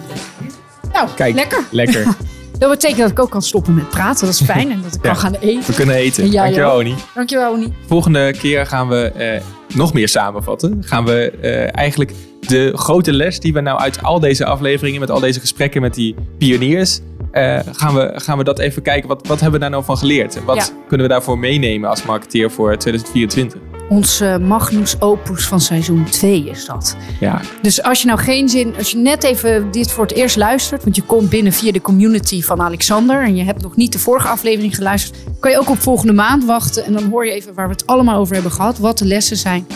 Nou, 0.92 1.08
Kijk, 1.16 1.34
lekker. 1.34 1.64
Lekker. 1.70 2.06
Dat 2.58 2.70
betekent 2.70 2.98
dat 3.00 3.10
ik 3.10 3.18
ook 3.18 3.30
kan 3.30 3.42
stoppen 3.42 3.74
met 3.74 3.88
praten. 3.88 4.26
Dat 4.26 4.34
is 4.34 4.42
fijn. 4.42 4.70
En 4.70 4.82
dat 4.82 4.94
ik 4.94 5.02
Ja. 5.04 5.12
kan 5.12 5.20
gaan 5.20 5.34
eten. 5.34 5.64
We 5.66 5.74
kunnen 5.74 5.94
eten. 5.94 6.30
Ja, 6.30 6.42
Dankjewel. 6.42 6.76
Oni. 6.76 6.94
Dankjewel, 7.14 7.52
Oni. 7.52 7.72
Volgende 7.86 8.34
keer 8.38 8.66
gaan 8.66 8.88
we 8.88 9.12
eh, 9.12 9.40
nog 9.74 9.92
meer 9.92 10.08
samenvatten. 10.08 10.82
Gaan 10.86 11.04
we 11.04 11.30
eh, 11.30 11.76
eigenlijk 11.76 12.12
de 12.48 12.72
grote 12.74 13.12
les 13.12 13.40
die 13.40 13.52
we 13.52 13.60
nou 13.60 13.78
uit 13.78 14.02
al 14.02 14.20
deze 14.20 14.44
afleveringen, 14.44 15.00
met 15.00 15.10
al 15.10 15.20
deze 15.20 15.40
gesprekken 15.40 15.80
met 15.80 15.94
die 15.94 16.14
pioniers, 16.38 17.00
eh, 17.30 17.58
gaan, 17.72 17.94
we, 17.94 18.12
gaan 18.14 18.38
we 18.38 18.44
dat 18.44 18.58
even 18.58 18.82
kijken. 18.82 19.08
Wat, 19.08 19.26
wat 19.26 19.40
hebben 19.40 19.52
we 19.52 19.58
daar 19.58 19.70
nou 19.70 19.84
van 19.84 19.98
geleerd? 19.98 20.36
En 20.36 20.44
wat 20.44 20.56
Ja. 20.56 20.64
kunnen 20.88 21.06
we 21.06 21.12
daarvoor 21.12 21.38
meenemen 21.38 21.90
als 21.90 22.02
marketeer 22.02 22.50
voor 22.50 22.76
2024? 22.76 23.60
Ons 23.88 24.22
magnus 24.40 25.00
opus 25.00 25.46
van 25.46 25.60
seizoen 25.60 26.04
2 26.04 26.48
is 26.50 26.66
dat. 26.66 26.96
Ja, 27.20 27.40
Dus 27.62 27.82
als 27.82 28.00
je 28.00 28.06
nou 28.06 28.18
geen 28.18 28.48
zin, 28.48 28.74
als 28.78 28.90
je 28.90 28.96
net 28.96 29.24
even 29.24 29.70
dit 29.70 29.90
voor 29.92 30.04
het 30.04 30.14
eerst 30.14 30.36
luistert, 30.36 30.82
want 30.84 30.96
je 30.96 31.02
komt 31.02 31.28
binnen 31.30 31.52
via 31.52 31.72
de 31.72 31.80
community 31.80 32.42
van 32.42 32.60
Alexander 32.62 33.22
en 33.22 33.36
je 33.36 33.42
hebt 33.44 33.62
nog 33.62 33.76
niet 33.76 33.92
de 33.92 33.98
vorige 33.98 34.28
aflevering 34.28 34.74
geluisterd, 34.76 35.18
kan 35.40 35.50
je 35.50 35.58
ook 35.58 35.68
op 35.70 35.78
volgende 35.78 36.12
maand 36.12 36.44
wachten 36.44 36.84
en 36.84 36.92
dan 36.92 37.04
hoor 37.10 37.26
je 37.26 37.32
even 37.32 37.54
waar 37.54 37.66
we 37.66 37.72
het 37.72 37.86
allemaal 37.86 38.18
over 38.20 38.34
hebben 38.34 38.52
gehad, 38.52 38.78
wat 38.78 38.98
de 38.98 39.04
lessen 39.06 39.36
zijn 39.36 39.66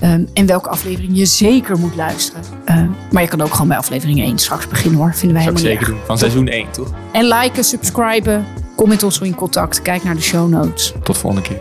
ehm, 0.00 0.24
en 0.34 0.46
welke 0.46 0.68
aflevering 0.68 1.16
je 1.16 1.26
zeker 1.26 1.78
moet 1.78 1.96
luisteren. 1.96 2.42
Ehm, 2.64 2.88
maar 3.10 3.22
je 3.22 3.28
kan 3.28 3.40
ook 3.40 3.52
gewoon 3.52 3.68
bij 3.68 3.76
aflevering 3.76 4.20
1 4.20 4.38
straks 4.38 4.68
beginnen 4.68 5.00
hoor, 5.00 5.14
vinden 5.14 5.36
wij 5.36 5.42
zou 5.44 5.56
ik 5.56 5.62
zeker 5.62 5.86
doen. 5.86 5.98
Van 6.06 6.18
seizoen 6.18 6.48
1, 6.48 6.70
toch? 6.70 6.92
En 7.12 7.24
liken, 7.24 7.64
subscriben, 7.64 8.44
kom 8.76 8.88
met 8.88 9.02
ons 9.02 9.20
in 9.20 9.34
contact, 9.34 9.82
kijk 9.82 10.04
naar 10.04 10.14
de 10.14 10.22
show 10.22 10.48
notes. 10.48 10.92
Tot 11.02 11.18
volgende 11.18 11.48
keer. 11.48 11.60